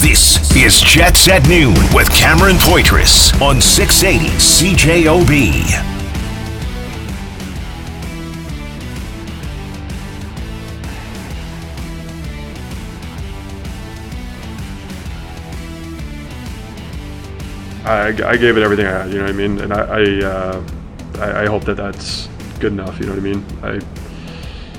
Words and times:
This 0.00 0.56
is 0.56 0.80
Jets 0.80 1.28
at 1.28 1.46
Noon 1.46 1.74
with 1.94 2.10
Cameron 2.10 2.56
Poitras 2.56 3.38
on 3.42 3.60
680 3.60 4.34
CJOB. 4.38 5.90
I, 17.84 18.08
I 18.26 18.36
gave 18.38 18.56
it 18.56 18.62
everything 18.62 18.86
I 18.86 19.02
had, 19.02 19.10
you 19.10 19.18
know 19.18 19.24
what 19.24 19.30
I 19.30 19.34
mean? 19.34 19.60
And 19.60 19.74
I, 19.74 19.80
I, 19.80 20.24
uh, 20.24 20.64
I, 21.18 21.42
I 21.42 21.46
hope 21.46 21.64
that 21.64 21.76
that's 21.76 22.26
good 22.58 22.72
enough, 22.72 22.98
you 22.98 23.04
know 23.04 23.12
what 23.12 23.18
I 23.18 23.22
mean? 23.22 23.44
I, 23.62 23.78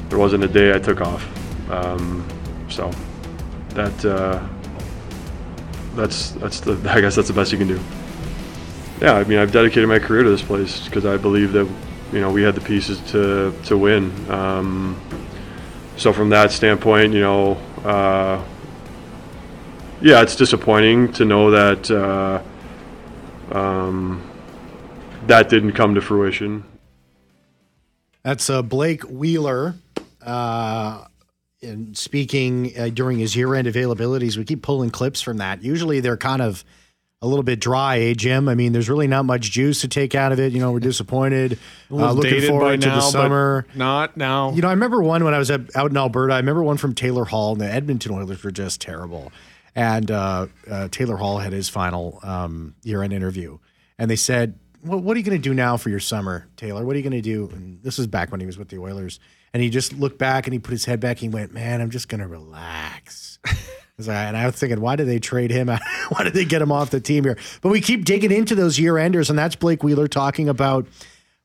there 0.10 0.18
wasn't 0.18 0.44
a 0.46 0.48
day 0.48 0.74
I 0.74 0.80
took 0.80 1.00
off. 1.00 1.24
Um, 1.70 2.28
so 2.70 2.90
that, 3.76 4.04
uh, 4.04 4.44
that's, 5.96 6.32
that's 6.32 6.60
the, 6.62 6.74
I 6.90 7.02
guess 7.02 7.16
that's 7.16 7.28
the 7.28 7.34
best 7.34 7.52
you 7.52 7.58
can 7.58 7.68
do. 7.68 7.80
Yeah, 9.02 9.14
I 9.14 9.24
mean, 9.24 9.40
I've 9.40 9.52
dedicated 9.52 9.90
my 9.90 10.00
career 10.00 10.24
to 10.24 10.30
this 10.30 10.44
place 10.44 10.86
because 10.86 11.06
I 11.06 11.18
believe 11.18 11.54
that, 11.54 11.68
you 12.14 12.22
know, 12.22 12.32
we 12.32 12.44
had 12.44 12.56
the 12.56 12.62
pieces 12.62 13.00
to, 13.12 13.54
to 13.66 13.78
win. 13.78 14.12
Um, 14.30 15.02
so 15.98 16.14
from 16.14 16.30
that 16.30 16.52
standpoint, 16.52 17.14
you 17.14 17.22
know, 17.22 17.54
uh, 17.84 18.44
yeah, 20.02 20.22
it's 20.22 20.36
disappointing 20.36 21.14
to 21.14 21.26
know 21.26 21.52
that, 21.52 21.90
uh, 21.92 22.42
um, 23.56 24.28
that 25.28 25.50
didn't 25.50 25.74
come 25.74 25.96
to 25.96 26.02
fruition. 26.02 26.64
That's 28.24 28.50
uh, 28.50 28.62
Blake 28.62 29.04
Wheeler. 29.04 29.76
Uh, 30.22 31.06
in 31.62 31.94
speaking 31.94 32.72
uh, 32.78 32.90
during 32.90 33.20
his 33.20 33.36
year-end 33.36 33.68
availabilities, 33.68 34.38
we 34.38 34.46
keep 34.46 34.62
pulling 34.62 34.90
clips 34.90 35.22
from 35.22 35.38
that. 35.38 35.64
Usually, 35.64 36.00
they're 36.00 36.18
kind 36.18 36.42
of 36.42 36.64
a 37.22 37.28
little 37.28 37.44
bit 37.44 37.60
dry, 37.60 38.00
eh, 38.00 38.14
Jim? 38.16 38.50
I 38.50 38.56
mean, 38.56 38.74
there's 38.74 38.90
really 38.90 39.08
not 39.08 39.26
much 39.26 39.52
juice 39.52 39.82
to 39.82 39.88
take 39.88 40.16
out 40.16 40.32
of 40.32 40.40
it. 40.40 40.54
You 40.54 40.60
know, 40.60 40.72
we're 40.72 40.80
disappointed. 40.80 41.60
Uh, 41.92 42.12
looking 42.14 42.42
forward 42.48 42.82
to 42.82 42.88
now, 42.88 42.96
the 42.96 43.02
summer. 43.02 43.68
Not 43.76 44.18
now. 44.18 44.52
You 44.54 44.62
know, 44.62 44.70
I 44.70 44.72
remember 44.72 45.04
one 45.04 45.24
when 45.24 45.34
I 45.34 45.38
was 45.38 45.52
at, 45.52 45.76
out 45.76 45.92
in 45.92 45.98
Alberta. 45.98 46.34
I 46.34 46.38
remember 46.38 46.64
one 46.64 46.78
from 46.78 46.96
Taylor 46.96 47.26
Hall, 47.26 47.52
and 47.52 47.62
the 47.62 47.72
Edmonton 47.72 48.14
Oilers 48.14 48.44
were 48.44 48.52
just 48.52 48.82
terrible. 48.82 49.32
And 49.76 50.10
uh, 50.10 50.48
uh, 50.70 50.88
Taylor 50.90 51.16
Hall 51.16 51.38
had 51.38 51.54
his 51.54 51.70
final 51.70 52.20
um, 52.24 52.76
year-end 52.84 53.14
interview, 53.14 53.60
and 54.00 54.10
they 54.10 54.16
said, 54.16 54.58
well, 54.84 55.00
"What 55.00 55.16
are 55.16 55.20
you 55.20 55.26
going 55.26 55.38
to 55.38 55.42
do 55.42 55.54
now 55.54 55.78
for 55.78 55.90
your 55.90 56.00
summer, 56.00 56.48
Taylor? 56.58 56.84
What 56.86 56.96
are 56.96 57.00
you 57.00 57.04
going 57.04 57.14
to 57.14 57.22
do?" 57.22 57.50
And 57.54 57.82
this 57.84 58.00
was 58.00 58.08
back 58.08 58.32
when 58.32 58.40
he 58.40 58.48
was 58.48 58.58
with 58.58 58.70
the 58.70 58.80
Oilers, 58.80 59.20
and 59.54 59.62
he 59.62 59.70
just 59.70 59.94
looked 59.94 60.18
back 60.18 60.48
and 60.48 60.54
he 60.54 60.60
put 60.60 60.72
his 60.72 60.86
head 60.86 61.00
back. 61.00 61.18
and 61.18 61.22
He 61.22 61.30
went, 61.30 61.54
"Man, 61.54 61.82
I'm 61.82 61.90
just 61.90 62.10
going 62.10 62.22
to 62.22 62.28
relax." 62.28 63.40
and 64.10 64.38
I 64.38 64.46
was 64.46 64.56
thinking, 64.56 64.82
why 64.82 64.96
did 64.96 65.08
they 65.08 65.20
trade 65.20 65.52
him? 65.52 65.68
why 66.10 66.24
did 66.24 66.34
they 66.34 66.46
get 66.46 66.62
him 66.62 66.72
off 66.72 66.90
the 66.90 67.00
team 67.00 67.24
here? 67.24 67.38
But 67.62 67.70
we 67.70 67.82
keep 67.82 68.06
digging 68.06 68.32
into 68.32 68.56
those 68.56 68.80
year 68.80 68.98
enders, 68.98 69.30
and 69.30 69.38
that's 69.38 69.56
Blake 69.56 69.84
Wheeler 69.84 70.08
talking 70.08 70.50
about 70.50 70.88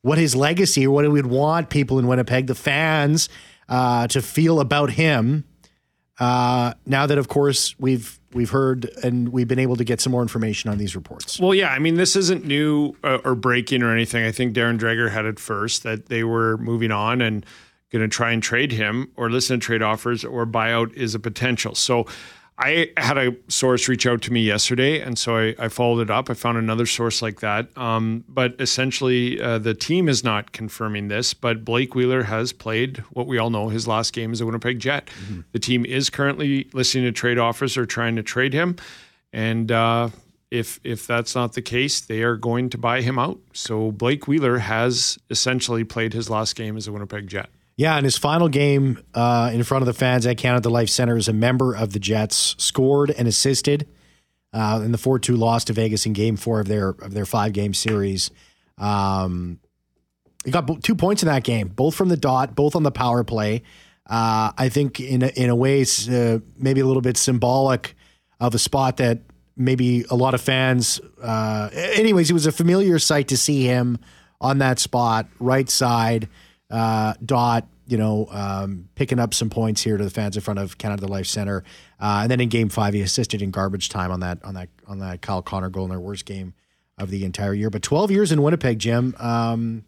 what 0.02 0.18
his 0.18 0.36
legacy 0.36 0.86
or 0.86 0.90
what 0.90 1.04
he 1.04 1.10
would 1.10 1.26
want 1.26 1.70
people 1.70 1.98
in 1.98 2.06
Winnipeg, 2.06 2.46
the 2.46 2.54
fans, 2.54 3.28
uh, 3.68 4.06
to 4.08 4.22
feel 4.22 4.60
about 4.60 4.90
him. 4.90 5.44
Uh, 6.18 6.72
now 6.86 7.06
that, 7.06 7.18
of 7.18 7.28
course, 7.28 7.78
we've 7.78 8.18
we've 8.32 8.50
heard 8.50 8.90
and 9.02 9.30
we've 9.30 9.48
been 9.48 9.58
able 9.58 9.76
to 9.76 9.84
get 9.84 10.00
some 10.00 10.12
more 10.12 10.22
information 10.22 10.70
on 10.70 10.78
these 10.78 10.94
reports. 10.94 11.38
Well, 11.38 11.54
yeah, 11.54 11.70
I 11.70 11.78
mean, 11.78 11.96
this 11.96 12.16
isn't 12.16 12.44
new 12.44 12.94
uh, 13.02 13.18
or 13.24 13.34
breaking 13.34 13.82
or 13.82 13.92
anything. 13.92 14.24
I 14.24 14.32
think 14.32 14.54
Darren 14.54 14.78
Dreger 14.78 15.10
had 15.10 15.24
it 15.24 15.38
first 15.38 15.82
that 15.82 16.06
they 16.06 16.24
were 16.24 16.56
moving 16.58 16.90
on 16.90 17.20
and 17.20 17.44
going 17.90 18.02
to 18.02 18.08
try 18.08 18.32
and 18.32 18.42
trade 18.42 18.72
him 18.72 19.10
or 19.16 19.30
listen 19.30 19.60
to 19.60 19.64
trade 19.64 19.82
offers 19.82 20.24
or 20.24 20.46
buyout 20.46 20.92
is 20.94 21.14
a 21.14 21.18
potential. 21.18 21.74
So 21.74 22.06
I 22.58 22.90
had 22.96 23.18
a 23.18 23.36
source 23.48 23.86
reach 23.86 24.06
out 24.06 24.22
to 24.22 24.32
me 24.32 24.40
yesterday, 24.40 25.00
and 25.00 25.18
so 25.18 25.36
I, 25.36 25.54
I 25.58 25.68
followed 25.68 26.00
it 26.00 26.10
up. 26.10 26.30
I 26.30 26.34
found 26.34 26.56
another 26.56 26.86
source 26.86 27.20
like 27.20 27.40
that. 27.40 27.76
Um, 27.76 28.24
but 28.28 28.54
essentially, 28.58 29.38
uh, 29.40 29.58
the 29.58 29.74
team 29.74 30.08
is 30.08 30.24
not 30.24 30.52
confirming 30.52 31.08
this, 31.08 31.34
but 31.34 31.66
Blake 31.66 31.94
Wheeler 31.94 32.22
has 32.22 32.54
played 32.54 32.98
what 33.10 33.26
we 33.26 33.36
all 33.36 33.50
know 33.50 33.68
his 33.68 33.86
last 33.86 34.14
game 34.14 34.32
as 34.32 34.40
a 34.40 34.46
Winnipeg 34.46 34.78
Jet. 34.78 35.06
Mm-hmm. 35.06 35.40
The 35.52 35.58
team 35.58 35.84
is 35.84 36.08
currently 36.08 36.70
listening 36.72 37.04
to 37.04 37.12
trade 37.12 37.38
offers 37.38 37.76
or 37.76 37.84
trying 37.84 38.16
to 38.16 38.22
trade 38.22 38.54
him. 38.54 38.76
And 39.34 39.70
uh, 39.70 40.08
if 40.50 40.80
if 40.82 41.06
that's 41.06 41.34
not 41.34 41.52
the 41.52 41.62
case, 41.62 42.00
they 42.00 42.22
are 42.22 42.36
going 42.36 42.70
to 42.70 42.78
buy 42.78 43.02
him 43.02 43.18
out. 43.18 43.38
So 43.52 43.92
Blake 43.92 44.26
Wheeler 44.26 44.58
has 44.58 45.18
essentially 45.28 45.84
played 45.84 46.14
his 46.14 46.30
last 46.30 46.56
game 46.56 46.78
as 46.78 46.88
a 46.88 46.92
Winnipeg 46.92 47.26
Jet. 47.26 47.50
Yeah, 47.76 47.98
in 47.98 48.04
his 48.04 48.16
final 48.16 48.48
game 48.48 49.02
uh, 49.14 49.50
in 49.52 49.62
front 49.62 49.82
of 49.82 49.86
the 49.86 49.92
fans 49.92 50.26
at 50.26 50.38
Canada 50.38 50.70
Life 50.70 50.88
Center 50.88 51.16
as 51.16 51.28
a 51.28 51.32
member 51.34 51.74
of 51.74 51.92
the 51.92 51.98
Jets, 51.98 52.54
scored 52.58 53.10
and 53.10 53.28
assisted 53.28 53.86
uh, 54.54 54.80
in 54.82 54.92
the 54.92 54.98
four 54.98 55.18
two 55.18 55.36
loss 55.36 55.64
to 55.64 55.74
Vegas 55.74 56.06
in 56.06 56.14
Game 56.14 56.36
Four 56.36 56.60
of 56.60 56.68
their 56.68 56.90
of 56.90 57.12
their 57.12 57.26
five 57.26 57.52
game 57.52 57.74
series. 57.74 58.30
Um, 58.78 59.60
he 60.42 60.50
got 60.50 60.82
two 60.82 60.94
points 60.94 61.22
in 61.22 61.28
that 61.28 61.44
game, 61.44 61.68
both 61.68 61.94
from 61.94 62.08
the 62.08 62.16
dot, 62.16 62.54
both 62.54 62.76
on 62.76 62.82
the 62.82 62.90
power 62.90 63.24
play. 63.24 63.62
Uh, 64.08 64.52
I 64.56 64.68
think 64.70 65.00
in 65.00 65.22
a, 65.22 65.28
in 65.28 65.50
a 65.50 65.56
way, 65.56 65.82
uh, 65.82 66.38
maybe 66.56 66.80
a 66.80 66.86
little 66.86 67.02
bit 67.02 67.16
symbolic 67.16 67.94
of 68.40 68.54
a 68.54 68.58
spot 68.58 68.98
that 68.98 69.18
maybe 69.56 70.04
a 70.08 70.14
lot 70.14 70.32
of 70.32 70.40
fans. 70.40 71.00
Uh, 71.20 71.68
anyways, 71.72 72.30
it 72.30 72.32
was 72.32 72.46
a 72.46 72.52
familiar 72.52 72.98
sight 72.98 73.28
to 73.28 73.36
see 73.36 73.64
him 73.64 73.98
on 74.40 74.58
that 74.58 74.78
spot, 74.78 75.26
right 75.40 75.68
side 75.68 76.28
uh, 76.70 77.14
Dot, 77.24 77.66
you 77.86 77.96
know, 77.96 78.26
um, 78.30 78.88
picking 78.94 79.18
up 79.18 79.34
some 79.34 79.50
points 79.50 79.82
here 79.82 79.96
to 79.96 80.04
the 80.04 80.10
fans 80.10 80.36
in 80.36 80.42
front 80.42 80.58
of 80.58 80.78
Canada 80.78 81.06
Life 81.06 81.26
Center, 81.26 81.62
uh, 82.00 82.20
and 82.22 82.30
then 82.30 82.40
in 82.40 82.48
Game 82.48 82.68
Five, 82.68 82.94
he 82.94 83.00
assisted 83.00 83.42
in 83.42 83.50
garbage 83.50 83.88
time 83.88 84.10
on 84.10 84.20
that 84.20 84.44
on 84.44 84.54
that 84.54 84.68
on 84.86 84.98
that 84.98 85.22
Kyle 85.22 85.42
Connor 85.42 85.70
goal 85.70 85.84
in 85.84 85.90
their 85.90 86.00
worst 86.00 86.24
game 86.24 86.54
of 86.98 87.10
the 87.10 87.24
entire 87.24 87.54
year. 87.54 87.70
But 87.70 87.82
12 87.82 88.10
years 88.10 88.32
in 88.32 88.42
Winnipeg, 88.42 88.78
Jim 88.78 89.14
um, 89.18 89.84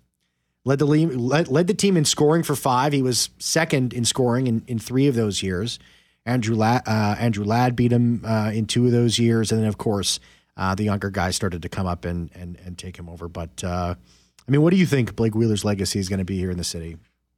led 0.64 0.78
the 0.78 0.84
lead, 0.84 1.14
led, 1.14 1.48
led, 1.48 1.66
the 1.66 1.74
team 1.74 1.96
in 1.96 2.04
scoring 2.04 2.42
for 2.42 2.54
five. 2.54 2.92
He 2.92 3.02
was 3.02 3.30
second 3.38 3.92
in 3.92 4.04
scoring 4.04 4.46
in, 4.46 4.62
in 4.66 4.78
three 4.78 5.06
of 5.08 5.14
those 5.14 5.42
years. 5.42 5.78
Andrew 6.26 6.54
Ladd, 6.54 6.82
uh, 6.86 7.16
Andrew 7.18 7.44
Ladd 7.44 7.74
beat 7.74 7.90
him 7.90 8.22
uh, 8.24 8.50
in 8.52 8.66
two 8.66 8.84
of 8.84 8.92
those 8.92 9.18
years, 9.18 9.50
and 9.50 9.62
then 9.62 9.68
of 9.68 9.78
course 9.78 10.20
uh, 10.58 10.74
the 10.74 10.84
younger 10.84 11.08
guys 11.10 11.34
started 11.34 11.62
to 11.62 11.68
come 11.68 11.86
up 11.86 12.04
and 12.04 12.30
and, 12.34 12.58
and 12.64 12.76
take 12.76 12.98
him 12.98 13.08
over. 13.08 13.28
But 13.28 13.64
uh, 13.64 13.94
I 14.48 14.50
mean, 14.50 14.62
what 14.62 14.70
do 14.70 14.76
you 14.76 14.86
think 14.86 15.14
Blake 15.14 15.34
Wheeler's 15.34 15.64
legacy 15.64 15.98
is 15.98 16.08
going 16.08 16.18
to 16.18 16.24
be 16.24 16.38
here 16.38 16.50
in 16.50 16.56
the 16.56 16.64
city? 16.64 16.96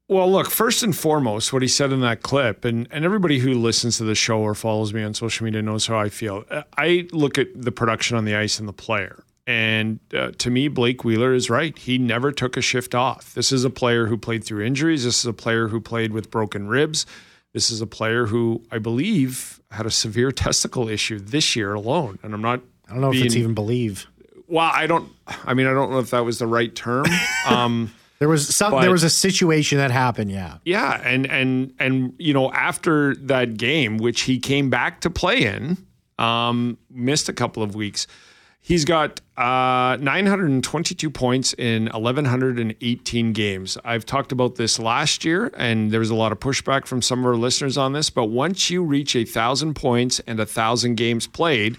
Well, 0.08 0.30
look, 0.30 0.50
first 0.50 0.82
and 0.82 0.96
foremost, 0.96 1.52
what 1.52 1.62
he 1.62 1.68
said 1.68 1.92
in 1.92 2.00
that 2.00 2.22
clip, 2.22 2.64
and, 2.64 2.88
and 2.90 3.04
everybody 3.04 3.38
who 3.38 3.54
listens 3.54 3.98
to 3.98 4.04
the 4.04 4.14
show 4.14 4.40
or 4.40 4.54
follows 4.54 4.92
me 4.92 5.02
on 5.02 5.14
social 5.14 5.44
media 5.44 5.62
knows 5.62 5.86
how 5.86 5.98
I 5.98 6.08
feel. 6.08 6.44
I 6.76 7.08
look 7.12 7.38
at 7.38 7.48
the 7.54 7.70
production 7.70 8.16
on 8.16 8.24
the 8.24 8.34
ice 8.34 8.58
and 8.58 8.68
the 8.68 8.72
player. 8.72 9.22
And 9.46 9.98
uh, 10.14 10.32
to 10.38 10.50
me, 10.50 10.68
Blake 10.68 11.04
Wheeler 11.04 11.32
is 11.32 11.50
right. 11.50 11.76
He 11.76 11.98
never 11.98 12.30
took 12.30 12.56
a 12.56 12.60
shift 12.60 12.94
off. 12.94 13.34
This 13.34 13.50
is 13.50 13.64
a 13.64 13.70
player 13.70 14.06
who 14.06 14.16
played 14.16 14.44
through 14.44 14.64
injuries. 14.64 15.04
This 15.04 15.20
is 15.20 15.26
a 15.26 15.32
player 15.32 15.68
who 15.68 15.80
played 15.80 16.12
with 16.12 16.30
broken 16.30 16.68
ribs. 16.68 17.06
This 17.52 17.70
is 17.70 17.80
a 17.80 17.86
player 17.86 18.26
who 18.26 18.62
I 18.70 18.78
believe 18.78 19.60
had 19.70 19.86
a 19.86 19.90
severe 19.90 20.30
testicle 20.32 20.88
issue 20.88 21.18
this 21.18 21.56
year 21.56 21.74
alone. 21.74 22.18
And 22.22 22.34
I'm 22.34 22.42
not. 22.42 22.60
I 22.88 22.92
don't 22.92 23.00
know 23.00 23.10
being, 23.10 23.22
if 23.22 23.26
it's 23.26 23.36
even 23.36 23.54
believe. 23.54 24.06
Well, 24.50 24.70
I 24.72 24.86
don't. 24.86 25.10
I 25.44 25.54
mean, 25.54 25.66
I 25.66 25.72
don't 25.72 25.90
know 25.90 26.00
if 26.00 26.10
that 26.10 26.24
was 26.24 26.38
the 26.38 26.46
right 26.46 26.74
term. 26.74 27.06
Um, 27.46 27.90
there 28.18 28.28
was 28.28 28.54
some. 28.54 28.72
But, 28.72 28.82
there 28.82 28.90
was 28.90 29.02
a 29.02 29.10
situation 29.10 29.78
that 29.78 29.90
happened. 29.90 30.30
Yeah. 30.30 30.58
Yeah, 30.64 31.00
and 31.02 31.26
and 31.26 31.72
and 31.78 32.12
you 32.18 32.34
know, 32.34 32.52
after 32.52 33.14
that 33.16 33.56
game, 33.56 33.96
which 33.96 34.22
he 34.22 34.38
came 34.38 34.68
back 34.68 35.00
to 35.00 35.10
play 35.10 35.44
in, 35.44 35.78
um, 36.18 36.76
missed 36.90 37.30
a 37.30 37.32
couple 37.32 37.62
of 37.62 37.74
weeks. 37.74 38.06
He's 38.62 38.84
got 38.84 39.22
uh, 39.38 39.96
922 40.00 41.08
points 41.08 41.54
in 41.54 41.86
1,118 41.86 43.32
games. 43.32 43.78
I've 43.86 44.04
talked 44.04 44.32
about 44.32 44.56
this 44.56 44.78
last 44.78 45.24
year, 45.24 45.50
and 45.56 45.90
there 45.90 46.00
was 46.00 46.10
a 46.10 46.14
lot 46.14 46.30
of 46.30 46.40
pushback 46.40 46.84
from 46.84 47.00
some 47.00 47.20
of 47.20 47.26
our 47.26 47.36
listeners 47.36 47.78
on 47.78 47.94
this. 47.94 48.10
But 48.10 48.26
once 48.26 48.68
you 48.68 48.84
reach 48.84 49.16
a 49.16 49.24
thousand 49.24 49.74
points 49.74 50.20
and 50.26 50.38
a 50.38 50.46
thousand 50.46 50.96
games 50.96 51.26
played, 51.26 51.78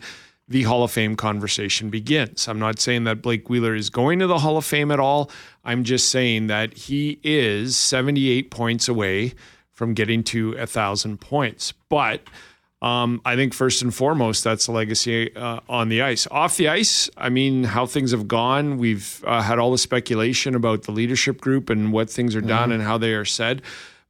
the 0.51 0.63
Hall 0.63 0.83
of 0.83 0.92
Fame 0.92 1.15
conversation 1.15 1.89
begins. 1.89 2.48
I'm 2.48 2.59
not 2.59 2.80
saying 2.80 3.06
that 3.06 3.21
Blake 3.21 3.50
Wheeler 3.50 3.74
is 3.74 3.89
going 3.89 4.19
to 4.19 4.27
the 4.27 4.39
Hall 4.39 4.57
of 4.57 4.65
Fame 4.65 4.92
at 4.92 5.00
all. 5.00 5.31
I'm 5.63 5.86
just 5.86 6.09
saying 6.09 6.48
that 6.48 6.74
he 6.74 7.19
is 7.24 7.77
78 7.77 8.51
points 8.51 8.89
away 8.89 9.33
from 9.71 9.94
getting 9.94 10.24
to 10.25 10.51
a 10.53 10.68
thousand 10.68 11.21
points. 11.21 11.74
But 11.88 12.21
um, 12.81 13.21
I 13.24 13.38
think 13.38 13.53
first 13.53 13.81
and 13.81 13.95
foremost, 13.95 14.44
that's 14.44 14.68
a 14.68 14.74
legacy 14.74 15.33
uh, 15.36 15.62
on 15.69 15.88
the 15.88 16.01
ice. 16.01 16.27
Off 16.30 16.57
the 16.57 16.68
ice, 16.68 17.09
I 17.15 17.30
mean, 17.30 17.63
how 17.63 17.86
things 17.86 18.12
have 18.12 18.27
gone. 18.27 18.77
We've 18.77 19.24
uh, 19.25 19.42
had 19.42 19.57
all 19.57 19.71
the 19.71 19.77
speculation 19.77 20.54
about 20.54 20.83
the 20.83 20.92
leadership 20.92 21.39
group 21.39 21.69
and 21.69 21.94
what 21.94 22.09
things 22.09 22.36
are 22.36 22.42
done 22.42 22.63
mm-hmm. 22.63 22.71
and 22.74 22.83
how 22.83 22.97
they 22.97 23.13
are 23.13 23.25
said. 23.25 23.62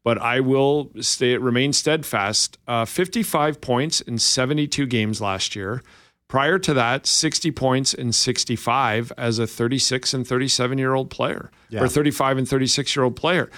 But 0.03 0.17
I 0.17 0.39
will 0.39 0.89
stay 1.01 1.37
remain 1.37 1.71
steadfast. 1.71 2.57
Uh, 2.67 2.85
55 2.85 3.61
points 3.61 4.01
in 4.01 4.17
72 4.17 4.87
games 4.87 5.21
last 5.21 5.55
year. 5.55 5.83
Prior 6.31 6.57
to 6.60 6.74
that, 6.75 7.06
60 7.06 7.51
points 7.51 7.94
in 7.94 8.13
65 8.13 9.12
as 9.18 9.38
a 9.38 9.45
36 9.45 10.13
and 10.13 10.25
37 10.25 10.78
year 10.78 10.94
old 10.94 11.10
player, 11.10 11.51
yeah. 11.68 11.81
or 11.81 11.89
35 11.89 12.38
and 12.38 12.48
36 12.48 12.95
year 12.95 13.04
old 13.04 13.18
player. 13.18 13.51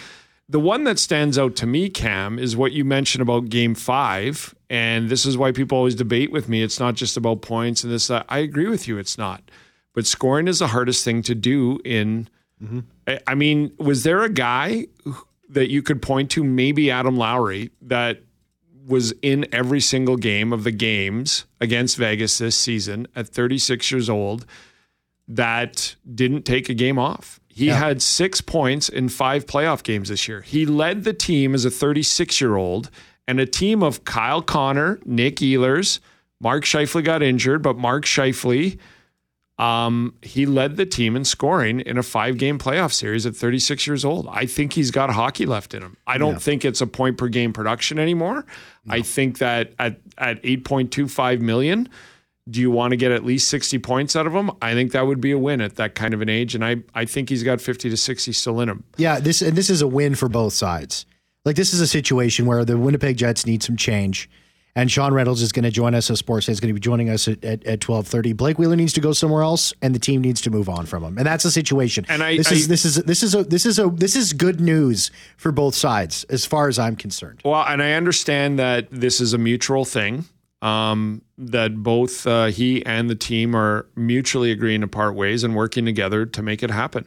The 0.50 0.60
one 0.60 0.84
that 0.86 0.98
stands 0.98 1.38
out 1.38 1.56
to 1.58 1.68
me, 1.68 1.88
Cam, 1.88 2.40
is 2.40 2.58
what 2.58 2.72
you 2.72 2.84
mentioned 2.84 3.22
about 3.22 3.50
game 3.50 3.76
five 3.76 4.56
And 4.72 5.08
this 5.08 5.24
is 5.24 5.38
why 5.38 5.52
people 5.52 5.78
always 5.78 5.94
debate 5.94 6.32
with 6.32 6.50
me. 6.50 6.64
It's 6.64 6.80
not 6.80 6.96
just 6.96 7.16
about 7.16 7.44
points 7.44 7.84
and 7.84 7.94
this. 7.94 8.08
That. 8.08 8.26
I 8.28 8.40
agree 8.40 8.68
with 8.68 8.88
you. 8.88 8.98
It's 8.98 9.20
not. 9.20 9.44
But 9.94 10.08
scoring 10.08 10.48
is 10.48 10.58
the 10.58 10.70
hardest 10.70 11.06
thing 11.06 11.22
to 11.24 11.36
do 11.36 11.80
in. 11.86 12.28
Mm-hmm. 12.60 12.80
I, 13.08 13.20
I 13.28 13.36
mean, 13.36 13.72
was 13.78 14.02
there 14.02 14.24
a 14.24 14.30
guy 14.30 14.88
that 15.48 15.70
you 15.70 15.84
could 15.84 16.02
point 16.02 16.32
to, 16.32 16.44
maybe 16.44 16.90
Adam 16.90 17.18
Lowry, 17.18 17.70
that 17.84 18.24
was 18.86 19.14
in 19.22 19.46
every 19.52 19.80
single 19.80 20.18
game 20.18 20.52
of 20.52 20.64
the 20.64 20.72
games 20.72 21.46
against 21.62 21.98
Vegas 21.98 22.38
this 22.38 22.56
season 22.58 23.08
at 23.16 23.28
36 23.28 23.92
years 23.92 24.10
old 24.10 24.46
that 25.28 25.96
didn't 26.14 26.44
take 26.44 26.70
a 26.70 26.74
game 26.74 27.00
off. 27.00 27.40
He 27.48 27.68
yeah. 27.68 27.78
had 27.78 28.02
six 28.02 28.42
points 28.42 28.90
in 28.90 29.10
five 29.10 29.46
playoff 29.46 29.84
games 29.84 30.10
this 30.10 30.28
year. 30.28 30.42
He 30.42 30.66
led 30.66 31.04
the 31.04 31.14
team 31.14 31.54
as 31.54 31.66
a 31.66 31.70
36 31.72 32.42
year 32.42 32.56
old 32.56 32.90
and 33.28 33.40
a 33.40 33.46
team 33.46 33.84
of 33.84 34.04
Kyle 34.06 34.42
Connor, 34.42 35.00
Nick 35.06 35.38
Ehlers, 35.38 36.00
Mark 36.42 36.66
Scheifele 36.66 37.04
got 37.04 37.24
injured, 37.24 37.62
but 37.62 37.78
Mark 37.78 38.06
Scheifele 38.06 38.78
um, 39.60 40.16
he 40.22 40.46
led 40.46 40.78
the 40.78 40.86
team 40.86 41.16
in 41.16 41.26
scoring 41.26 41.80
in 41.82 41.98
a 41.98 42.04
five 42.04 42.38
game 42.38 42.58
playoff 42.58 42.92
series 42.92 43.26
at 43.26 43.36
36 43.36 43.86
years 43.86 44.04
old. 44.04 44.28
I 44.32 44.46
think 44.46 44.74
he's 44.74 44.90
got 44.90 45.12
hockey 45.12 45.46
left 45.46 45.74
in 45.74 45.84
him. 45.84 45.98
I 46.08 46.18
don't 46.18 46.34
yeah. 46.34 46.40
think 46.40 46.66
it's 46.66 46.82
a 46.82 46.88
point 46.88 47.18
per 47.18 47.28
game 47.28 47.54
production 47.54 48.00
anymore. 48.00 48.46
No. 48.86 48.96
I 48.96 49.02
think 49.02 49.38
that 49.38 49.74
at, 49.78 50.00
at 50.18 50.42
8.25 50.42 51.40
million, 51.42 51.88
do 52.50 52.60
you 52.60 52.72
want 52.72 52.92
to 52.92 52.98
get 52.98 53.12
at 53.12 53.24
least 53.24 53.48
60 53.50 53.78
points 53.80 54.16
out 54.16 54.26
of 54.26 54.34
him? 54.34 54.52
I 54.62 54.74
think 54.74 54.92
that 54.92 55.06
would 55.06 55.22
be 55.22 55.32
a 55.32 55.38
win 55.38 55.62
at 55.62 55.76
that 55.76 55.96
kind 55.96 56.14
of 56.14 56.22
an 56.22 56.30
age. 56.30 56.56
And 56.56 56.66
I, 56.66 56.78
I 56.96 57.06
think 57.06 57.30
he's 57.30 57.44
got 57.44 57.62
50 57.62 57.90
to 57.90 57.98
60 57.98 58.34
still 58.34 58.60
in 58.60 58.70
him. 58.70 58.84
Yeah, 58.98 59.20
this 59.20 59.42
and 59.42 59.56
this 59.56 59.70
is 59.70 59.82
a 59.82 59.88
win 59.88 60.16
for 60.16 60.28
both 60.28 60.54
sides. 60.54 61.06
Like 61.46 61.56
this 61.56 61.74
is 61.74 61.80
a 61.80 61.88
situation 61.88 62.46
where 62.46 62.66
the 62.66 62.78
Winnipeg 62.78 63.18
Jets 63.18 63.46
need 63.46 63.64
some 63.64 63.78
change. 63.78 64.30
And 64.76 64.92
Sean 64.92 65.14
Reynolds 65.14 65.44
is 65.44 65.52
going 65.52 65.66
to 65.66 65.72
join 65.72 65.94
us. 65.94 66.08
So 66.08 66.16
Sports 66.16 66.50
is 66.50 66.60
going 66.60 66.70
to 66.70 66.74
be 66.74 66.80
joining 66.80 67.10
us 67.10 67.28
at, 67.28 67.44
at, 67.46 67.64
at 67.66 67.80
twelve 67.80 68.08
thirty. 68.08 68.34
Blake 68.34 68.58
Wheeler 68.58 68.76
needs 68.76 68.94
to 68.94 69.02
go 69.02 69.14
somewhere 69.14 69.44
else, 69.44 69.72
and 69.84 69.94
the 69.94 70.00
team 70.00 70.22
needs 70.22 70.42
to 70.42 70.50
move 70.50 70.68
on 70.68 70.88
from 70.88 71.04
him. 71.04 71.18
And 71.18 71.28
that's 71.28 71.44
the 71.44 71.52
situation. 71.52 72.06
And 72.10 72.24
I, 72.24 72.38
this 72.38 72.52
I, 72.52 72.56
is 72.56 72.68
this 72.68 72.84
is 72.84 72.96
this 72.96 73.22
is 73.22 73.36
a 73.36 73.44
this 73.44 73.66
is 73.68 73.78
a 73.78 73.90
this 73.90 74.16
is 74.16 74.34
good 74.34 74.60
news 74.60 75.12
for 75.38 75.52
both 75.52 75.76
sides, 75.76 76.24
as 76.26 76.46
far 76.46 76.68
as 76.68 76.80
I'm 76.80 76.96
concerned. 76.96 77.42
Well, 77.46 77.64
and 77.64 77.84
I 77.84 77.94
understand 77.94 78.58
that 78.58 78.88
this 78.90 79.22
is 79.22 79.34
a 79.34 79.38
mutual 79.38 79.86
thing. 79.86 80.26
Um, 80.64 81.24
that 81.38 81.76
both 81.76 82.26
uh, 82.26 82.46
he 82.46 82.86
and 82.86 83.10
the 83.10 83.16
team 83.16 83.54
are 83.54 83.86
mutually 83.98 84.50
agreeing 84.50 84.80
to 84.80 84.88
part 84.88 85.14
ways 85.14 85.44
and 85.44 85.56
working 85.56 85.84
together 85.84 86.26
to 86.26 86.42
make 86.42 86.64
it 86.64 86.72
happen. 86.72 87.06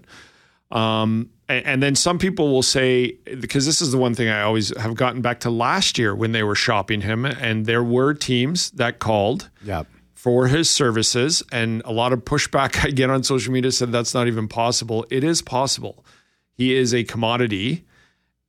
Um, 0.70 1.30
and, 1.48 1.66
and, 1.66 1.82
then 1.82 1.94
some 1.94 2.18
people 2.18 2.52
will 2.52 2.62
say, 2.62 3.12
because 3.40 3.66
this 3.66 3.80
is 3.80 3.92
the 3.92 3.98
one 3.98 4.14
thing 4.14 4.28
I 4.28 4.42
always 4.42 4.76
have 4.78 4.94
gotten 4.94 5.20
back 5.20 5.40
to 5.40 5.50
last 5.50 5.98
year 5.98 6.14
when 6.14 6.32
they 6.32 6.42
were 6.42 6.54
shopping 6.54 7.02
him, 7.02 7.24
and 7.24 7.66
there 7.66 7.84
were 7.84 8.14
teams 8.14 8.70
that 8.72 8.98
called 8.98 9.48
yep. 9.62 9.86
for 10.14 10.48
his 10.48 10.68
services. 10.68 11.42
And 11.52 11.82
a 11.84 11.92
lot 11.92 12.12
of 12.12 12.24
pushback 12.24 12.84
I 12.84 12.90
get 12.90 13.10
on 13.10 13.22
social 13.22 13.52
media 13.52 13.70
said 13.70 13.92
that's 13.92 14.14
not 14.14 14.26
even 14.26 14.48
possible. 14.48 15.06
It 15.10 15.22
is 15.22 15.42
possible. 15.42 16.04
He 16.52 16.74
is 16.74 16.92
a 16.94 17.04
commodity. 17.04 17.84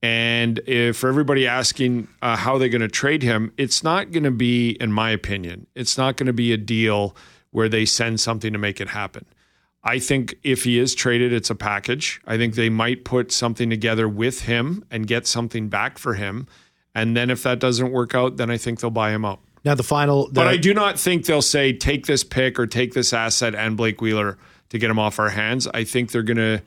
And 0.01 0.59
if 0.65 0.97
for 0.97 1.09
everybody 1.09 1.47
asking 1.47 2.07
uh, 2.21 2.35
how 2.35 2.57
they're 2.57 2.69
going 2.69 2.81
to 2.81 2.87
trade 2.87 3.23
him, 3.23 3.51
it's 3.57 3.83
not 3.83 4.11
going 4.11 4.23
to 4.23 4.31
be, 4.31 4.71
in 4.71 4.91
my 4.91 5.09
opinion, 5.11 5.67
it's 5.75 5.97
not 5.97 6.17
going 6.17 6.27
to 6.27 6.33
be 6.33 6.53
a 6.53 6.57
deal 6.57 7.15
where 7.51 7.69
they 7.69 7.85
send 7.85 8.19
something 8.19 8.53
to 8.53 8.59
make 8.59 8.79
it 8.79 8.89
happen. 8.89 9.25
I 9.87 9.99
think 9.99 10.35
if 10.43 10.65
he 10.65 10.79
is 10.79 10.93
traded, 10.93 11.31
it's 11.31 11.49
a 11.49 11.55
package. 11.55 12.19
I 12.27 12.35
think 12.35 12.55
they 12.55 12.69
might 12.69 13.05
put 13.05 13.31
something 13.31 13.69
together 13.69 14.09
with 14.09 14.41
him 14.41 14.83
and 14.91 15.07
get 15.07 15.25
something 15.25 15.69
back 15.69 15.97
for 15.97 16.15
him. 16.15 16.45
And 16.93 17.15
then 17.15 17.29
if 17.29 17.43
that 17.43 17.59
doesn't 17.59 17.93
work 17.93 18.13
out, 18.13 18.35
then 18.35 18.51
I 18.51 18.57
think 18.57 18.81
they'll 18.81 18.89
buy 18.89 19.11
him 19.11 19.23
out. 19.23 19.39
Now 19.63 19.75
the 19.75 19.83
final, 19.83 20.27
the, 20.27 20.33
but 20.33 20.47
I 20.47 20.57
do 20.57 20.73
not 20.73 20.99
think 20.99 21.25
they'll 21.25 21.41
say 21.41 21.71
take 21.71 22.05
this 22.05 22.25
pick 22.25 22.59
or 22.59 22.67
take 22.67 22.93
this 22.95 23.13
asset 23.13 23.55
and 23.55 23.77
Blake 23.77 24.01
Wheeler 24.01 24.37
to 24.69 24.77
get 24.77 24.91
him 24.91 24.99
off 24.99 25.19
our 25.19 25.29
hands. 25.29 25.67
I 25.73 25.85
think 25.85 26.11
they're 26.11 26.21
gonna, 26.21 26.63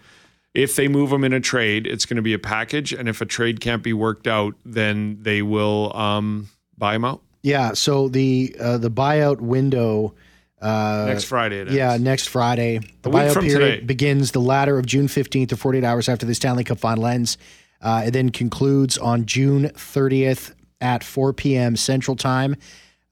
if 0.55 0.77
they 0.77 0.89
move 0.89 1.13
him 1.13 1.23
in 1.23 1.35
a 1.35 1.41
trade, 1.41 1.87
it's 1.87 2.07
going 2.07 2.17
to 2.17 2.23
be 2.23 2.33
a 2.33 2.39
package. 2.39 2.93
And 2.93 3.07
if 3.07 3.21
a 3.21 3.27
trade 3.27 3.61
can't 3.61 3.83
be 3.83 3.93
worked 3.93 4.27
out, 4.27 4.55
then 4.65 5.19
they 5.21 5.43
will 5.43 5.95
um, 5.95 6.49
buy 6.79 6.95
him 6.95 7.05
out. 7.05 7.21
Yeah. 7.43 7.75
So 7.75 8.09
the 8.09 8.57
uh, 8.59 8.79
the 8.79 8.91
buyout 8.91 9.41
window 9.41 10.15
uh, 10.61 11.05
next 11.09 11.25
Friday. 11.25 11.65
yeah, 11.71 11.97
next 11.99 12.29
Friday. 12.29 12.81
The 13.03 13.11
buyout 13.11 13.41
period 13.41 13.59
today. 13.59 13.81
begins 13.81 14.33
the 14.33 14.41
latter 14.41 14.79
of 14.79 14.87
June 14.87 15.07
15th 15.07 15.53
or 15.53 15.57
48 15.57 15.85
hours 15.85 16.09
after 16.09 16.27
the 16.27 16.35
Stanley 16.35 16.65
Cup 16.65 16.79
final 16.79 17.07
ends. 17.07 17.39
Uh, 17.81 18.05
it 18.07 18.11
then 18.11 18.31
concludes 18.31 18.99
on 18.99 19.25
June 19.25 19.71
30th 19.71 20.53
at 20.81 21.03
4 21.03 21.33
p.m. 21.33 21.77
Central 21.77 22.17
Time. 22.17 22.57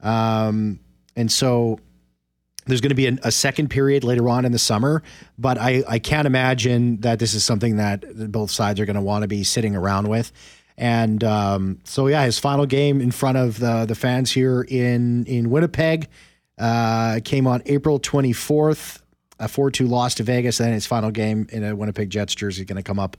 Um, 0.00 0.80
and 1.16 1.32
so 1.32 1.80
there's 2.66 2.80
going 2.80 2.90
to 2.90 2.94
be 2.94 3.06
a, 3.06 3.18
a, 3.24 3.32
second 3.32 3.68
period 3.68 4.04
later 4.04 4.28
on 4.28 4.44
in 4.44 4.52
the 4.52 4.58
summer, 4.58 5.02
but 5.38 5.58
I, 5.58 5.82
I 5.88 5.98
can't 5.98 6.26
imagine 6.26 7.00
that 7.00 7.18
this 7.18 7.34
is 7.34 7.44
something 7.44 7.76
that 7.76 8.30
both 8.30 8.50
sides 8.50 8.78
are 8.78 8.84
going 8.84 8.96
to 8.96 9.02
want 9.02 9.22
to 9.22 9.28
be 9.28 9.42
sitting 9.42 9.74
around 9.74 10.08
with. 10.08 10.30
And 10.76 11.24
um, 11.24 11.80
so, 11.84 12.06
yeah, 12.06 12.24
his 12.24 12.38
final 12.38 12.66
game 12.66 13.00
in 13.00 13.10
front 13.10 13.36
of 13.36 13.58
the 13.58 13.84
the 13.84 13.96
fans 13.96 14.30
here 14.30 14.62
in 14.62 15.24
in 15.24 15.50
Winnipeg 15.50 16.08
uh, 16.58 17.20
came 17.24 17.46
on 17.46 17.62
April 17.66 18.00
24th. 18.00 19.02
A 19.40 19.46
4 19.46 19.70
2 19.70 19.86
loss 19.86 20.16
to 20.16 20.24
Vegas. 20.24 20.58
And 20.58 20.66
Then 20.66 20.74
his 20.74 20.86
final 20.86 21.12
game 21.12 21.46
in 21.50 21.62
a 21.62 21.76
Winnipeg 21.76 22.10
Jets 22.10 22.34
jersey 22.34 22.62
is 22.62 22.66
going 22.66 22.76
to 22.76 22.82
come 22.82 22.98
up 22.98 23.16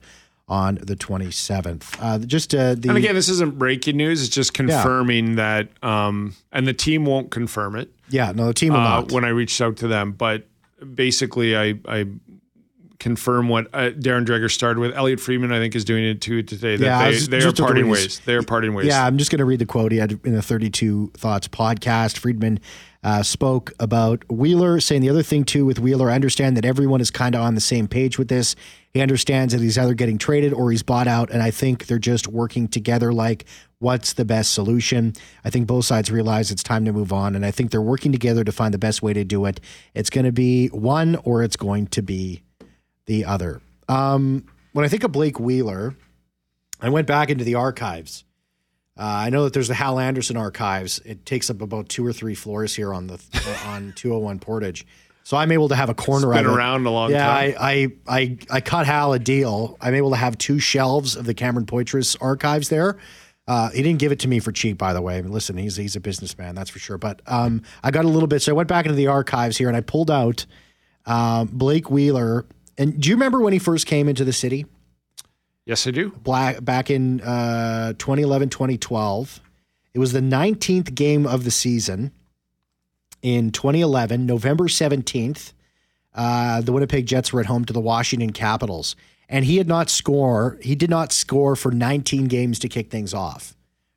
on 0.50 0.76
the 0.82 0.96
27th. 0.96 1.98
Uh, 2.02 2.20
just 2.20 2.54
uh, 2.54 2.76
the, 2.76 2.90
and 2.90 2.98
again, 2.98 3.16
this 3.16 3.30
isn't 3.30 3.58
breaking 3.58 3.98
news. 3.98 4.22
It's 4.22 4.34
just 4.34 4.54
confirming 4.54 5.30
yeah. 5.30 5.36
that, 5.36 5.88
um, 5.88 6.36
and 6.52 6.68
the 6.68 6.74
team 6.74 7.06
won't 7.06 7.32
confirm 7.32 7.76
it. 7.76 7.92
Yeah, 8.10 8.32
no, 8.36 8.48
the 8.48 8.54
team 8.54 8.74
will 8.74 8.80
uh, 8.80 9.02
not. 9.02 9.12
When 9.12 9.24
I 9.24 9.30
reached 9.30 9.62
out 9.62 9.78
to 9.78 9.88
them, 9.88 10.12
but 10.14 10.48
basically, 10.94 11.56
I, 11.56 11.76
I 11.88 12.08
confirm 13.00 13.48
what 13.48 13.68
uh, 13.74 13.92
Darren 13.92 14.26
Dreger 14.26 14.52
started 14.52 14.80
with. 14.80 14.96
Elliotte 14.96 15.20
Friedman, 15.20 15.52
I 15.52 15.60
think, 15.60 15.76
is 15.76 15.86
doing 15.86 16.04
it 16.04 16.20
too 16.20 16.42
today. 16.42 16.76
That 16.76 16.86
yeah, 16.86 17.12
they, 17.12 17.40
they 17.40 17.46
are 17.46 17.54
parting 17.54 17.90
ways. 17.90 18.20
They 18.26 18.34
are 18.34 18.44
parting 18.44 18.74
ways. 18.74 18.88
Yeah, 18.88 19.06
I'm 19.06 19.18
just 19.18 19.32
going 19.32 19.40
to 19.40 19.46
read 19.46 19.60
the 19.60 19.66
quote 19.66 19.92
he 19.92 20.00
had 20.00 20.20
in 20.24 20.34
the 20.34 20.42
32 20.42 21.12
Thoughts 21.16 21.48
podcast. 21.48 22.18
Friedman 22.18 22.60
uh, 23.04 23.24
spoke 23.24 23.72
about 23.80 24.30
Wheeler, 24.30 24.80
saying 24.80 25.02
the 25.02 25.10
other 25.10 25.24
thing 25.24 25.46
too 25.46 25.66
with 25.66 25.80
Wheeler, 25.80 26.10
I 26.10 26.16
understand 26.16 26.58
that 26.58 26.66
everyone 26.66 27.00
is 27.00 27.12
kind 27.12 27.34
of 27.34 27.42
on 27.42 27.56
the 27.56 27.62
same 27.62 27.88
page 27.88 28.18
with 28.18 28.28
this. 28.28 28.56
He 28.94 29.02
understands 29.02 29.54
that 29.54 29.62
he's 29.62 29.78
either 29.78 29.94
getting 29.94 30.18
traded 30.18 30.52
or 30.52 30.72
he's 30.72 30.84
bought 30.84 31.08
out, 31.08 31.30
and 31.30 31.42
I 31.42 31.52
think 31.52 31.86
they're 31.86 31.98
just 31.98 32.28
working 32.28 32.68
together 32.68 33.14
like 33.14 33.46
what's 33.80 34.14
the 34.14 34.26
best 34.26 34.54
solution. 34.54 35.14
I 35.46 35.50
think 35.50 35.68
both 35.68 35.86
sides 35.86 36.12
realize 36.12 36.52
it's 36.52 36.64
time 36.64 36.86
to 36.86 36.92
move 36.92 37.14
on, 37.14 37.36
and 37.36 37.46
I 37.46 37.52
think 37.52 37.72
they're 37.72 37.82
working 37.82 38.12
together 38.12 38.44
to 38.44 38.52
find 38.52 38.74
the 38.74 38.80
best 38.80 39.02
way 39.02 39.14
to 39.14 39.24
do 39.24 39.46
it. 39.46 39.62
It's 39.94 40.10
going 40.10 40.26
to 40.26 40.32
be 40.32 40.68
one 40.68 41.16
or 41.24 41.44
it's 41.44 41.56
going 41.56 41.88
to 41.88 42.02
be 42.02 42.42
the 43.06 43.24
other. 43.26 43.62
Um, 43.88 44.46
when 44.74 44.84
I 44.84 44.88
think 44.90 45.04
of 45.04 45.12
Blake 45.12 45.40
Wheeler, 45.40 45.96
I 46.82 46.90
went 46.90 47.08
back 47.08 47.30
into 47.30 47.44
the 47.44 47.56
archives 47.56 48.24
uh, 49.00 49.04
I 49.04 49.30
know 49.30 49.46
that 49.46 49.54
there's 49.54 49.70
the 49.70 49.74
Hal 49.74 49.98
Anderson 49.98 50.36
archives. 50.36 51.00
It 51.06 51.26
takes 51.26 51.50
up 51.50 51.62
about 51.62 51.88
two 51.88 52.06
or 52.06 52.12
three 52.12 52.36
floors 52.36 52.76
here 52.76 52.94
on 52.94 53.08
the 53.08 53.14
on 53.66 53.94
201 53.96 54.40
Portage. 54.40 54.86
So 55.24 55.38
I'm 55.38 55.52
able 55.52 55.70
to 55.70 55.76
have 55.76 55.90
a 55.90 55.94
corner. 55.94 56.34
It's 56.34 56.42
been 56.42 56.52
around 56.52 56.86
a 56.86 56.90
long 56.90 57.12
yeah, 57.12 57.26
time. 57.26 57.50
Yeah, 57.52 57.58
I, 57.60 57.72
I, 58.08 58.20
I 58.20 58.38
I 58.50 58.62
cut 58.62 58.86
Hal 58.86 59.14
a 59.14 59.20
deal. 59.20 59.78
I'm 59.80 59.94
able 59.94 60.10
to 60.10 60.18
have 60.18 60.38
two 60.38 60.60
shelves 60.60 61.16
of 61.16 61.26
the 61.26 61.34
Cameron 61.34 61.66
Poitras 61.66 62.18
archives 62.20 62.68
there. 62.68 62.98
Uh, 63.48 63.70
he 63.70 63.82
didn't 63.82 64.00
give 64.00 64.12
it 64.12 64.20
to 64.20 64.28
me 64.28 64.40
for 64.40 64.52
cheap, 64.52 64.78
by 64.78 64.94
the 64.94 65.02
way. 65.02 65.18
I 65.18 65.22
mean, 65.22 65.32
listen, 65.32 65.56
he's 65.56 65.78
he's 65.78 65.96
a 65.96 66.02
businessman, 66.02 66.56
that's 66.56 66.70
for 66.70 66.80
sure. 66.80 66.98
But 66.98 67.22
um, 67.26 67.64
I 67.84 67.92
got 67.92 68.04
a 68.04 68.10
little 68.10 68.28
bit, 68.28 68.42
so 68.42 68.52
I 68.52 68.56
went 68.56 68.68
back 68.68 68.86
into 68.86 68.96
the 68.96 69.08
archives 69.08 69.58
here 69.58 69.70
and 69.70 69.78
I 69.78 69.82
pulled 69.82 70.12
out 70.12 70.46
uh, 71.06 71.46
Blake 71.46 71.90
Wheeler. 71.90 72.46
And 72.78 73.00
do 73.00 73.10
you 73.10 73.16
remember 73.16 73.40
when 73.40 73.54
he 73.54 73.60
first 73.60 73.88
came 73.88 74.10
into 74.10 74.26
the 74.26 74.34
city? 74.34 74.66
Yes, 75.70 75.86
I 75.86 75.92
do. 75.92 76.10
Black, 76.10 76.66
back 76.66 76.90
in 76.90 77.22
uh, 77.22 77.94
2011, 78.00 78.50
2012. 78.50 79.40
It 79.94 80.00
was 80.00 80.14
the 80.14 80.20
19th 80.20 80.96
game 80.96 81.28
of 81.28 81.44
the 81.44 81.52
season 81.52 82.12
in 83.22 83.52
2011, 83.52 84.26
November 84.26 84.64
17th. 84.64 85.54
Uh, 86.16 86.62
the 86.62 86.72
Winnipeg 86.72 87.06
Jets 87.06 87.32
were 87.32 87.40
at 87.40 87.46
home 87.46 87.66
to 87.66 87.72
the 87.74 87.80
Washington 87.80 88.34
Capitals, 88.34 88.96
and 89.30 89.46
he 89.46 89.58
had 89.58 89.68
not 89.68 89.92
score. 89.92 90.58
He 90.60 90.74
did 90.74 90.90
not 90.90 91.14
score 91.14 91.56
for 91.56 91.72
19 91.72 92.26
games 92.26 92.58
to 92.58 92.68
kick 92.68 92.90
things 92.90 93.14
off. 93.14 93.56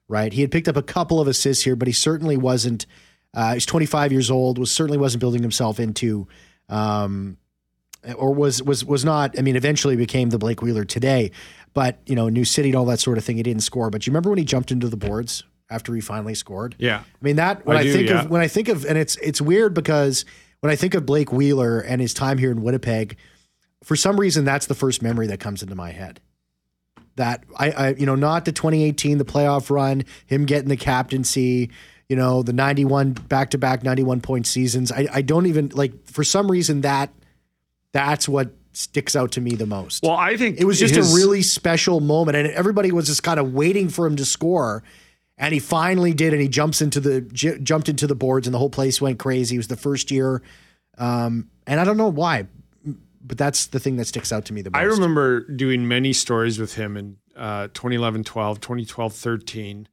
Right, 0.09 0.31
he 0.31 0.43
had 0.43 0.51
picked 0.51 0.69
up 0.69 0.77
a 0.77 0.83
couple 0.83 1.21
of 1.21 1.27
assists 1.27 1.65
here, 1.65 1.75
but 1.75 1.89
he 1.89 1.95
certainly 1.95 2.37
wasn't. 2.37 2.85
Uh, 3.33 3.55
he's 3.55 3.65
25 3.65 4.13
years 4.13 4.31
old. 4.31 4.59
Was 4.59 4.71
certainly 4.71 4.99
wasn't 4.99 5.21
building 5.21 5.41
himself 5.41 5.81
into 5.81 6.29
um, 6.69 7.39
or 8.17 8.35
was 8.35 8.63
was 8.63 8.85
was 8.85 9.05
not. 9.05 9.39
I 9.39 9.43
mean, 9.43 9.57
eventually 9.57 9.97
became 9.97 10.31
the 10.31 10.39
Blake 10.39 10.63
Wheeler 10.63 10.85
today, 10.85 11.31
but 11.75 11.99
you 12.07 12.15
know, 12.15 12.29
new 12.29 12.45
city 12.45 12.71
and 12.71 12.77
all 12.77 12.85
that 12.87 13.01
sort 13.01 13.19
of 13.19 13.25
thing. 13.25 13.37
He 13.37 13.43
didn't 13.43 13.63
score. 13.63 13.91
But 13.91 14.07
you 14.07 14.11
remember 14.11 14.31
when 14.31 14.39
he 14.39 14.45
jumped 14.45 14.71
into 14.71 14.89
the 14.89 14.97
boards 14.97 15.45
after 15.71 15.95
he 15.95 16.01
finally 16.01 16.35
scored? 16.35 16.75
Yeah. 16.79 17.01
I 17.01 17.25
mean 17.25 17.37
that 17.37 17.65
when 17.67 17.77
I, 17.77 17.81
I 17.81 17.83
do, 17.85 17.93
think 17.93 18.09
yeah. 18.09 18.23
of 18.23 18.31
when 18.31 18.41
I 18.41 18.49
think 18.49 18.69
of 18.69 18.85
and 18.85 18.99
it's 18.99 19.17
it's 19.17 19.41
weird 19.41 19.75
because 19.75 20.25
when 20.61 20.71
I 20.71 20.77
think 20.77 20.95
of 20.95 21.07
Blake 21.07 21.33
Wheeler 21.33 21.81
and 21.81 22.01
his 22.01 22.15
time 22.15 22.39
here 22.39 22.51
in 22.51 22.63
Winnipeg, 22.63 23.17
for 23.83 23.97
some 23.97 24.19
reason 24.19 24.45
that's 24.45 24.67
the 24.67 24.75
first 24.75 25.03
memory 25.03 25.27
that 25.29 25.41
comes 25.41 25.63
into 25.63 25.75
my 25.75 25.91
head. 25.91 26.21
That 27.17 27.45
I, 27.57 27.71
I 27.71 27.89
you 27.91 28.07
know, 28.07 28.15
not 28.15 28.47
the 28.47 28.53
2018 28.53 29.19
the 29.19 29.25
playoff 29.25 29.69
run, 29.69 30.05
him 30.27 30.47
getting 30.47 30.69
the 30.69 30.79
captaincy, 30.79 31.71
you 32.09 32.17
know, 32.17 32.43
the 32.43 32.55
91 32.55 33.13
back 33.13 33.51
to 33.51 33.59
back 33.59 33.83
91 33.83 34.23
point 34.23 34.47
seasons. 34.47 34.91
I, 34.91 35.09
I 35.13 35.23
don't 35.23 35.47
even 35.47 35.71
like 35.75 36.07
for 36.07 36.25
some 36.25 36.51
reason 36.51 36.83
that 36.83 37.13
that's 37.93 38.29
what 38.29 38.55
sticks 38.73 39.15
out 39.17 39.33
to 39.33 39.41
me 39.41 39.55
the 39.55 39.67
most. 39.67 40.03
Well, 40.03 40.13
I 40.17 40.37
think 40.37 40.59
it 40.61 40.65
was 40.65 40.79
just 40.79 40.95
his- 40.95 41.13
a 41.13 41.17
really 41.17 41.43
special 41.43 42.01
moment, 42.01 42.37
and 42.37 42.49
everybody 42.49 42.91
was 42.93 43.07
just 43.07 43.23
kind 43.23 43.39
of 43.39 43.53
waiting 43.53 43.89
for 43.89 44.07
him 44.07 44.17
to 44.17 44.25
score. 44.25 44.83
And 45.39 45.53
he 45.55 45.61
finally 45.61 46.13
did, 46.15 46.33
and 46.33 46.41
he 46.43 46.49
jumps 46.49 46.81
into 46.83 47.01
the 47.01 47.21
j- 47.23 47.59
jumped 47.59 47.89
into 47.89 48.07
the 48.07 48.15
boards, 48.15 48.47
and 48.47 48.55
the 48.55 48.59
whole 48.59 48.71
place 48.71 49.01
went 49.01 49.19
crazy. 49.19 49.57
It 49.57 49.59
was 49.59 49.69
the 49.69 49.77
first 49.77 50.11
year, 50.11 50.43
um, 50.99 51.49
and 51.67 51.81
I 51.81 51.85
don't 51.85 51.97
know 51.97 52.09
why, 52.09 52.47
but 53.25 53.39
that's 53.39 53.67
the 53.67 53.81
thing 53.81 53.97
that 53.97 54.07
sticks 54.07 54.31
out 54.33 54.45
to 54.47 54.53
me 54.53 54.63
the 54.63 54.71
most. 54.71 54.79
I 54.79 54.83
remember 54.85 55.41
doing 55.41 55.89
many 55.89 56.13
stories 56.13 56.59
with 56.59 56.75
him 56.75 56.97
in 56.97 57.17
uh, 57.35 57.69
2011 57.75 58.25
12, 58.25 58.61
2012 58.61 59.13
13. 59.15 59.89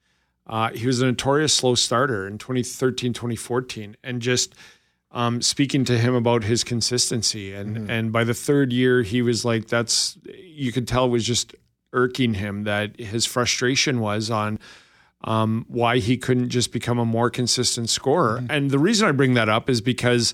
Uh, 0.46 0.70
he 0.72 0.86
was 0.88 1.02
a 1.02 1.06
notorious 1.06 1.54
slow 1.54 1.74
starter 1.76 2.28
in 2.28 2.38
2013, 2.38 3.14
2014, 3.14 3.96
and 4.04 4.22
just 4.22 4.54
um, 5.12 5.42
speaking 5.42 5.86
to 5.86 5.98
him 5.98 6.14
about 6.14 6.44
his 6.44 6.64
consistency. 6.64 7.54
And, 7.54 7.90
and 7.90 8.12
by 8.12 8.24
the 8.24 8.34
third 8.34 8.72
year, 8.72 9.02
he 9.02 9.22
was 9.22 9.44
like, 9.44 9.68
that's, 9.68 10.18
you 10.26 10.72
could 10.72 10.88
tell 10.88 11.06
it 11.06 11.10
was 11.10 11.26
just 11.26 11.56
irking 11.94 12.36
him 12.36 12.64
that 12.66 13.00
his 13.00 13.26
frustration 13.26 14.00
was 14.00 14.30
on 14.30 14.60
um, 15.24 15.66
why 15.68 15.98
he 15.98 16.18
couldn't 16.18 16.50
just 16.50 16.72
become 16.72 17.00
a 17.00 17.06
more 17.06 17.30
consistent 17.30 17.90
scorer. 17.90 18.44
And 18.50 18.70
the 18.72 18.80
reason 18.80 19.08
I 19.08 19.12
bring 19.12 19.34
that 19.34 19.50
up 19.50 19.70
is 19.70 19.82
because 19.82 20.34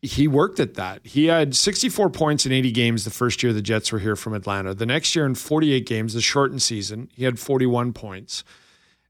he 0.00 0.28
worked 0.28 0.60
at 0.60 0.74
that. 0.74 1.00
He 1.04 1.26
had 1.26 1.56
64 1.56 2.10
points 2.10 2.46
in 2.46 2.52
80 2.52 2.72
games 2.72 3.04
the 3.04 3.10
first 3.10 3.42
year 3.42 3.52
the 3.52 3.62
Jets 3.62 3.90
were 3.90 3.98
here 3.98 4.16
from 4.16 4.34
Atlanta. 4.34 4.74
The 4.74 4.86
next 4.86 5.16
year 5.16 5.26
in 5.26 5.34
48 5.34 5.86
games, 5.86 6.14
the 6.14 6.20
shortened 6.20 6.62
season, 6.62 7.10
he 7.14 7.24
had 7.24 7.38
41 7.38 7.92
points. 7.92 8.44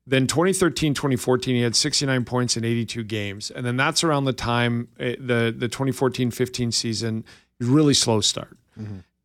Then 0.07 0.27
2013, 0.27 0.93
2014, 0.93 1.55
he 1.55 1.63
had 1.63 1.75
69 1.75 2.25
points 2.25 2.57
in 2.57 2.65
82 2.65 3.05
games. 3.05 3.51
And 3.51 3.65
then 3.65 3.77
that's 3.77 4.05
around 4.05 4.25
the 4.25 4.35
time 4.35 4.89
eh, 5.01 5.17
the 5.19 5.55
the 5.57 5.69
2014, 5.69 6.31
15 6.31 6.73
season, 6.73 7.25
really 7.61 7.95
slow 7.95 8.21
start. 8.21 8.57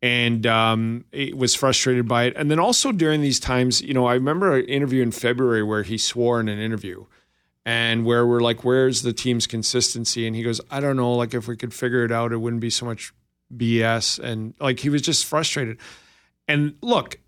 And 0.02 0.46
um, 0.46 1.04
it 1.12 1.36
was 1.36 1.54
frustrated 1.54 2.08
by 2.08 2.24
it. 2.24 2.32
And 2.34 2.50
then 2.50 2.58
also 2.58 2.90
during 2.92 3.20
these 3.20 3.38
times, 3.38 3.82
you 3.82 3.92
know, 3.92 4.06
I 4.06 4.14
remember 4.14 4.56
an 4.56 4.64
interview 4.64 5.02
in 5.02 5.10
February 5.10 5.62
where 5.62 5.82
he 5.82 5.98
swore 5.98 6.40
in 6.40 6.48
an 6.48 6.58
interview 6.58 7.04
and 7.66 8.06
where 8.06 8.26
we're 8.26 8.40
like, 8.40 8.64
where's 8.64 9.02
the 9.02 9.12
team's 9.12 9.46
consistency? 9.46 10.26
And 10.26 10.34
he 10.34 10.42
goes, 10.42 10.58
I 10.70 10.80
don't 10.80 10.96
know. 10.96 11.12
Like, 11.12 11.34
if 11.34 11.46
we 11.46 11.56
could 11.56 11.74
figure 11.74 12.02
it 12.04 12.12
out, 12.12 12.32
it 12.32 12.38
wouldn't 12.38 12.62
be 12.62 12.70
so 12.70 12.86
much 12.86 13.12
BS. 13.54 14.18
And 14.18 14.54
like, 14.58 14.80
he 14.80 14.88
was 14.88 15.02
just 15.02 15.26
frustrated. 15.26 15.76
And 16.48 16.76
look, 16.80 17.18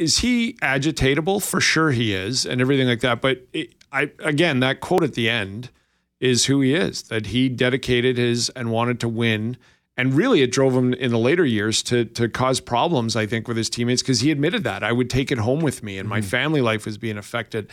is 0.00 0.18
he 0.18 0.54
agitatable? 0.54 1.42
For 1.42 1.60
sure 1.60 1.90
he 1.90 2.14
is, 2.14 2.46
and 2.46 2.60
everything 2.60 2.88
like 2.88 3.00
that. 3.00 3.20
But 3.20 3.46
it, 3.52 3.74
I 3.92 4.10
again, 4.20 4.60
that 4.60 4.80
quote 4.80 5.02
at 5.02 5.14
the 5.14 5.28
end 5.28 5.70
is 6.18 6.46
who 6.46 6.60
he 6.62 6.74
is. 6.74 7.02
That 7.02 7.26
he 7.26 7.48
dedicated 7.48 8.16
his 8.16 8.48
and 8.50 8.70
wanted 8.70 8.98
to 9.00 9.08
win. 9.08 9.56
And 9.96 10.14
really, 10.14 10.40
it 10.40 10.50
drove 10.50 10.74
him 10.74 10.94
in 10.94 11.10
the 11.10 11.18
later 11.18 11.44
years 11.44 11.82
to 11.84 12.06
to 12.06 12.28
cause 12.28 12.60
problems. 12.60 13.14
I 13.14 13.26
think 13.26 13.46
with 13.46 13.58
his 13.58 13.68
teammates 13.68 14.02
because 14.02 14.20
he 14.20 14.30
admitted 14.30 14.64
that 14.64 14.82
I 14.82 14.92
would 14.92 15.10
take 15.10 15.30
it 15.30 15.38
home 15.38 15.60
with 15.60 15.82
me, 15.82 15.98
and 15.98 16.08
my 16.08 16.20
mm-hmm. 16.20 16.28
family 16.28 16.60
life 16.62 16.86
was 16.86 16.96
being 16.96 17.18
affected. 17.18 17.70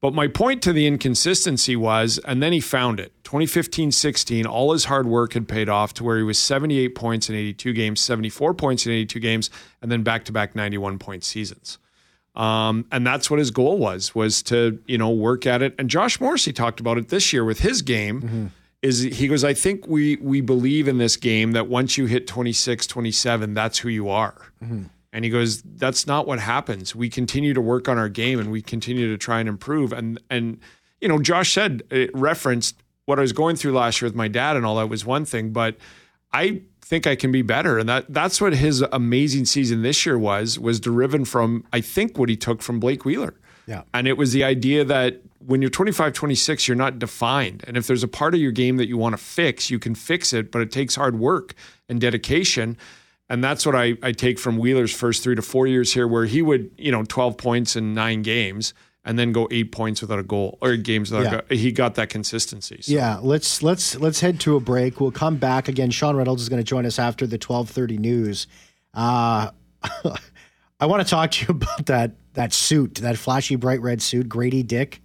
But 0.00 0.14
my 0.14 0.28
point 0.28 0.62
to 0.62 0.72
the 0.72 0.86
inconsistency 0.86 1.74
was, 1.74 2.18
and 2.18 2.40
then 2.40 2.52
he 2.52 2.60
found 2.60 3.00
it. 3.00 3.12
2015 3.24 3.90
16, 3.90 4.46
all 4.46 4.72
his 4.72 4.84
hard 4.84 5.06
work 5.06 5.32
had 5.32 5.48
paid 5.48 5.68
off 5.68 5.92
to 5.94 6.04
where 6.04 6.16
he 6.16 6.22
was 6.22 6.38
78 6.38 6.94
points 6.94 7.28
in 7.28 7.34
82 7.34 7.72
games, 7.72 8.00
74 8.00 8.54
points 8.54 8.86
in 8.86 8.92
82 8.92 9.20
games, 9.20 9.50
and 9.82 9.90
then 9.90 10.02
back 10.04 10.24
to 10.26 10.32
back 10.32 10.54
91 10.54 10.98
point 10.98 11.24
seasons. 11.24 11.78
Um, 12.36 12.86
and 12.92 13.04
that's 13.04 13.28
what 13.28 13.40
his 13.40 13.50
goal 13.50 13.78
was, 13.78 14.14
was 14.14 14.44
to, 14.44 14.78
you 14.86 14.96
know, 14.96 15.10
work 15.10 15.44
at 15.44 15.60
it. 15.60 15.74
And 15.76 15.90
Josh 15.90 16.20
Morrissey 16.20 16.52
talked 16.52 16.78
about 16.78 16.96
it 16.96 17.08
this 17.08 17.32
year 17.32 17.44
with 17.44 17.60
his 17.60 17.82
game. 17.82 18.52
Is 18.80 19.00
he 19.00 19.26
goes, 19.26 19.42
I 19.42 19.54
think 19.54 19.88
we 19.88 20.14
we 20.16 20.40
believe 20.40 20.86
in 20.86 20.98
this 20.98 21.16
game 21.16 21.50
that 21.52 21.66
once 21.66 21.98
you 21.98 22.06
hit 22.06 22.28
26, 22.28 22.86
27, 22.86 23.52
that's 23.52 23.78
who 23.78 23.88
you 23.88 24.08
are. 24.08 24.36
And 25.12 25.24
he 25.24 25.30
goes, 25.30 25.62
"That's 25.62 26.06
not 26.06 26.26
what 26.26 26.38
happens. 26.38 26.94
We 26.94 27.08
continue 27.08 27.54
to 27.54 27.60
work 27.60 27.88
on 27.88 27.98
our 27.98 28.08
game 28.08 28.38
and 28.38 28.50
we 28.50 28.60
continue 28.60 29.08
to 29.10 29.16
try 29.18 29.40
and 29.40 29.48
improve." 29.48 29.92
And 29.92 30.20
and 30.28 30.58
you 31.00 31.08
know, 31.08 31.18
Josh 31.18 31.52
said 31.52 31.82
it 31.90 32.10
referenced 32.14 32.82
what 33.06 33.18
I 33.18 33.22
was 33.22 33.32
going 33.32 33.56
through 33.56 33.72
last 33.72 34.02
year 34.02 34.06
with 34.06 34.14
my 34.14 34.28
dad 34.28 34.56
and 34.56 34.66
all 34.66 34.76
that 34.76 34.88
was 34.88 35.06
one 35.06 35.24
thing, 35.24 35.50
but 35.50 35.76
I 36.32 36.60
think 36.82 37.06
I 37.06 37.16
can 37.16 37.32
be 37.32 37.42
better, 37.42 37.78
and 37.78 37.88
that 37.88 38.06
that's 38.08 38.40
what 38.40 38.54
his 38.54 38.82
amazing 38.92 39.46
season 39.46 39.82
this 39.82 40.04
year 40.04 40.18
was 40.18 40.58
was 40.58 40.80
driven 40.80 41.24
from 41.24 41.64
I 41.72 41.80
think 41.80 42.18
what 42.18 42.28
he 42.28 42.36
took 42.36 42.60
from 42.62 42.80
Blake 42.80 43.04
Wheeler. 43.04 43.34
Yeah. 43.66 43.82
And 43.92 44.08
it 44.08 44.16
was 44.16 44.32
the 44.32 44.44
idea 44.44 44.82
that 44.84 45.20
when 45.46 45.60
you're 45.60 45.70
25, 45.70 46.14
26, 46.14 46.66
you're 46.66 46.76
not 46.76 46.98
defined. 46.98 47.64
And 47.66 47.76
if 47.76 47.86
there's 47.86 48.02
a 48.02 48.08
part 48.08 48.34
of 48.34 48.40
your 48.40 48.50
game 48.50 48.78
that 48.78 48.88
you 48.88 48.96
want 48.96 49.12
to 49.12 49.22
fix, 49.22 49.70
you 49.70 49.78
can 49.78 49.94
fix 49.94 50.32
it, 50.32 50.50
but 50.50 50.62
it 50.62 50.72
takes 50.72 50.94
hard 50.96 51.18
work 51.18 51.54
and 51.88 52.00
dedication. 52.00 52.76
And 53.30 53.44
that's 53.44 53.66
what 53.66 53.74
I, 53.76 53.94
I 54.02 54.12
take 54.12 54.38
from 54.38 54.56
Wheeler's 54.56 54.92
first 54.94 55.22
three 55.22 55.34
to 55.34 55.42
four 55.42 55.66
years 55.66 55.92
here, 55.92 56.08
where 56.08 56.24
he 56.24 56.40
would, 56.40 56.70
you 56.78 56.90
know, 56.90 57.04
12 57.04 57.36
points 57.36 57.76
in 57.76 57.92
nine 57.92 58.22
games 58.22 58.72
and 59.04 59.18
then 59.18 59.32
go 59.32 59.46
eight 59.50 59.70
points 59.70 60.00
without 60.00 60.18
a 60.18 60.22
goal 60.22 60.58
or 60.60 60.76
games 60.76 61.10
without 61.10 61.24
Yeah. 61.32 61.38
a 61.38 61.42
goal. 61.48 61.58
He 61.58 61.72
got 61.72 61.94
that 61.96 62.08
consistency. 62.08 62.78
So. 62.82 62.92
Yeah, 62.92 63.18
let's 63.20 63.62
let's 63.62 63.96
let's 63.98 64.20
head 64.20 64.40
to 64.40 64.56
a 64.56 64.60
break. 64.60 65.00
We'll 65.00 65.10
come 65.10 65.36
back 65.36 65.68
again. 65.68 65.90
Sean 65.90 66.16
Reynolds 66.16 66.42
is 66.42 66.48
going 66.48 66.60
to 66.60 66.64
join 66.64 66.84
us 66.86 66.98
after 66.98 67.26
the 67.26 67.38
twelve 67.38 67.68
thirty 67.70 67.98
news. 67.98 68.46
Uh, 68.94 69.50
I 70.80 70.86
want 70.86 71.02
to 71.02 71.08
talk 71.08 71.30
to 71.32 71.44
you 71.46 71.48
about 71.50 71.86
that 71.86 72.12
that 72.34 72.52
suit, 72.52 72.96
that 72.96 73.16
flashy 73.18 73.56
bright 73.56 73.80
red 73.82 74.00
suit, 74.02 74.28
Gradey 74.28 74.66
Dick, 74.66 75.00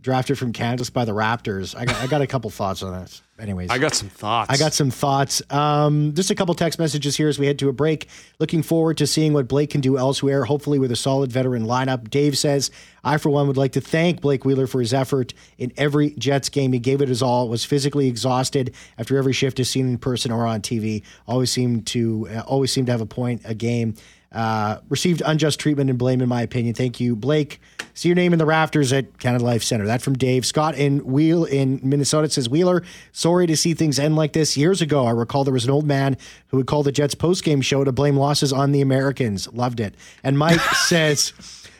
drafted 0.00 0.38
from 0.38 0.52
Kansas 0.52 0.90
by 0.90 1.04
the 1.04 1.12
Raptors. 1.12 1.74
I 1.76 1.84
got 1.84 1.96
I 1.96 2.06
got 2.06 2.20
a 2.22 2.26
couple 2.26 2.50
thoughts 2.50 2.82
on 2.82 2.92
that. 2.92 3.20
Anyways, 3.40 3.70
I 3.70 3.78
got 3.78 3.94
some 3.94 4.08
thoughts. 4.08 4.50
I 4.50 4.56
got 4.56 4.74
some 4.74 4.90
thoughts. 4.90 5.42
Um, 5.50 6.14
just 6.14 6.30
a 6.30 6.34
couple 6.34 6.54
text 6.54 6.78
messages 6.78 7.16
here 7.16 7.28
as 7.28 7.38
we 7.38 7.46
head 7.46 7.58
to 7.60 7.68
a 7.68 7.72
break. 7.72 8.08
Looking 8.38 8.62
forward 8.62 8.98
to 8.98 9.06
seeing 9.06 9.32
what 9.32 9.48
Blake 9.48 9.70
can 9.70 9.80
do 9.80 9.96
elsewhere, 9.96 10.44
hopefully 10.44 10.78
with 10.78 10.92
a 10.92 10.96
solid 10.96 11.32
veteran 11.32 11.64
lineup. 11.64 12.10
Dave 12.10 12.36
says, 12.36 12.70
I, 13.02 13.16
for 13.16 13.30
one, 13.30 13.46
would 13.46 13.56
like 13.56 13.72
to 13.72 13.80
thank 13.80 14.20
Blake 14.20 14.44
Wheeler 14.44 14.66
for 14.66 14.80
his 14.80 14.92
effort 14.92 15.32
in 15.58 15.72
every 15.76 16.10
Jets 16.10 16.48
game. 16.48 16.72
He 16.72 16.78
gave 16.78 17.00
it 17.00 17.08
his 17.08 17.22
all, 17.22 17.48
was 17.48 17.64
physically 17.64 18.08
exhausted 18.08 18.74
after 18.98 19.16
every 19.16 19.32
shift 19.32 19.58
is 19.58 19.70
seen 19.70 19.88
in 19.88 19.98
person 19.98 20.30
or 20.30 20.46
on 20.46 20.60
TV. 20.60 21.02
Always 21.26 21.50
seemed 21.50 21.86
to, 21.88 22.28
uh, 22.30 22.40
always 22.40 22.72
seemed 22.72 22.86
to 22.88 22.92
have 22.92 23.00
a 23.00 23.06
point 23.06 23.42
a 23.44 23.54
game. 23.54 23.94
Uh, 24.32 24.78
received 24.88 25.22
unjust 25.26 25.58
treatment 25.58 25.90
and 25.90 25.98
blame, 25.98 26.20
in 26.20 26.28
my 26.28 26.42
opinion. 26.42 26.72
Thank 26.72 27.00
you, 27.00 27.16
Blake. 27.16 27.60
See 27.94 28.08
your 28.08 28.14
name 28.14 28.32
in 28.32 28.38
the 28.38 28.46
rafters 28.46 28.92
at 28.92 29.18
Canada 29.18 29.44
Life 29.44 29.64
Center. 29.64 29.86
That 29.86 30.02
from 30.02 30.14
Dave 30.14 30.46
Scott 30.46 30.76
in 30.76 31.04
Wheel 31.04 31.44
in 31.44 31.80
Minnesota 31.82 32.30
says 32.30 32.48
Wheeler. 32.48 32.84
Sorry 33.30 33.46
to 33.46 33.56
see 33.56 33.74
things 33.74 34.00
end 34.00 34.16
like 34.16 34.32
this. 34.32 34.56
Years 34.56 34.82
ago, 34.82 35.06
I 35.06 35.12
recall 35.12 35.44
there 35.44 35.54
was 35.54 35.64
an 35.64 35.70
old 35.70 35.86
man 35.86 36.16
who 36.48 36.56
would 36.56 36.66
call 36.66 36.82
the 36.82 36.90
Jets 36.90 37.14
post 37.14 37.44
game 37.44 37.60
show 37.60 37.84
to 37.84 37.92
blame 37.92 38.16
losses 38.16 38.52
on 38.52 38.72
the 38.72 38.80
Americans. 38.80 39.46
Loved 39.52 39.78
it. 39.78 39.94
And 40.24 40.36
Mike 40.36 40.58
says. 40.88 41.32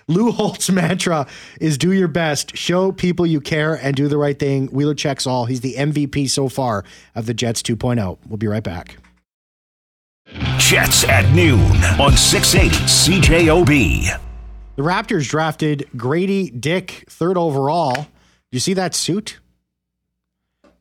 Lou 0.07 0.31
Holtz 0.31 0.71
mantra 0.71 1.27
is 1.61 1.77
do 1.77 1.93
your 1.93 2.09
best, 2.09 2.57
show 2.57 2.91
people 2.93 3.27
you 3.27 3.41
care, 3.41 3.75
and 3.75 3.97
do 3.97 4.07
the 4.07 4.17
right 4.17 4.39
thing. 4.39 4.69
Wheeler 4.69 4.95
checks 4.95 5.27
all. 5.27 5.47
He's 5.47 5.61
the 5.61 5.75
MVP 5.75 6.31
so 6.31 6.49
far 6.49 6.85
of 7.17 7.27
the 7.27 7.35
Jets 7.35 7.63
2.0. 7.63 8.19
We'll 8.29 8.37
be 8.37 8.47
right 8.47 8.63
back. 8.63 8.97
Jets 10.59 11.03
at 11.05 11.33
noon 11.35 11.61
on 12.01 12.17
680 12.17 12.77
CJOB. 12.87 14.21
The 14.77 14.83
Raptors 14.83 15.29
drafted 15.29 15.89
Gradey 15.97 16.61
Dick 16.61 17.05
third 17.09 17.37
overall. 17.37 18.07
You 18.53 18.61
see 18.61 18.75
that 18.75 18.95
suit? 18.95 19.40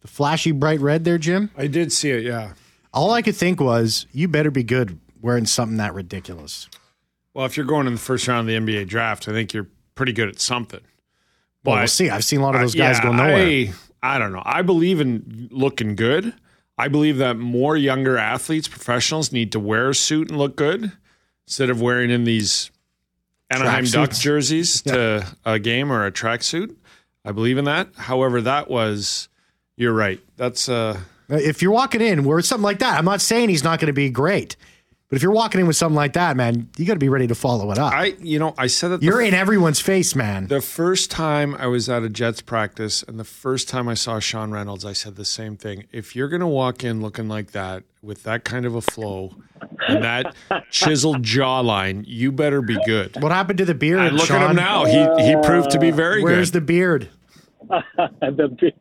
The 0.02 0.08
flashy 0.08 0.52
bright 0.52 0.80
red 0.80 1.04
there, 1.04 1.18
Jim? 1.18 1.52
I 1.58 1.68
did 1.68 1.92
see 1.92 2.12
it, 2.12 2.24
yeah. 2.24 2.54
All 2.94 3.12
I 3.12 3.22
could 3.22 3.36
think 3.36 3.60
was, 3.60 4.06
you 4.12 4.28
better 4.28 4.52
be 4.52 4.64
good 4.64 5.00
wearing 5.22 5.46
something 5.46 5.78
that 5.78 5.94
ridiculous. 5.94 6.70
Well, 7.34 7.46
if 7.46 7.58
you're 7.58 7.66
going 7.66 7.88
in 7.88 7.94
the 7.94 8.00
first 8.00 8.28
round 8.28 8.50
of 8.50 8.66
the 8.66 8.74
NBA 8.74 8.88
draft, 8.88 9.28
I 9.28 9.32
think 9.32 9.54
you're 9.54 9.68
pretty 9.96 10.14
good 10.14 10.30
at 10.30 10.40
something. 10.40 10.82
But 11.64 11.72
Well, 11.72 11.80
we'll 11.80 11.88
see. 11.88 12.10
I've 12.10 12.24
seen 12.24 12.40
a 12.40 12.44
lot 12.44 12.56
of 12.56 12.62
those 12.62 12.76
guys 12.76 12.98
yeah, 12.98 13.04
go 13.04 13.12
nowhere. 13.12 13.36
I, 13.36 13.74
I 14.02 14.18
don't 14.18 14.32
know. 14.32 14.42
I 14.46 14.62
believe 14.62 15.02
in 15.02 15.50
looking 15.52 15.96
good. 15.96 16.34
I 16.78 16.88
believe 16.88 17.18
that 17.18 17.38
more 17.38 17.76
younger 17.76 18.18
athletes, 18.18 18.70
professionals, 18.70 19.34
need 19.34 19.52
to 19.52 19.60
wear 19.60 19.90
a 19.90 19.96
suit 19.96 20.30
and 20.30 20.38
look 20.38 20.56
good 20.56 20.94
instead 21.46 21.70
of 21.70 21.82
wearing 21.82 22.10
in 22.10 22.24
these 22.24 22.72
Anaheim 23.50 23.84
Track 23.84 23.94
Ducks 23.94 24.16
suits. 24.16 24.24
jerseys 24.24 24.82
to 24.84 25.28
a 25.46 25.60
game 25.60 25.92
or 25.92 26.06
a 26.06 26.12
tracksuit. 26.12 26.76
I 27.26 27.34
believe 27.34 27.58
in 27.58 27.66
that. 27.66 27.90
However, 27.96 28.42
that 28.42 28.70
was 28.70 29.28
you're 29.80 29.94
right. 29.94 30.20
That's 30.38 30.70
uh 30.70 31.00
if 31.30 31.62
you're 31.62 31.72
walking 31.72 32.02
in 32.02 32.24
with 32.24 32.46
something 32.46 32.64
like 32.64 32.80
that, 32.80 32.98
I'm 32.98 33.06
not 33.06 33.22
saying 33.22 33.50
he's 33.50 33.64
not 33.64 33.80
going 33.80 33.88
to 33.88 33.94
be 33.94 34.10
great, 34.10 34.56
but 35.10 35.16
if 35.16 35.24
you're 35.24 35.32
walking 35.32 35.62
in 35.62 35.68
with 35.68 35.76
something 35.76 35.96
like 35.96 36.14
that, 36.14 36.36
man, 36.36 36.70
you 36.78 36.86
got 36.86 36.94
to 36.94 37.00
be 37.00 37.10
ready 37.10 37.28
to 37.28 37.36
follow 37.36 37.72
it 37.72 37.78
up. 37.78 37.94
I 37.94 38.16
you 38.20 38.40
know, 38.40 38.54
I 38.58 38.68
said 38.68 38.90
that 38.90 39.04
you're 39.04 39.22
in 39.22 39.34
everyone's 39.34 39.80
face, 39.80 40.16
man. 40.16 40.48
The 40.48 40.62
first 40.62 41.10
time 41.10 41.56
I 41.56 41.68
was 41.68 41.88
at 41.90 42.04
a 42.04 42.10
Jets 42.10 42.42
practice 42.42 43.04
and 43.04 43.20
the 43.20 43.24
first 43.24 43.70
time 43.70 43.88
I 43.88 43.94
saw 43.94 44.20
Sean 44.20 44.52
Reynolds, 44.52 44.86
I 44.86 44.94
said 44.94 45.16
the 45.16 45.26
same 45.26 45.56
thing. 45.56 45.86
If 45.92 46.16
you're 46.16 46.30
going 46.30 46.42
to 46.42 46.48
walk 46.48 46.84
in 46.84 47.02
looking 47.02 47.28
like 47.28 47.52
that 47.52 47.84
with 48.02 48.24
that 48.24 48.44
kind 48.44 48.66
of 48.66 48.76
a 48.76 48.82
flow 48.82 49.36
and 49.88 50.04
that 50.04 50.36
chiseled 50.72 51.24
jawline, 51.24 52.04
you 52.06 52.32
better 52.32 52.62
be 52.62 52.78
good. 52.86 53.22
what 53.22 53.32
happened 53.32 53.60
to 53.60 53.66
the 53.66 53.76
beard? 53.76 54.00
And 54.00 54.18
look 54.18 54.28
Sean? 54.28 54.42
at 54.42 54.50
him 54.52 54.56
now. 54.58 54.86
He 54.86 55.26
he 55.26 55.36
proved 55.44 55.72
to 55.72 55.80
be 55.80 55.92
very 55.92 56.24
Where's 56.24 56.24
good. 56.24 56.36
Where's 56.36 56.52
the 56.52 56.62
beard? 56.62 57.10
the, 58.22 58.72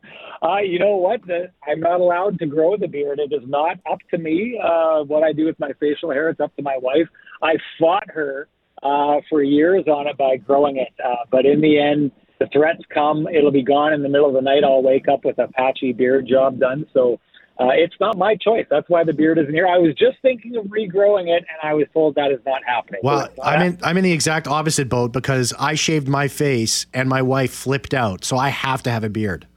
uh, 0.42 0.58
you 0.58 0.78
know 0.78 0.96
what? 0.96 1.26
The, 1.26 1.50
I'm 1.66 1.80
not 1.80 2.00
allowed 2.00 2.38
to 2.40 2.46
grow 2.46 2.76
the 2.76 2.86
beard. 2.86 3.18
It 3.18 3.32
is 3.32 3.46
not 3.46 3.78
up 3.90 3.98
to 4.10 4.18
me. 4.18 4.60
Uh, 4.62 5.02
what 5.04 5.22
I 5.22 5.32
do 5.32 5.46
with 5.46 5.58
my 5.58 5.72
facial 5.80 6.10
hair, 6.10 6.28
it's 6.28 6.40
up 6.40 6.54
to 6.56 6.62
my 6.62 6.78
wife. 6.80 7.08
I 7.42 7.54
fought 7.78 8.08
her 8.10 8.48
uh, 8.82 9.16
for 9.28 9.42
years 9.42 9.84
on 9.88 10.06
it 10.06 10.16
by 10.16 10.36
growing 10.36 10.76
it, 10.76 10.92
uh, 11.04 11.24
but 11.30 11.44
in 11.44 11.60
the 11.60 11.78
end, 11.78 12.12
the 12.38 12.46
threats 12.52 12.82
come. 12.94 13.26
It'll 13.26 13.50
be 13.50 13.64
gone 13.64 13.92
in 13.92 14.02
the 14.02 14.08
middle 14.08 14.28
of 14.28 14.34
the 14.34 14.40
night. 14.40 14.62
I'll 14.62 14.82
wake 14.82 15.08
up 15.08 15.24
with 15.24 15.38
a 15.38 15.48
patchy 15.48 15.92
beard 15.92 16.28
job 16.28 16.60
done. 16.60 16.86
So 16.94 17.18
uh, 17.58 17.70
it's 17.72 17.96
not 17.98 18.16
my 18.16 18.36
choice. 18.36 18.66
That's 18.70 18.88
why 18.88 19.02
the 19.02 19.12
beard 19.12 19.38
isn't 19.38 19.52
here. 19.52 19.66
I 19.66 19.78
was 19.78 19.92
just 19.94 20.18
thinking 20.22 20.56
of 20.56 20.66
regrowing 20.66 21.26
it, 21.26 21.44
and 21.48 21.58
I 21.68 21.74
was 21.74 21.86
told 21.92 22.14
that 22.14 22.30
is 22.30 22.38
not 22.46 22.62
happening. 22.64 23.00
Well, 23.02 23.28
I'm 23.42 23.62
in 23.62 23.78
I'm 23.82 23.96
in 23.96 24.04
the 24.04 24.12
exact 24.12 24.46
opposite 24.46 24.88
boat 24.88 25.12
because 25.12 25.52
I 25.58 25.74
shaved 25.74 26.06
my 26.06 26.28
face 26.28 26.86
and 26.94 27.08
my 27.08 27.22
wife 27.22 27.52
flipped 27.52 27.94
out, 27.94 28.24
so 28.24 28.36
I 28.36 28.50
have 28.50 28.84
to 28.84 28.90
have 28.90 29.02
a 29.02 29.10
beard. 29.10 29.47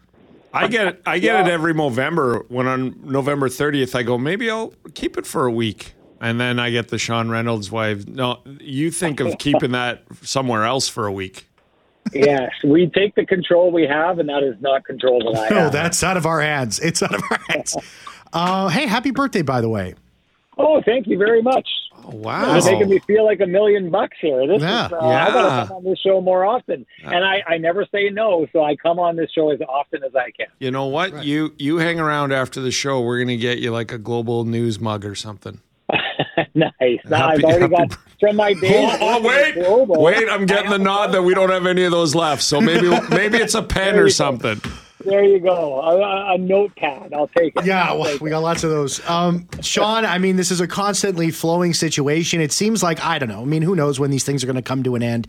I 0.54 0.68
get 0.68 0.88
it. 0.88 1.02
I 1.06 1.20
get 1.20 1.36
yeah. 1.36 1.48
it 1.48 1.52
every 1.52 1.74
November. 1.74 2.46
When 2.50 2.68
on 2.68 3.00
November 3.04 3.48
30th, 3.48 3.96
I 3.96 4.04
go, 4.04 4.18
maybe 4.18 4.50
I'll 4.50 4.74
keep 4.94 5.18
it 5.18 5.26
for 5.26 5.46
a 5.46 5.52
week, 5.52 5.94
and 6.20 6.40
then 6.40 6.60
I 6.60 6.72
get 6.72 6.90
the 6.90 6.98
Sean 6.98 7.30
Reynolds 7.30 7.72
wife. 7.72 8.08
No, 8.08 8.42
you 8.60 8.92
think 8.92 9.20
of 9.20 9.38
keeping 9.38 9.72
that 9.72 10.04
somewhere 10.22 10.66
else 10.66 10.88
for 10.88 11.08
a 11.08 11.12
week 11.12 11.48
yes, 12.14 12.52
we 12.64 12.88
take 12.88 13.16
the 13.16 13.26
control 13.26 13.72
we 13.72 13.86
have, 13.88 14.20
and 14.20 14.30
that 14.30 14.44
is 14.44 14.56
not 14.62 14.86
control 14.86 15.20
that 15.34 15.40
I 15.40 15.50
no, 15.50 15.62
have. 15.64 15.72
that's 15.72 16.04
out 16.04 16.18
of 16.18 16.26
our 16.26 16.42
hands. 16.42 16.80
It's 16.80 17.02
out 17.04 17.14
of 17.14 17.22
our 17.30 17.40
hands. 17.50 17.76
Uh, 18.34 18.70
hey, 18.70 18.88
happy 18.88 19.12
birthday, 19.12 19.42
by 19.42 19.62
the 19.62 19.70
way. 19.70 19.94
Oh, 20.64 20.82
thank 20.86 21.08
you 21.08 21.18
very 21.18 21.42
much. 21.42 21.68
Oh, 22.06 22.16
wow. 22.16 22.56
You're 22.56 22.64
making 22.64 22.90
me 22.90 23.00
feel 23.00 23.26
like 23.26 23.40
a 23.42 23.48
million 23.48 23.90
bucks 23.90 24.18
here. 24.22 24.48
This 24.48 24.62
yeah. 24.62 24.86
is, 24.86 24.94
uh, 24.94 25.00
yeah. 25.02 25.28
I 25.28 25.32
got 25.32 25.62
to 25.62 25.68
come 25.68 25.78
on 25.78 25.84
this 25.84 26.00
show 26.00 26.22
more 26.22 26.46
often. 26.46 26.86
And 27.04 27.26
I, 27.26 27.42
I 27.48 27.58
never 27.58 27.86
say 27.92 28.10
no, 28.10 28.48
so 28.54 28.64
I 28.64 28.76
come 28.76 29.00
on 29.00 29.16
this 29.16 29.32
show 29.32 29.52
as 29.52 29.60
often 29.62 30.04
as 30.04 30.16
I 30.16 30.32
can. 30.32 30.48
You 30.60 30.72
know 30.72 30.86
what? 30.86 31.14
Right. 31.14 31.26
You 31.26 31.54
you 31.58 31.78
hang 31.78 32.00
around 32.00 32.32
after 32.32 32.62
the 32.62 32.72
show. 32.72 33.02
We're 33.02 33.18
going 33.18 33.28
to 33.30 33.38
get 33.38 33.60
you 33.60 33.72
like 33.72 33.92
a 33.92 33.98
global 33.98 34.46
news 34.46 34.80
mug 34.80 35.06
or 35.06 35.16
something. 35.16 35.62
nice. 36.56 36.72
Happy, 36.80 37.06
I've 37.12 37.44
already 37.44 37.68
got 37.68 37.98
from 38.20 38.36
my 38.36 38.54
day. 38.54 38.86
Oh, 38.86 38.98
oh 39.02 39.22
wait, 39.22 39.56
global, 39.56 40.02
wait! 40.02 40.30
I'm 40.30 40.46
getting 40.46 40.70
the 40.70 40.80
nod 40.80 41.08
that 41.08 41.24
we 41.24 41.34
don't 41.34 41.50
have 41.50 41.66
any 41.66 41.84
of 41.84 41.92
those 41.92 42.16
left. 42.16 42.42
So 42.44 42.62
maybe 42.62 42.90
maybe 43.10 43.38
it's 43.38 43.56
a 43.56 43.64
pen 43.64 43.98
or 43.98 44.10
something. 44.10 44.62
There 45.06 45.24
you 45.24 45.40
go. 45.40 45.82
A, 45.82 46.34
a, 46.34 46.38
notepad. 46.38 47.14
I'll 47.14 47.28
take 47.28 47.56
it. 47.56 47.66
Yeah, 47.66 47.94
well, 47.94 48.18
we 48.20 48.30
got 48.30 48.40
lots 48.40 48.64
of 48.64 48.70
those. 48.70 49.08
Um, 49.10 49.48
Sean, 49.62 50.06
I 50.06 50.18
mean, 50.18 50.36
this 50.36 50.52
is 50.52 50.62
a 50.62 50.68
constantly 50.68 51.32
flowing 51.32 51.74
situation. 51.74 52.42
It 52.42 52.52
seems 52.52 52.84
like 52.84 53.04
I 53.04 53.20
don't 53.20 53.30
know. 53.30 53.42
I 53.42 53.46
mean, 53.46 53.62
who 53.62 53.76
knows 53.76 54.00
when 54.00 54.12
these 54.12 54.24
things 54.24 54.44
are 54.44 54.48
going 54.48 54.56
to 54.56 54.62
come 54.62 54.84
to 54.84 54.96
an 54.96 55.04
end? 55.04 55.28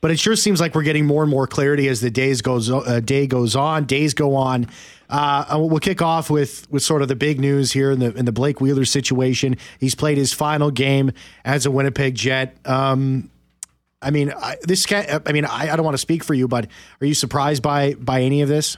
But 0.00 0.10
it 0.10 0.18
sure 0.18 0.36
seems 0.36 0.60
like 0.60 0.74
we're 0.74 0.82
getting 0.82 1.06
more 1.06 1.22
and 1.22 1.30
more 1.30 1.46
clarity 1.46 1.88
as 1.88 2.02
the 2.02 2.10
days 2.10 2.42
goes 2.42 2.70
uh, 2.70 3.00
day 3.02 3.26
goes 3.26 3.56
on. 3.56 3.86
Days 3.86 4.12
go 4.12 4.34
on. 4.34 4.68
Uh, 5.08 5.44
we'll 5.58 5.78
kick 5.78 6.02
off 6.02 6.28
with 6.28 6.70
with 6.70 6.82
sort 6.82 7.00
of 7.00 7.08
the 7.08 7.16
big 7.16 7.40
news 7.40 7.72
here 7.72 7.90
in 7.90 8.00
the 8.00 8.14
in 8.14 8.26
the 8.26 8.32
Blake 8.32 8.60
Wheeler 8.60 8.84
situation. 8.84 9.56
He's 9.80 9.94
played 9.94 10.18
his 10.18 10.32
final 10.32 10.70
game 10.70 11.12
as 11.44 11.64
a 11.64 11.70
Winnipeg 11.70 12.14
Jet. 12.14 12.56
Um, 12.66 13.30
I 14.02 14.10
mean, 14.10 14.30
I, 14.36 14.56
this 14.62 14.86
I 14.92 15.32
mean, 15.32 15.46
I, 15.46 15.72
I 15.72 15.76
don't 15.76 15.84
want 15.84 15.94
to 15.94 15.98
speak 15.98 16.22
for 16.22 16.34
you, 16.34 16.46
but 16.46 16.68
are 17.00 17.06
you 17.06 17.14
surprised 17.14 17.62
by 17.62 17.94
by 17.94 18.20
any 18.20 18.42
of 18.42 18.48
this? 18.50 18.76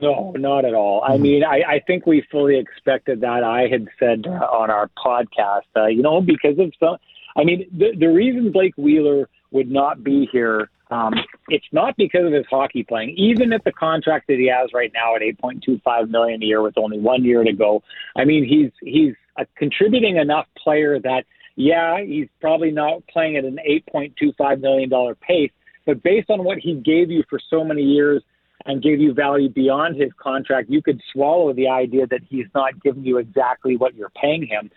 No, 0.00 0.32
not 0.36 0.64
at 0.64 0.74
all. 0.74 1.02
Mm-hmm. 1.02 1.12
I 1.12 1.16
mean, 1.18 1.44
I, 1.44 1.62
I 1.68 1.80
think 1.86 2.06
we 2.06 2.26
fully 2.30 2.58
expected 2.58 3.20
that. 3.22 3.44
I 3.44 3.68
had 3.68 3.88
said 3.98 4.26
uh, 4.26 4.30
on 4.30 4.70
our 4.70 4.90
podcast, 4.96 5.62
uh, 5.76 5.86
you 5.86 6.02
know, 6.02 6.20
because 6.20 6.58
of 6.58 6.72
some. 6.78 6.96
I 7.36 7.44
mean, 7.44 7.66
the 7.76 7.92
the 7.98 8.08
reason 8.08 8.52
Blake 8.52 8.74
Wheeler 8.76 9.28
would 9.50 9.70
not 9.70 10.02
be 10.02 10.28
here 10.32 10.70
um, 10.90 11.14
it's 11.48 11.66
not 11.72 11.96
because 11.96 12.26
of 12.26 12.32
his 12.32 12.46
hockey 12.48 12.84
playing. 12.84 13.10
Even 13.16 13.52
at 13.52 13.64
the 13.64 13.72
contract 13.72 14.28
that 14.28 14.38
he 14.38 14.48
has 14.48 14.70
right 14.72 14.92
now 14.94 15.16
at 15.16 15.22
8.25 15.22 16.10
million 16.10 16.42
a 16.42 16.46
year 16.46 16.62
with 16.62 16.78
only 16.78 16.98
one 16.98 17.24
year 17.24 17.42
to 17.42 17.52
go, 17.52 17.82
I 18.16 18.24
mean 18.24 18.44
he's 18.44 18.70
he's 18.80 19.14
a 19.36 19.46
contributing 19.56 20.16
enough 20.16 20.46
player 20.56 21.00
that 21.00 21.24
yeah 21.56 22.00
he's 22.02 22.28
probably 22.40 22.70
not 22.70 23.06
playing 23.08 23.36
at 23.36 23.44
an 23.44 23.58
8.25 23.92 24.60
million 24.60 24.88
dollar 24.88 25.14
pace, 25.16 25.50
but 25.84 26.02
based 26.02 26.30
on 26.30 26.44
what 26.44 26.58
he 26.58 26.74
gave 26.74 27.10
you 27.10 27.24
for 27.28 27.40
so 27.50 27.64
many 27.64 27.82
years 27.82 28.22
and 28.64 28.82
gave 28.82 29.00
you 29.00 29.12
value 29.12 29.48
beyond 29.48 29.96
his 29.96 30.10
contract, 30.18 30.70
you 30.70 30.82
could 30.82 31.00
swallow 31.12 31.52
the 31.52 31.68
idea 31.68 32.06
that 32.06 32.20
he's 32.28 32.46
not 32.54 32.80
giving 32.82 33.04
you 33.04 33.18
exactly 33.18 33.76
what 33.76 33.94
you're 33.94 34.10
paying 34.10 34.46
him 34.46 34.70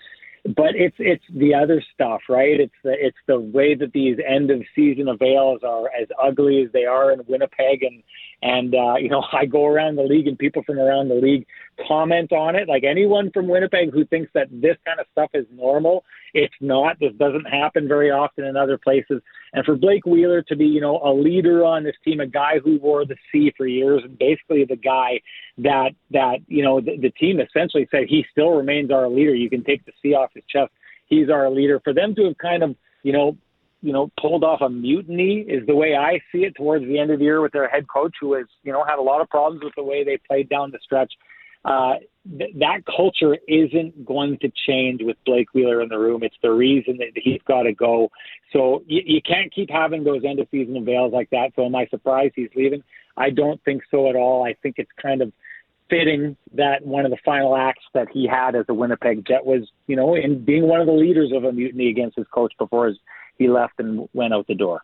but 0.46 0.76
it's 0.76 0.96
it's 1.00 1.24
the 1.34 1.54
other 1.54 1.84
stuff, 1.94 2.22
right? 2.30 2.60
It's 2.60 2.74
the 2.84 2.94
it's 2.94 3.18
the 3.28 3.40
way 3.40 3.76
that 3.76 3.92
these 3.94 4.18
end 4.26 4.52
of 4.52 4.62
season 4.76 5.08
avails 5.08 5.62
are 5.64 5.88
as 6.00 6.08
ugly 6.22 6.62
as 6.64 6.72
they 6.72 6.86
are 6.86 7.12
in 7.12 7.22
Winnipeg, 7.28 7.84
and 7.84 8.04
and 8.42 8.74
uh, 8.74 8.96
you 8.96 9.10
know 9.10 9.24
I 9.34 9.46
go 9.46 9.66
around 9.66 9.98
the 9.98 10.04
league 10.04 10.28
and 10.28 10.38
people 10.38 10.64
from 10.64 10.80
around 10.80 11.10
the 11.10 11.16
league 11.16 11.46
comment 11.88 12.32
on 12.32 12.56
it. 12.56 12.68
Like 12.68 12.84
anyone 12.84 13.32
from 13.32 13.48
Winnipeg 13.48 13.92
who 13.94 14.06
thinks 14.06 14.32
that 14.34 14.48
this 14.52 14.78
kind 14.86 15.00
of 15.00 15.06
stuff 15.12 15.30
is 15.34 15.46
normal, 15.52 16.04
it's 16.34 16.54
not. 16.62 17.00
This 17.00 17.14
doesn't 17.18 17.46
happen 17.46 17.88
very 17.88 18.12
often 18.12 18.46
in 18.46 18.56
other 18.56 18.78
places. 18.78 19.22
And 19.54 19.66
for 19.66 19.76
Blake 19.76 20.06
Wheeler 20.06 20.42
to 20.44 20.56
be, 20.56 20.66
you 20.66 20.82
know, 20.82 21.00
a 21.04 21.14
leader 21.14 21.64
on 21.64 21.84
this 21.84 21.96
team, 22.04 22.20
a 22.20 22.28
guy 22.28 22.60
who 22.64 22.78
wore 22.80 23.06
the 23.06 23.16
C 23.32 23.54
for 23.58 23.68
years, 23.68 24.02
and 24.04 24.18
basically 24.18 24.66
the 24.66 24.76
guy 24.76 25.22
that 25.58 25.92
that 26.12 26.40
you 26.48 26.64
know 26.64 26.80
the, 26.80 26.98
the 26.98 27.12
team 27.12 27.40
essentially 27.40 27.88
said 27.92 28.04
he 28.08 28.26
still 28.32 28.52
remains 28.52 28.92
our 28.92 29.10
leader. 29.10 29.34
You 29.34 29.50
can 29.50 29.64
take 29.64 29.86
the 29.86 29.94
C 30.02 30.14
off 30.14 30.30
his 30.34 30.44
chest. 30.50 30.72
He's 31.08 31.30
our 31.30 31.50
leader. 31.50 31.82
For 31.84 31.94
them 31.94 32.14
to 32.16 32.26
have 32.26 32.38
kind 32.38 32.62
of, 32.62 32.76
you 33.02 33.12
know, 33.12 33.36
you 33.82 33.94
know, 33.94 34.12
pulled 34.20 34.44
off 34.44 34.62
a 34.62 34.70
mutiny 34.70 35.40
is 35.40 35.66
the 35.66 35.76
way 35.76 35.96
I 35.96 36.20
see 36.32 36.40
it 36.40 36.56
towards 36.56 36.86
the 36.86 37.00
end 37.00 37.12
of 37.12 37.20
the 37.20 37.26
year 37.26 37.42
with 37.42 37.54
their 37.54 37.70
head 37.70 37.88
coach, 37.88 38.14
who 38.20 38.34
has, 38.34 38.46
you 38.64 38.74
know, 38.74 38.84
had 38.84 39.00
a 39.00 39.02
lot 39.02 39.22
of 39.22 39.30
problems 39.30 39.64
with 39.64 39.74
the 39.76 39.84
way 39.84 40.04
they 40.04 40.18
played 40.18 40.50
down 40.50 40.72
the 40.72 40.80
stretch. 40.84 41.12
Uh, 41.66 41.96
th- 42.38 42.56
that 42.56 42.82
culture 42.86 43.38
isn't 43.48 44.06
going 44.06 44.38
to 44.40 44.52
change 44.68 45.02
with 45.04 45.18
Blake 45.26 45.54
Wheeler 45.54 45.82
in 45.82 45.90
the 45.90 46.00
room. 46.00 46.24
It's 46.24 46.36
the 46.42 46.52
reason 46.52 46.98
that 46.98 47.12
he's 47.16 47.42
got 47.48 47.64
to 47.64 47.74
go. 47.74 48.10
So 48.54 48.84
you, 48.88 49.02
you 49.06 49.22
can't 49.22 49.54
keep 49.54 49.70
having 49.70 50.04
those 50.04 50.24
end 50.26 50.40
of 50.40 50.48
season 50.52 50.78
avails 50.78 51.14
like 51.14 51.30
that. 51.32 51.52
So 51.56 51.66
am 51.66 51.76
I 51.76 51.86
surprised 51.88 52.34
he's 52.36 52.50
leaving? 52.56 52.84
I 53.18 53.30
don't 53.30 53.62
think 53.64 53.84
so 53.92 54.10
at 54.10 54.16
all. 54.16 54.46
I 54.46 54.56
think 54.62 54.76
it's 54.78 54.92
kind 55.02 55.22
of 55.22 55.34
fitting 55.90 56.38
that 56.54 56.86
one 56.86 57.04
of 57.04 57.12
the 57.12 57.18
final 57.26 57.56
acts 57.56 57.84
that 57.94 58.08
he 58.14 58.28
had 58.28 58.56
as 58.56 58.66
a 58.70 58.74
Winnipeg 58.74 59.26
Jet 59.28 59.46
was, 59.46 59.68
you 59.88 59.96
know, 59.96 60.16
in 60.16 60.44
being 60.46 60.68
one 60.68 60.80
of 60.80 60.88
the 60.88 60.94
leaders 60.94 61.32
of 61.34 61.44
a 61.44 61.52
mutiny 61.52 61.90
against 61.90 62.16
his 62.16 62.28
coach 62.32 62.54
before 62.58 62.88
his, 62.88 62.98
he 63.38 63.50
left 63.50 63.74
and 63.80 64.08
went 64.14 64.34
out 64.34 64.48
the 64.48 64.56
door. 64.56 64.82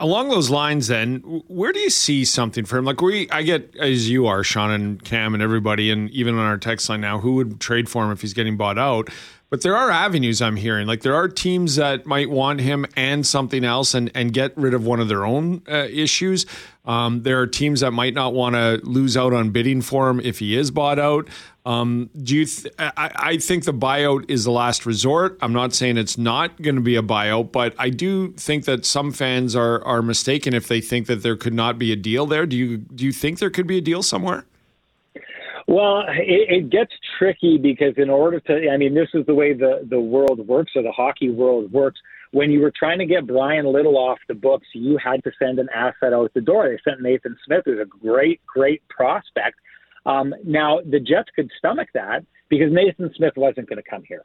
Along 0.00 0.28
those 0.28 0.48
lines, 0.48 0.86
then, 0.86 1.42
where 1.48 1.72
do 1.72 1.80
you 1.80 1.90
see 1.90 2.24
something 2.24 2.64
for 2.64 2.78
him? 2.78 2.84
Like 2.84 3.00
we, 3.02 3.28
I 3.30 3.42
get 3.42 3.74
as 3.76 4.08
you 4.08 4.26
are, 4.26 4.44
Sean 4.44 4.70
and 4.70 5.04
Cam 5.04 5.34
and 5.34 5.42
everybody, 5.42 5.90
and 5.90 6.08
even 6.10 6.36
on 6.36 6.44
our 6.44 6.56
text 6.56 6.88
line 6.88 7.00
now, 7.00 7.18
who 7.18 7.32
would 7.34 7.60
trade 7.60 7.88
for 7.88 8.04
him 8.04 8.12
if 8.12 8.20
he's 8.20 8.32
getting 8.32 8.56
bought 8.56 8.78
out? 8.78 9.08
But 9.50 9.62
there 9.62 9.76
are 9.76 9.90
avenues 9.90 10.42
I'm 10.42 10.56
hearing. 10.56 10.86
Like 10.86 11.00
there 11.00 11.14
are 11.14 11.26
teams 11.26 11.76
that 11.76 12.06
might 12.06 12.30
want 12.30 12.60
him 12.60 12.86
and 12.96 13.26
something 13.26 13.64
else 13.64 13.94
and, 13.94 14.10
and 14.14 14.32
get 14.32 14.56
rid 14.56 14.74
of 14.74 14.86
one 14.86 15.00
of 15.00 15.08
their 15.08 15.24
own 15.24 15.62
uh, 15.68 15.88
issues. 15.90 16.44
Um, 16.84 17.22
there 17.22 17.40
are 17.40 17.46
teams 17.46 17.80
that 17.80 17.92
might 17.92 18.14
not 18.14 18.34
want 18.34 18.54
to 18.54 18.80
lose 18.84 19.16
out 19.16 19.32
on 19.32 19.50
bidding 19.50 19.80
for 19.80 20.10
him 20.10 20.20
if 20.20 20.38
he 20.38 20.54
is 20.54 20.70
bought 20.70 20.98
out. 20.98 21.28
Um, 21.68 22.08
do 22.16 22.34
you? 22.34 22.46
Th- 22.46 22.72
I, 22.78 23.10
I, 23.14 23.36
think 23.36 23.64
the 23.64 23.74
buyout 23.74 24.24
is 24.30 24.44
the 24.44 24.50
last 24.50 24.86
resort. 24.86 25.36
I'm 25.42 25.52
not 25.52 25.74
saying 25.74 25.98
it's 25.98 26.16
not 26.16 26.62
going 26.62 26.76
to 26.76 26.80
be 26.80 26.96
a 26.96 27.02
buyout, 27.02 27.52
but 27.52 27.74
I 27.78 27.90
do 27.90 28.32
think 28.32 28.64
that 28.64 28.86
some 28.86 29.12
fans 29.12 29.54
are 29.54 29.84
are 29.84 30.00
mistaken 30.00 30.54
if 30.54 30.66
they 30.66 30.80
think 30.80 31.08
that 31.08 31.22
there 31.22 31.36
could 31.36 31.52
not 31.52 31.78
be 31.78 31.92
a 31.92 31.96
deal 31.96 32.24
there. 32.24 32.46
Do 32.46 32.56
you? 32.56 32.78
Do 32.78 33.04
you 33.04 33.12
think 33.12 33.38
there 33.38 33.50
could 33.50 33.66
be 33.66 33.76
a 33.76 33.82
deal 33.82 34.02
somewhere? 34.02 34.46
Well, 35.66 36.04
it, 36.08 36.48
it 36.48 36.70
gets 36.70 36.92
tricky 37.18 37.58
because 37.58 37.92
in 37.98 38.08
order 38.08 38.40
to, 38.40 38.70
I 38.70 38.78
mean, 38.78 38.94
this 38.94 39.10
is 39.12 39.26
the 39.26 39.34
way 39.34 39.52
the 39.52 39.86
the 39.90 40.00
world 40.00 40.38
works, 40.48 40.72
or 40.74 40.82
the 40.82 40.92
hockey 40.92 41.28
world 41.28 41.70
works. 41.70 42.00
When 42.30 42.50
you 42.50 42.60
were 42.60 42.72
trying 42.74 42.98
to 43.00 43.06
get 43.06 43.26
Bryan 43.26 43.70
Little 43.70 43.98
off 43.98 44.20
the 44.26 44.34
books, 44.34 44.66
you 44.72 44.96
had 44.96 45.22
to 45.24 45.32
send 45.38 45.58
an 45.58 45.68
asset 45.74 46.14
out 46.14 46.32
the 46.32 46.40
door. 46.40 46.66
They 46.66 46.78
sent 46.90 47.02
Nathan 47.02 47.36
Smith, 47.44 47.64
who's 47.66 47.78
a 47.78 47.84
great, 47.84 48.40
great 48.46 48.80
prospect. 48.88 49.58
Um, 50.08 50.34
now 50.44 50.80
the 50.84 50.98
Jets 50.98 51.28
could 51.36 51.50
stomach 51.58 51.88
that 51.94 52.24
because 52.48 52.72
Nathan 52.72 53.12
Smith 53.14 53.34
wasn't 53.36 53.68
going 53.68 53.82
to 53.82 53.88
come 53.88 54.02
here. 54.04 54.24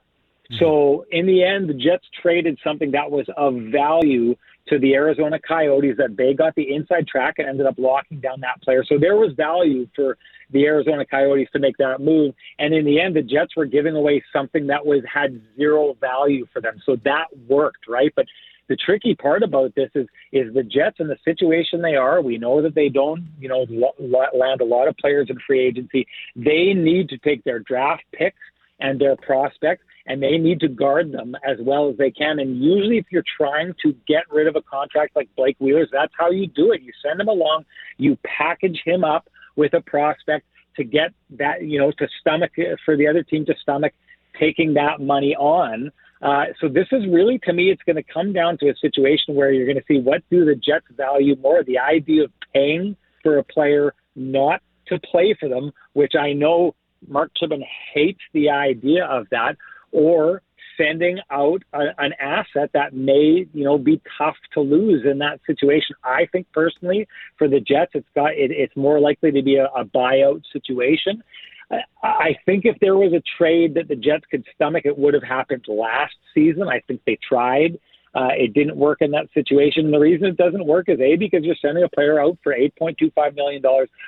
Mm-hmm. 0.49 0.63
So 0.63 1.05
in 1.11 1.25
the 1.25 1.43
end, 1.43 1.69
the 1.69 1.73
Jets 1.73 2.05
traded 2.21 2.57
something 2.63 2.91
that 2.91 3.11
was 3.11 3.25
of 3.37 3.55
value 3.71 4.35
to 4.69 4.79
the 4.79 4.93
Arizona 4.93 5.37
Coyotes 5.45 5.97
that 5.97 6.15
they 6.15 6.33
got 6.33 6.55
the 6.55 6.73
inside 6.73 7.05
track 7.05 7.35
and 7.37 7.49
ended 7.49 7.65
up 7.65 7.75
locking 7.77 8.21
down 8.21 8.39
that 8.41 8.61
player. 8.61 8.83
So 8.87 8.97
there 8.97 9.17
was 9.17 9.33
value 9.33 9.87
for 9.93 10.17
the 10.51 10.63
Arizona 10.63 11.05
Coyotes 11.05 11.49
to 11.51 11.59
make 11.59 11.75
that 11.77 11.99
move. 11.99 12.33
And 12.59 12.73
in 12.73 12.85
the 12.85 13.01
end, 13.01 13.15
the 13.15 13.21
Jets 13.21 13.57
were 13.57 13.65
giving 13.65 13.95
away 13.95 14.23
something 14.31 14.67
that 14.67 14.85
was 14.85 15.01
had 15.11 15.41
zero 15.57 15.97
value 15.99 16.45
for 16.53 16.61
them. 16.61 16.81
So 16.85 16.95
that 17.03 17.25
worked, 17.49 17.89
right? 17.89 18.13
But 18.15 18.25
the 18.69 18.75
tricky 18.75 19.15
part 19.15 19.43
about 19.43 19.75
this 19.75 19.89
is 19.95 20.07
is 20.31 20.53
the 20.53 20.63
Jets 20.63 20.97
in 20.99 21.07
the 21.07 21.17
situation 21.25 21.81
they 21.81 21.95
are. 21.95 22.21
We 22.21 22.37
know 22.37 22.61
that 22.61 22.75
they 22.75 22.89
don't, 22.89 23.27
you 23.39 23.49
know, 23.49 23.65
land 23.69 24.61
a 24.61 24.65
lot 24.65 24.87
of 24.87 24.95
players 24.97 25.27
in 25.29 25.37
free 25.45 25.65
agency. 25.65 26.07
They 26.35 26.73
need 26.73 27.09
to 27.09 27.17
take 27.17 27.43
their 27.43 27.59
draft 27.59 28.03
picks 28.13 28.37
and 28.79 28.99
their 28.99 29.15
prospects 29.15 29.83
and 30.05 30.21
they 30.21 30.37
need 30.37 30.59
to 30.59 30.67
guard 30.67 31.11
them 31.11 31.35
as 31.47 31.57
well 31.61 31.89
as 31.89 31.97
they 31.97 32.11
can. 32.11 32.39
And 32.39 32.61
usually, 32.61 32.97
if 32.97 33.05
you're 33.09 33.23
trying 33.37 33.73
to 33.83 33.95
get 34.07 34.23
rid 34.29 34.47
of 34.47 34.55
a 34.55 34.61
contract 34.61 35.15
like 35.15 35.29
Blake 35.35 35.55
Wheeler's, 35.59 35.89
that's 35.91 36.13
how 36.17 36.29
you 36.29 36.47
do 36.47 36.71
it. 36.71 36.81
You 36.81 36.91
send 37.01 37.19
him 37.19 37.29
along, 37.29 37.65
you 37.97 38.17
package 38.23 38.81
him 38.85 39.03
up 39.03 39.29
with 39.55 39.73
a 39.73 39.81
prospect 39.81 40.45
to 40.75 40.83
get 40.83 41.13
that, 41.37 41.63
you 41.63 41.79
know, 41.79 41.91
to 41.91 42.07
stomach 42.19 42.51
for 42.83 42.97
the 42.97 43.07
other 43.07 43.23
team 43.23 43.45
to 43.45 43.55
stomach 43.61 43.93
taking 44.39 44.73
that 44.73 44.99
money 44.99 45.35
on. 45.35 45.91
Uh, 46.23 46.45
so 46.61 46.69
this 46.69 46.87
is 46.93 47.03
really, 47.11 47.37
to 47.39 47.51
me, 47.51 47.69
it's 47.69 47.83
going 47.83 47.97
to 47.97 48.03
come 48.03 48.31
down 48.31 48.57
to 48.57 48.69
a 48.69 48.75
situation 48.77 49.35
where 49.35 49.51
you're 49.51 49.65
going 49.65 49.77
to 49.77 49.83
see 49.87 49.99
what 49.99 50.23
do 50.31 50.45
the 50.45 50.55
Jets 50.55 50.85
value 50.95 51.35
more: 51.41 51.63
the 51.63 51.77
idea 51.77 52.23
of 52.23 52.31
paying 52.53 52.95
for 53.21 53.37
a 53.37 53.43
player 53.43 53.93
not 54.15 54.61
to 54.87 54.99
play 54.99 55.35
for 55.37 55.49
them, 55.49 55.73
which 55.93 56.13
I 56.17 56.31
know 56.31 56.75
Mark 57.07 57.31
Cuban 57.37 57.63
hates 57.93 58.21
the 58.33 58.49
idea 58.49 59.05
of 59.05 59.27
that, 59.31 59.57
or 59.91 60.41
sending 60.77 61.19
out 61.29 61.61
a, 61.73 61.87
an 61.97 62.13
asset 62.19 62.71
that 62.73 62.93
may, 62.93 63.45
you 63.53 63.63
know, 63.63 63.77
be 63.77 64.01
tough 64.17 64.35
to 64.53 64.61
lose 64.61 65.05
in 65.05 65.19
that 65.19 65.39
situation. 65.45 65.95
I 66.03 66.27
think 66.31 66.47
personally, 66.53 67.07
for 67.37 67.47
the 67.47 67.59
Jets, 67.59 67.91
it's 67.95 68.07
got 68.15 68.31
it, 68.31 68.51
it's 68.51 68.75
more 68.75 68.99
likely 68.99 69.31
to 69.31 69.41
be 69.41 69.57
a, 69.57 69.65
a 69.65 69.83
buyout 69.83 70.43
situation. 70.51 71.21
I 72.03 72.35
think 72.45 72.65
if 72.65 72.77
there 72.79 72.95
was 72.95 73.13
a 73.13 73.21
trade 73.37 73.75
that 73.75 73.87
the 73.87 73.95
Jets 73.95 74.25
could 74.29 74.45
stomach, 74.55 74.85
it 74.85 74.97
would 74.97 75.13
have 75.13 75.23
happened 75.23 75.65
last 75.67 76.15
season. 76.33 76.67
I 76.67 76.81
think 76.87 77.01
they 77.05 77.17
tried. 77.27 77.79
Uh, 78.15 78.29
it 78.37 78.53
didn't 78.53 78.75
work 78.75 78.99
in 79.01 79.09
that 79.11 79.27
situation. 79.33 79.85
And 79.85 79.93
the 79.93 79.99
reason 79.99 80.27
it 80.27 80.37
doesn't 80.37 80.67
work 80.67 80.87
is 80.87 80.99
A, 80.99 81.15
because 81.15 81.43
you're 81.43 81.55
sending 81.59 81.83
a 81.83 81.89
player 81.89 82.19
out 82.19 82.37
for 82.43 82.53
$8.25 82.53 83.35
million 83.35 83.63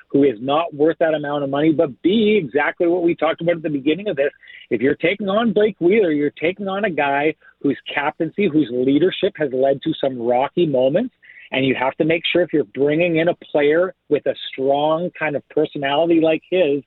who 0.10 0.24
is 0.24 0.38
not 0.40 0.74
worth 0.76 0.98
that 1.00 1.16
amount 1.16 1.44
of 1.44 1.50
money, 1.50 1.72
but 1.72 2.02
B, 2.04 2.40
exactly 2.44 2.86
what 2.86 3.02
we 3.02 3.16
talked 3.16 3.42
about 3.42 3.56
at 3.56 3.64
the 3.64 3.70
beginning 3.70 4.08
of 4.08 4.16
this. 4.16 4.30
If 4.70 4.82
you're 4.82 4.96
taking 4.96 5.28
on 5.28 5.54
Blake 5.54 5.78
Wheeler, 5.80 6.12
you're 6.12 6.30
taking 6.30 6.68
on 6.68 6.86
a 6.86 6.90
guy 6.92 7.34
whose 7.62 7.80
captaincy, 7.92 8.48
whose 8.48 8.70
leadership 8.72 9.34
has 9.38 9.50
led 9.52 9.82
to 9.82 9.94
some 10.00 10.22
rocky 10.22 10.68
moments. 10.68 11.16
And 11.52 11.66
you 11.66 11.76
have 11.76 11.96
to 11.96 12.06
make 12.06 12.24
sure 12.32 12.42
if 12.42 12.54
you're 12.54 12.64
bringing 12.64 13.18
in 13.18 13.30
a 13.30 13.36
player 13.36 13.96
with 14.10 14.26
a 14.28 14.36
strong 14.52 15.10
kind 15.18 15.36
of 15.36 15.48
personality 15.50 16.20
like 16.22 16.42
his, 16.50 16.84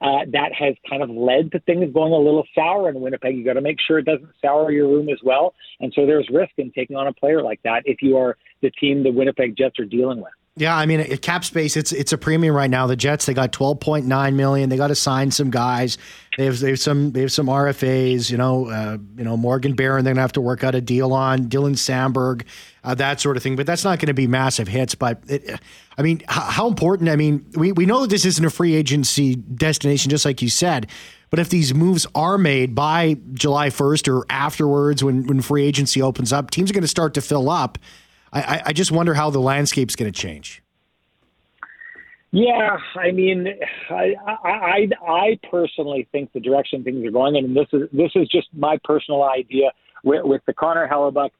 uh, 0.00 0.24
that 0.32 0.52
has 0.58 0.74
kind 0.88 1.02
of 1.02 1.10
led 1.10 1.52
to 1.52 1.60
things 1.60 1.92
going 1.92 2.12
a 2.12 2.18
little 2.18 2.44
sour 2.54 2.88
in 2.88 3.00
Winnipeg. 3.00 3.36
You 3.36 3.44
got 3.44 3.54
to 3.54 3.60
make 3.60 3.78
sure 3.86 3.98
it 3.98 4.06
doesn't 4.06 4.30
sour 4.42 4.70
your 4.70 4.88
room 4.88 5.08
as 5.08 5.18
well. 5.22 5.54
And 5.80 5.92
so 5.94 6.06
there's 6.06 6.28
risk 6.32 6.52
in 6.56 6.72
taking 6.72 6.96
on 6.96 7.06
a 7.06 7.12
player 7.12 7.42
like 7.42 7.60
that 7.64 7.82
if 7.84 8.00
you 8.00 8.16
are 8.16 8.36
the 8.62 8.70
team 8.70 9.02
the 9.02 9.10
Winnipeg 9.10 9.56
Jets 9.56 9.78
are 9.78 9.84
dealing 9.84 10.20
with. 10.20 10.32
Yeah, 10.56 10.76
I 10.76 10.84
mean, 10.84 11.04
cap 11.18 11.44
space, 11.44 11.76
it's 11.76 11.92
it's 11.92 12.12
a 12.12 12.18
premium 12.18 12.54
right 12.54 12.68
now. 12.68 12.86
The 12.86 12.96
Jets 12.96 13.24
they 13.24 13.34
got 13.34 13.52
twelve 13.52 13.78
point 13.78 14.06
nine 14.06 14.36
million. 14.36 14.68
They 14.68 14.76
got 14.76 14.88
to 14.88 14.96
sign 14.96 15.30
some 15.30 15.48
guys. 15.50 15.96
They 16.36 16.44
have 16.44 16.58
they 16.58 16.70
have 16.70 16.80
some 16.80 17.12
they 17.12 17.20
have 17.20 17.30
some 17.30 17.46
RFAs. 17.46 18.30
You 18.30 18.36
know, 18.36 18.66
uh, 18.66 18.98
you 19.16 19.24
know 19.24 19.36
Morgan 19.36 19.74
Barron. 19.74 20.04
They're 20.04 20.12
gonna 20.12 20.22
have 20.22 20.32
to 20.32 20.40
work 20.40 20.64
out 20.64 20.74
a 20.74 20.80
deal 20.80 21.12
on 21.12 21.48
Dylan 21.48 21.76
Samberg, 21.76 22.42
uh, 22.82 22.94
that 22.96 23.20
sort 23.20 23.36
of 23.36 23.44
thing. 23.44 23.54
But 23.54 23.66
that's 23.66 23.84
not 23.84 24.00
going 24.00 24.08
to 24.08 24.14
be 24.14 24.26
massive 24.26 24.66
hits. 24.66 24.96
But 24.96 25.22
it, 25.28 25.60
I 25.96 26.02
mean, 26.02 26.20
how, 26.28 26.42
how 26.42 26.68
important? 26.68 27.10
I 27.10 27.16
mean, 27.16 27.46
we 27.54 27.70
we 27.70 27.86
know 27.86 28.00
that 28.02 28.10
this 28.10 28.24
isn't 28.24 28.44
a 28.44 28.50
free 28.50 28.74
agency 28.74 29.36
destination, 29.36 30.10
just 30.10 30.24
like 30.24 30.42
you 30.42 30.50
said. 30.50 30.88
But 31.30 31.38
if 31.38 31.48
these 31.48 31.72
moves 31.72 32.08
are 32.14 32.36
made 32.36 32.74
by 32.74 33.16
July 33.34 33.68
1st 33.68 34.12
or 34.12 34.26
afterwards, 34.28 35.04
when, 35.04 35.28
when 35.28 35.40
free 35.40 35.64
agency 35.64 36.02
opens 36.02 36.32
up, 36.32 36.50
teams 36.50 36.70
are 36.70 36.74
going 36.74 36.82
to 36.82 36.88
start 36.88 37.14
to 37.14 37.20
fill 37.20 37.48
up. 37.48 37.78
I, 38.32 38.62
I 38.66 38.72
just 38.72 38.92
wonder 38.92 39.14
how 39.14 39.30
the 39.30 39.40
landscape's 39.40 39.96
going 39.96 40.12
to 40.12 40.18
change. 40.18 40.62
Yeah, 42.32 42.76
I 42.94 43.10
mean, 43.10 43.48
I, 43.88 44.14
I 44.44 44.88
I 45.04 45.38
personally 45.50 46.06
think 46.12 46.32
the 46.32 46.38
direction 46.38 46.84
things 46.84 47.04
are 47.04 47.10
going, 47.10 47.36
and 47.36 47.56
this 47.56 47.66
is 47.72 47.88
this 47.92 48.12
is 48.14 48.28
just 48.28 48.46
my 48.52 48.78
personal 48.84 49.24
idea 49.24 49.72
with, 50.04 50.24
with 50.24 50.42
the 50.46 50.54
Connor 50.54 50.88
Hellebuyck. 50.88 51.30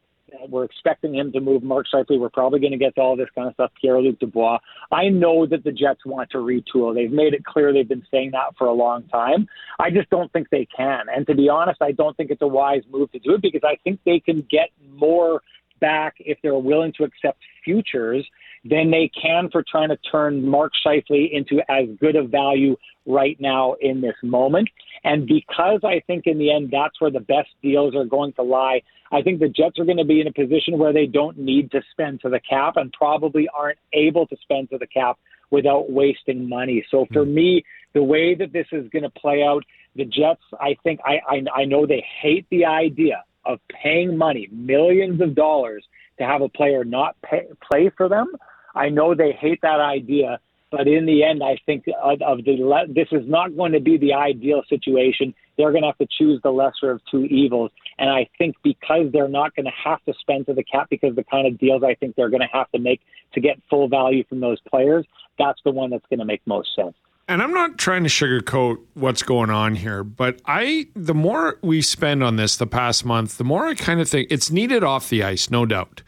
We're 0.49 0.65
expecting 0.65 1.15
him 1.15 1.33
to 1.33 1.41
move 1.41 1.63
Mark 1.63 1.87
Scheifele. 1.93 2.19
We're 2.19 2.29
probably 2.29 2.61
going 2.61 2.73
to 2.73 2.79
get 2.79 2.95
to 2.97 3.01
all 3.01 3.17
this 3.17 3.29
kind 3.35 3.49
of 3.49 3.55
stuff. 3.55 3.73
Pierre 3.81 4.01
Luc 4.01 4.19
Dubois. 4.19 4.59
I 4.93 5.09
know 5.09 5.47
that 5.47 5.65
the 5.65 5.73
Jets 5.73 6.05
want 6.07 6.31
to 6.31 6.39
retool. 6.39 6.95
They've 6.95 7.11
made 7.11 7.35
it 7.35 7.45
clear 7.45 7.73
they've 7.73 7.89
been 7.89 8.07
saying 8.11 8.31
that 8.33 8.57
for 8.57 8.69
a 8.69 8.73
long 8.73 9.05
time. 9.09 9.49
I 9.79 9.91
just 9.91 10.09
don't 10.11 10.33
think 10.33 10.49
they 10.51 10.67
can. 10.77 11.07
And 11.15 11.27
to 11.27 11.35
be 11.35 11.49
honest, 11.49 11.83
I 11.83 11.93
don't 11.93 12.17
think 12.17 12.31
it's 12.31 12.43
a 12.43 12.49
wise 12.49 12.83
move 12.91 13.11
to 13.13 13.19
do 13.19 13.35
it 13.35 13.43
because 13.43 13.63
I 13.65 13.77
think 13.83 14.01
they 14.05 14.21
can 14.21 14.47
get 14.51 14.71
more 14.95 15.43
back 15.81 16.15
if 16.21 16.39
they're 16.43 16.59
willing 16.59 16.93
to 16.99 17.05
accept 17.05 17.39
futures 17.65 18.27
than 18.65 18.91
they 18.91 19.11
can 19.21 19.49
for 19.51 19.65
trying 19.69 19.89
to 19.89 19.97
turn 20.11 20.47
Mark 20.47 20.73
Scheifele 20.85 21.31
into 21.33 21.61
as 21.71 21.87
good 21.99 22.17
a 22.17 22.25
value 22.25 22.77
right 23.07 23.39
now 23.41 23.75
in 23.81 24.01
this 24.01 24.15
moment. 24.23 24.69
And 25.05 25.27
because 25.27 25.81
I 25.83 26.03
think 26.07 26.27
in 26.27 26.39
the 26.39 26.53
end 26.53 26.71
that's 26.71 27.01
where 27.01 27.11
the 27.11 27.21
best 27.21 27.49
deals 27.63 27.95
are 27.95 28.05
going 28.05 28.35
to 28.35 28.43
lie, 28.43 28.83
I 29.13 29.23
think 29.23 29.41
the 29.41 29.49
Jets 29.49 29.79
are 29.79 29.85
going 29.85 29.97
to 29.97 30.05
be 30.05 30.21
in 30.21 30.27
a 30.27 30.33
position 30.33 30.79
where 30.79 30.93
they 30.93 31.07
don't 31.07 31.39
need 31.39 31.71
to 31.73 31.81
spend 31.91 32.21
to 32.21 32.29
the 32.29 32.41
cap 32.41 32.77
and 32.77 32.93
probably 32.93 33.49
aren't 33.57 33.79
able 33.93 34.27
to 34.27 34.37
spend 34.43 34.71
to 34.71 34.79
the 34.79 34.87
cap 34.87 35.19
without 35.51 35.91
wasting 35.91 36.49
money. 36.49 36.85
So 36.91 37.07
for 37.13 37.25
hmm. 37.25 37.35
me, 37.35 37.65
the 37.93 38.03
way 38.03 38.35
that 38.35 38.53
this 38.53 38.67
is 38.73 38.89
going 38.91 39.03
to 39.03 39.11
play 39.11 39.43
out, 39.43 39.65
the 39.97 40.05
Jets, 40.05 40.43
I 40.61 40.77
think 40.85 41.01
I, 41.05 41.19
I 41.29 41.63
I 41.63 41.65
know 41.65 41.85
they 41.87 42.05
hate 42.23 42.47
the 42.51 42.65
idea 42.65 43.25
of 43.45 43.59
paying 43.83 44.17
money, 44.17 44.49
millions 44.53 45.21
of 45.21 45.35
dollars, 45.35 45.85
to 46.19 46.25
have 46.25 46.43
a 46.43 46.49
player 46.49 46.85
not 46.85 47.17
pay, 47.23 47.47
play 47.71 47.91
for 47.97 48.09
them. 48.09 48.33
I 48.75 48.89
know 48.89 49.15
they 49.15 49.33
hate 49.33 49.61
that 49.63 49.81
idea, 49.81 50.39
but 50.71 50.87
in 50.87 51.07
the 51.07 51.25
end, 51.25 51.43
I 51.43 51.57
think 51.67 51.85
of, 52.03 52.23
of 52.23 52.45
the 52.45 52.87
this 52.89 53.09
is 53.11 53.29
not 53.29 53.57
going 53.57 53.73
to 53.73 53.81
be 53.81 53.97
the 53.97 54.13
ideal 54.13 54.63
situation. 54.69 55.35
They're 55.57 55.73
going 55.73 55.83
to 55.83 55.89
have 55.89 55.99
to 55.99 56.07
choose 56.07 56.41
the 56.43 56.51
lesser 56.51 56.91
of 56.91 57.01
two 57.11 57.25
evils, 57.25 57.71
and 57.99 58.09
I 58.09 58.29
think 58.39 58.57
because 58.63 59.11
they're 59.13 59.29
not 59.29 59.55
going 59.57 59.67
to 59.67 59.73
have 59.85 60.03
to 60.05 60.15
spend 60.21 60.47
to 60.47 60.55
the 60.55 60.63
cap 60.63 60.89
because 60.91 61.17
the 61.17 61.25
kind 61.25 61.47
of 61.47 61.59
deals 61.59 61.83
I 61.83 61.95
think 61.95 62.17
they're 62.17 62.31
going 62.31 62.41
to 62.41 62.49
have 62.53 62.71
to 62.73 62.79
make 62.79 63.01
to 63.33 63.41
get 63.41 63.61
full 63.69 63.89
value 63.89 64.25
from 64.29 64.41
those 64.41 64.61
players, 64.71 65.07
that's 65.39 65.61
the 65.65 65.71
one 65.71 65.91
that's 65.91 66.07
going 66.09 66.21
to 66.21 66.25
make 66.25 66.43
most 66.47 66.75
sense 66.75 66.95
and 67.31 67.41
I'm 67.41 67.53
not 67.53 67.79
trying 67.79 68.03
to 68.03 68.09
sugarcoat 68.09 68.79
what's 68.95 69.23
going 69.23 69.51
on 69.51 69.77
here, 69.77 70.03
but 70.03 70.41
I 70.47 70.89
the 70.97 71.15
more 71.15 71.59
we 71.63 71.81
spend 71.81 72.25
on 72.25 72.35
this 72.35 72.57
the 72.57 72.67
past 72.67 73.05
month, 73.05 73.39
the 73.39 73.45
more 73.45 73.67
I 73.67 73.75
kind 73.75 74.01
of 74.01 74.09
think 74.09 74.27
it's 74.33 74.51
needed 74.51 74.83
off 74.83 75.09
the 75.09 75.23
ice, 75.23 75.49
no 75.49 75.65
doubt. 75.65 76.03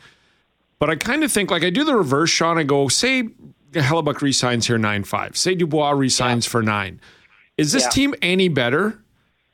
But 0.80 0.90
I 0.90 0.96
kind 0.96 1.22
of 1.22 1.30
think 1.30 1.48
like 1.48 1.62
I 1.62 1.70
do 1.70 1.84
the 1.84 1.94
reverse 1.94 2.28
shot. 2.28 2.58
I 2.58 2.64
go, 2.64 2.88
say 2.88 3.28
Hellebuyck 3.70 4.20
resigns 4.20 4.66
here 4.66 4.78
nine 4.78 5.04
five. 5.04 5.36
Say 5.36 5.54
Dubois 5.54 5.92
resigns 5.92 6.44
yeah. 6.44 6.50
for 6.50 6.62
nine. 6.62 7.00
Is 7.56 7.70
this 7.70 7.84
yeah. 7.84 7.90
team 7.90 8.14
any 8.20 8.48
better? 8.48 8.98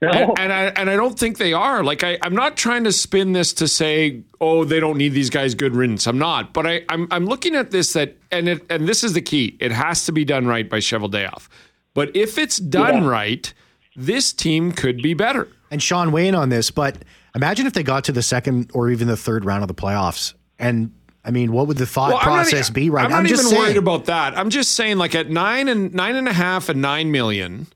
No. 0.01 0.11
And, 0.11 0.39
and, 0.39 0.53
I 0.53 0.65
and 0.67 0.91
I 0.91 0.97
don't 0.97 1.19
think 1.19 1.39
they 1.39 1.53
are. 1.53 1.83
Like 1.83 2.05
I, 2.05 2.19
I'm 2.23 2.35
not 2.35 2.57
trying 2.57 2.85
to 2.85 2.93
spin 2.93 3.33
this 3.33 3.53
to 3.55 3.67
say, 3.67 4.23
oh, 4.41 4.65
they 4.65 4.79
don't 4.79 4.97
need 4.97 5.09
these 5.09 5.29
guys 5.29 5.55
good 5.57 5.75
riddance. 5.75 6.07
I'm 6.07 6.19
not. 6.19 6.53
But 6.53 6.67
I, 6.67 6.83
I'm 6.89 7.09
I'm 7.11 7.27
looking 7.27 7.57
at 7.57 7.73
this 7.73 7.95
that 7.95 8.17
and 8.31 8.49
it 8.49 8.65
and 8.71 8.89
this 8.89 9.03
is 9.03 9.15
the 9.15 9.23
key. 9.23 9.57
It 9.61 9.73
has 9.73 10.05
to 10.07 10.13
be 10.13 10.25
done 10.25 10.47
right 10.47 10.69
by 10.69 10.79
Cheveldayoff. 10.79 11.49
But 11.95 12.15
if 12.15 12.39
it's 12.39 12.59
done 12.59 13.03
yeah. 13.03 13.09
right, 13.09 13.55
this 13.97 14.33
team 14.33 14.71
could 14.71 15.03
be 15.03 15.15
better. 15.15 15.49
And 15.71 15.83
Sean 15.83 16.13
Wayne 16.13 16.37
on 16.37 16.49
this, 16.49 16.71
but 16.71 16.97
imagine 17.35 17.67
if 17.67 17.73
they 17.73 17.83
got 17.83 18.05
to 18.05 18.13
the 18.13 18.23
second 18.23 18.71
or 18.75 18.91
even 18.91 19.09
the 19.09 19.17
third 19.17 19.45
round 19.45 19.63
of 19.63 19.69
the 19.69 19.75
playoffs 19.75 20.35
and 20.59 20.93
I 21.25 21.31
mean, 21.31 21.53
what 21.53 21.67
would 21.67 21.77
the 21.77 21.87
thought 21.87 22.11
well, 22.11 22.21
process 22.21 22.71
not, 22.71 22.75
be 22.75 22.89
right 22.89 23.05
I'm 23.05 23.11
now? 23.11 23.17
I'm 23.19 23.23
not 23.25 23.33
even 23.33 23.45
saying. 23.45 23.61
worried 23.61 23.77
about 23.77 24.07
that. 24.07 24.39
I'm 24.39 24.49
just 24.49 24.75
saying, 24.75 24.97
like 24.97 25.15
at 25.15 25.29
nine 25.29 25.69
and 25.69 25.93
nine 25.93 26.17
and 26.17 26.27
a 26.27 26.33
half 26.33 26.69
and 26.71 26.81
nine 26.81 27.11
million, 27.11 27.67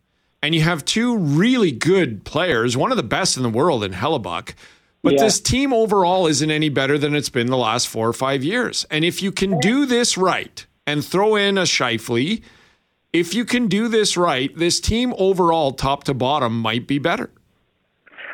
and 0.42 0.54
you 0.54 0.60
have 0.62 0.84
two 0.84 1.16
really 1.16 1.70
good 1.70 2.24
players, 2.24 2.76
one 2.76 2.90
of 2.90 2.96
the 2.96 3.02
best 3.02 3.36
in 3.36 3.42
the 3.42 3.48
world 3.48 3.84
in 3.84 3.92
Hellebuyck. 3.92 4.54
But 5.02 5.14
yeah. 5.14 5.22
this 5.22 5.40
team 5.40 5.72
overall 5.72 6.26
isn't 6.26 6.50
any 6.50 6.68
better 6.68 6.98
than 6.98 7.14
it's 7.14 7.28
been 7.28 7.48
the 7.48 7.56
last 7.56 7.88
four 7.88 8.08
or 8.08 8.12
five 8.12 8.44
years. 8.44 8.86
And 8.90 9.04
if 9.04 9.22
you 9.22 9.32
can 9.32 9.58
do 9.58 9.86
this 9.86 10.16
right 10.16 10.64
and 10.86 11.04
throw 11.04 11.34
in 11.36 11.58
a 11.58 11.62
Scheifele, 11.62 12.42
if 13.12 13.34
you 13.34 13.44
can 13.44 13.66
do 13.66 13.88
this 13.88 14.16
right, 14.16 14.56
this 14.56 14.80
team 14.80 15.12
overall, 15.18 15.72
top 15.72 16.04
to 16.04 16.14
bottom, 16.14 16.60
might 16.60 16.86
be 16.86 16.98
better. 16.98 17.30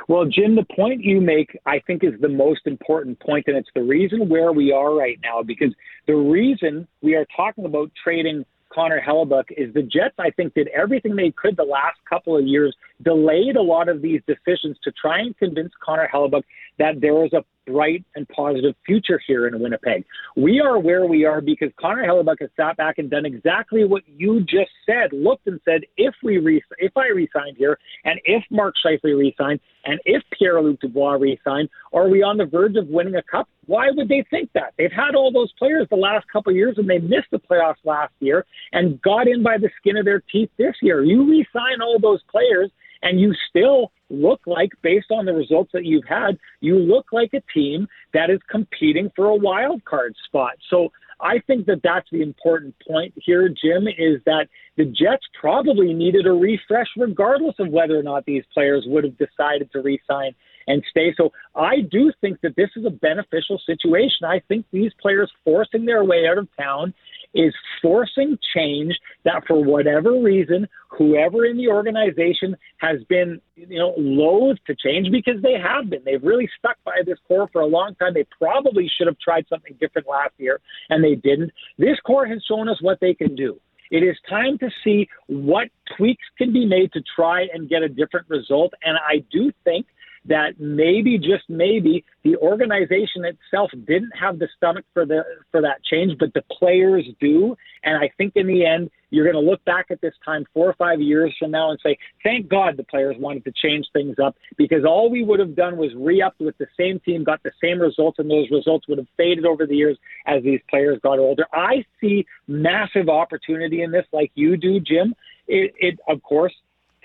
Well, 0.08 0.24
Jim, 0.24 0.54
the 0.56 0.64
point 0.74 1.02
you 1.02 1.20
make, 1.20 1.58
I 1.66 1.80
think, 1.80 2.02
is 2.02 2.14
the 2.20 2.30
most 2.30 2.62
important 2.66 3.20
point, 3.20 3.44
and 3.46 3.56
it's 3.56 3.68
the 3.74 3.82
reason 3.82 4.28
where 4.28 4.52
we 4.52 4.72
are 4.72 4.94
right 4.94 5.18
now. 5.22 5.42
Because 5.42 5.74
the 6.06 6.16
reason 6.16 6.88
we 7.02 7.14
are 7.14 7.26
talking 7.36 7.66
about 7.66 7.90
trading 8.02 8.46
Connor 8.78 9.02
Hellebuyck 9.04 9.46
is 9.56 9.74
the 9.74 9.82
Jets, 9.82 10.14
I 10.20 10.30
think, 10.30 10.54
did 10.54 10.68
everything 10.68 11.16
they 11.16 11.32
could 11.32 11.56
the 11.56 11.64
last 11.64 11.98
couple 12.08 12.36
of 12.36 12.46
years, 12.46 12.76
delayed 13.02 13.56
a 13.56 13.60
lot 13.60 13.88
of 13.88 14.02
these 14.02 14.20
decisions 14.28 14.76
to 14.84 14.92
try 14.92 15.18
and 15.18 15.36
convince 15.36 15.72
Connor 15.84 16.08
Hellebuyck 16.14 16.44
that 16.78 17.00
there 17.00 17.24
is 17.24 17.32
a 17.32 17.44
bright 17.68 18.04
and 18.14 18.28
positive 18.28 18.74
future 18.86 19.20
here 19.26 19.46
in 19.46 19.60
Winnipeg. 19.60 20.04
We 20.36 20.60
are 20.60 20.78
where 20.78 21.06
we 21.06 21.24
are 21.24 21.40
because 21.40 21.70
Connor 21.78 22.06
Hellebuyck 22.06 22.40
has 22.40 22.50
sat 22.56 22.76
back 22.76 22.98
and 22.98 23.10
done 23.10 23.26
exactly 23.26 23.84
what 23.84 24.02
you 24.06 24.40
just 24.40 24.70
said. 24.86 25.12
Looked 25.12 25.46
and 25.46 25.60
said, 25.64 25.82
if 25.96 26.14
we 26.22 26.38
re- 26.38 26.62
if 26.78 26.96
I 26.96 27.08
resign 27.08 27.54
here, 27.56 27.78
and 28.04 28.20
if 28.24 28.42
Mark 28.50 28.74
Scheifele 28.84 29.18
resigned, 29.18 29.60
and 29.84 30.00
if 30.04 30.22
Pierre 30.36 30.60
Luc 30.62 30.80
Dubois 30.80 31.12
resigned, 31.12 31.68
are 31.92 32.08
we 32.08 32.22
on 32.22 32.36
the 32.36 32.46
verge 32.46 32.76
of 32.76 32.88
winning 32.88 33.14
a 33.16 33.22
cup? 33.22 33.48
Why 33.66 33.88
would 33.90 34.08
they 34.08 34.24
think 34.30 34.50
that? 34.54 34.72
They've 34.78 34.90
had 34.90 35.14
all 35.14 35.30
those 35.30 35.52
players 35.58 35.86
the 35.90 35.96
last 35.96 36.26
couple 36.32 36.50
of 36.50 36.56
years, 36.56 36.76
and 36.78 36.88
they 36.88 36.98
missed 36.98 37.30
the 37.30 37.38
playoffs 37.38 37.84
last 37.84 38.12
year 38.20 38.46
and 38.72 39.00
got 39.02 39.28
in 39.28 39.42
by 39.42 39.58
the 39.58 39.70
skin 39.78 39.96
of 39.96 40.04
their 40.04 40.22
teeth 40.32 40.50
this 40.58 40.74
year. 40.80 41.04
You 41.04 41.28
resign 41.28 41.82
all 41.82 41.98
those 42.00 42.20
players 42.30 42.70
and 43.02 43.20
you 43.20 43.34
still 43.48 43.92
look 44.10 44.40
like, 44.46 44.70
based 44.82 45.10
on 45.10 45.26
the 45.26 45.32
results 45.32 45.70
that 45.72 45.84
you've 45.84 46.06
had, 46.08 46.38
you 46.60 46.78
look 46.78 47.06
like 47.12 47.34
a 47.34 47.42
team 47.52 47.86
that 48.14 48.30
is 48.30 48.40
competing 48.50 49.10
for 49.14 49.26
a 49.26 49.34
wild 49.34 49.84
card 49.84 50.14
spot. 50.26 50.52
So 50.70 50.90
I 51.20 51.40
think 51.46 51.66
that 51.66 51.80
that's 51.82 52.08
the 52.12 52.22
important 52.22 52.74
point 52.86 53.12
here, 53.16 53.48
Jim, 53.48 53.88
is 53.88 54.20
that 54.24 54.46
the 54.76 54.84
Jets 54.84 55.26
probably 55.38 55.92
needed 55.92 56.26
a 56.26 56.32
refresh 56.32 56.86
regardless 56.96 57.56
of 57.58 57.68
whether 57.68 57.98
or 57.98 58.02
not 58.02 58.24
these 58.24 58.44
players 58.54 58.84
would 58.86 59.04
have 59.04 59.18
decided 59.18 59.70
to 59.72 59.80
re-sign 59.80 60.34
and 60.68 60.84
stay. 60.90 61.12
So 61.16 61.32
I 61.56 61.80
do 61.90 62.12
think 62.20 62.40
that 62.42 62.54
this 62.54 62.68
is 62.76 62.84
a 62.84 62.90
beneficial 62.90 63.60
situation. 63.66 64.26
I 64.26 64.40
think 64.46 64.66
these 64.70 64.92
players 65.00 65.32
forcing 65.44 65.86
their 65.86 66.04
way 66.04 66.26
out 66.30 66.38
of 66.38 66.46
town 66.56 66.94
is 67.34 67.54
forcing 67.82 68.38
change 68.54 68.98
that 69.24 69.42
for 69.46 69.62
whatever 69.62 70.20
reason, 70.20 70.66
whoever 70.88 71.44
in 71.44 71.56
the 71.56 71.68
organization 71.68 72.56
has 72.78 73.02
been, 73.08 73.40
you 73.54 73.78
know, 73.78 73.94
loath 73.96 74.56
to 74.66 74.74
change 74.74 75.10
because 75.10 75.40
they 75.42 75.54
have 75.54 75.90
been. 75.90 76.00
They've 76.04 76.22
really 76.22 76.48
stuck 76.58 76.76
by 76.84 77.02
this 77.04 77.18
core 77.26 77.48
for 77.52 77.60
a 77.60 77.66
long 77.66 77.94
time. 77.96 78.14
They 78.14 78.26
probably 78.40 78.90
should 78.96 79.06
have 79.06 79.18
tried 79.18 79.46
something 79.48 79.76
different 79.78 80.08
last 80.08 80.32
year 80.38 80.60
and 80.90 81.04
they 81.04 81.14
didn't. 81.14 81.50
This 81.76 81.98
core 82.06 82.26
has 82.26 82.42
shown 82.48 82.68
us 82.68 82.78
what 82.80 82.98
they 83.00 83.14
can 83.14 83.34
do. 83.34 83.60
It 83.90 84.02
is 84.02 84.16
time 84.28 84.58
to 84.58 84.68
see 84.84 85.08
what 85.28 85.68
tweaks 85.96 86.24
can 86.36 86.52
be 86.52 86.66
made 86.66 86.92
to 86.92 87.02
try 87.14 87.46
and 87.52 87.68
get 87.68 87.82
a 87.82 87.88
different 87.88 88.28
result. 88.28 88.72
And 88.82 88.98
I 88.98 89.24
do 89.30 89.50
think 89.64 89.86
that 90.28 90.58
maybe 90.58 91.18
just 91.18 91.44
maybe 91.48 92.04
the 92.22 92.36
organization 92.36 93.24
itself 93.24 93.70
didn't 93.86 94.12
have 94.18 94.38
the 94.38 94.48
stomach 94.56 94.84
for 94.92 95.04
the 95.04 95.24
for 95.50 95.60
that 95.62 95.82
change, 95.84 96.16
but 96.18 96.32
the 96.34 96.42
players 96.58 97.06
do. 97.20 97.56
And 97.82 97.96
I 97.96 98.10
think 98.16 98.34
in 98.36 98.46
the 98.46 98.64
end, 98.64 98.90
you're 99.10 99.30
going 99.30 99.42
to 99.42 99.50
look 99.50 99.64
back 99.64 99.86
at 99.90 100.00
this 100.00 100.12
time 100.24 100.44
four 100.52 100.68
or 100.68 100.74
five 100.74 101.00
years 101.00 101.34
from 101.38 101.50
now 101.50 101.70
and 101.70 101.80
say, 101.82 101.96
thank 102.22 102.48
God 102.48 102.76
the 102.76 102.84
players 102.84 103.16
wanted 103.18 103.44
to 103.44 103.52
change 103.52 103.86
things 103.92 104.16
up 104.22 104.36
because 104.56 104.84
all 104.84 105.10
we 105.10 105.24
would 105.24 105.40
have 105.40 105.56
done 105.56 105.76
was 105.76 105.90
re 105.96 106.20
upped 106.20 106.40
with 106.40 106.58
the 106.58 106.66
same 106.78 107.00
team, 107.00 107.24
got 107.24 107.42
the 107.42 107.52
same 107.62 107.80
results, 107.80 108.18
and 108.18 108.30
those 108.30 108.50
results 108.50 108.86
would 108.88 108.98
have 108.98 109.06
faded 109.16 109.46
over 109.46 109.66
the 109.66 109.76
years 109.76 109.96
as 110.26 110.42
these 110.42 110.60
players 110.68 110.98
got 111.02 111.18
older. 111.18 111.46
I 111.52 111.84
see 112.00 112.26
massive 112.46 113.08
opportunity 113.08 113.82
in 113.82 113.90
this, 113.90 114.04
like 114.12 114.30
you 114.34 114.56
do, 114.56 114.78
Jim. 114.80 115.14
It, 115.46 115.72
it 115.78 115.98
of 116.06 116.22
course, 116.22 116.52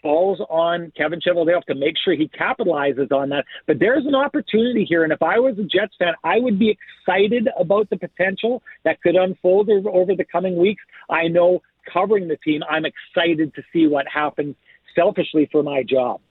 falls 0.03 0.39
on 0.49 0.91
Kevin 0.95 1.19
Cheveldayoff 1.19 1.63
to 1.63 1.73
make 1.73 1.95
sure 1.97 2.13
he 2.13 2.27
capitalizes 2.27 3.11
on 3.11 3.29
that. 3.29 3.45
But 3.65 3.79
there's 3.79 4.05
an 4.05 4.13
opportunity 4.13 4.85
here, 4.85 5.03
and 5.03 5.11
if 5.11 5.23
I 5.23 5.39
was 5.39 5.57
a 5.57 5.63
Jets 5.63 5.95
fan, 5.97 6.13
I 6.23 6.39
would 6.39 6.59
be 6.59 6.77
excited 6.77 7.47
about 7.57 7.89
the 7.89 7.97
potential 7.97 8.61
that 8.83 9.01
could 9.01 9.15
unfold 9.15 9.69
over, 9.69 9.89
over 9.89 10.15
the 10.15 10.25
coming 10.25 10.57
weeks. 10.57 10.83
I 11.09 11.27
know 11.27 11.63
covering 11.91 12.27
the 12.27 12.37
team, 12.37 12.61
I'm 12.69 12.83
excited 12.85 13.55
to 13.55 13.63
see 13.73 13.87
what 13.87 14.05
happens 14.07 14.55
selfishly 14.95 15.49
for 15.51 15.63
my 15.63 15.81
job. 15.81 16.21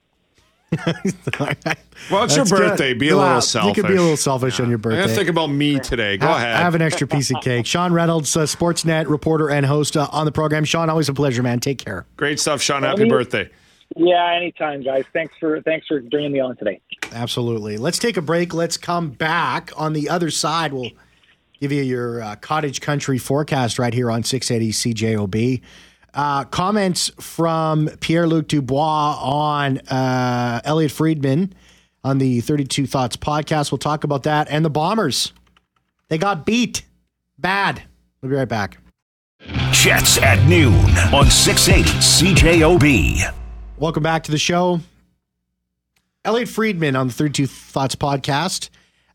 well, 2.11 2.25
it's 2.25 2.35
your 2.35 2.47
birthday. 2.47 2.93
Good. 2.93 2.99
Be 2.99 3.09
a 3.11 3.17
little 3.17 3.43
selfish. 3.43 3.77
You 3.77 3.83
could 3.83 3.89
be 3.89 3.97
a 3.97 4.01
little 4.01 4.17
selfish 4.17 4.59
yeah. 4.59 4.65
on 4.65 4.71
your 4.71 4.79
birthday. 4.79 5.15
think 5.15 5.29
about 5.29 5.49
me 5.49 5.79
today. 5.79 6.17
Go 6.17 6.27
have, 6.27 6.37
ahead. 6.37 6.57
Have 6.57 6.75
an 6.75 6.83
extra 6.83 7.07
piece 7.07 7.31
of 7.31 7.43
cake. 7.43 7.67
Sean 7.67 7.93
Reynolds, 7.93 8.35
uh, 8.35 8.43
Sportsnet 8.43 9.07
reporter 9.09 9.51
and 9.51 9.67
host 9.67 9.99
uh, 9.99 10.09
on 10.11 10.25
the 10.25 10.33
program. 10.33 10.65
Sean, 10.65 10.89
always 10.89 11.11
a 11.11 11.15
pleasure, 11.15 11.43
man. 11.43 11.61
Take 11.61 11.79
care. 11.79 12.07
Great 12.17 12.41
stuff, 12.41 12.63
Sean. 12.63 12.85
Happy 12.85 13.07
birthday. 13.07 13.51
Yeah, 13.97 14.35
anytime, 14.35 14.83
guys. 14.83 15.05
Thanks 15.13 15.35
for 15.39 15.61
thanks 15.63 15.87
for 15.87 16.01
bringing 16.01 16.33
me 16.33 16.41
on 16.41 16.57
today. 16.57 16.81
Absolutely. 17.13 17.77
Let's 17.77 17.99
take 17.99 18.17
a 18.17 18.23
break. 18.23 18.55
Let's 18.55 18.77
come 18.77 19.11
back 19.11 19.71
on 19.77 19.93
the 19.93 20.09
other 20.09 20.31
side. 20.31 20.73
We'll 20.73 20.91
give 21.61 21.73
you 21.73 21.83
your 21.83 22.23
uh, 22.23 22.37
cottage 22.37 22.81
country 22.81 23.19
forecast 23.19 23.79
right 23.79 23.95
here 23.95 24.11
on 24.11 24.23
680 24.25 24.95
CJOB. 24.95 25.61
Uh, 26.15 26.45
comments 26.45 27.11
from 27.21 27.89
Pierre 28.01 28.27
Luc 28.27 28.49
Dubois 28.49 29.17
on 29.21 29.79
uh, 29.89 30.61
Elliotte 30.65 30.91
Friedman 30.91 31.55
on 32.05 32.19
the 32.19 32.41
32 32.41 32.87
Thoughts 32.87 33.17
podcast. 33.17 33.73
We'll 33.73 33.79
talk 33.79 34.05
about 34.05 34.25
that 34.25 34.49
and 34.51 34.65
the 34.65 34.71
Bombers. 34.71 35.33
They 36.09 36.19
got 36.19 36.45
beat 36.45 36.85
bad. 37.39 37.83
We'll 38.21 38.31
be 38.31 38.37
right 38.37 38.49
back. 38.49 38.79
Jets 39.71 40.19
at 40.19 40.45
noon 40.47 40.75
on 41.15 41.31
680 41.31 41.91
CJOB. 41.99 43.42
Welcome 43.83 44.05
back 44.05 44.23
to 44.23 44.31
the 44.31 44.39
show. 44.39 44.79
Elliotte 46.25 46.49
Friedman 46.49 46.95
on 46.95 47.09
the 47.09 47.13
32 47.13 47.49
Thoughts 47.49 47.97
podcast 47.97 48.69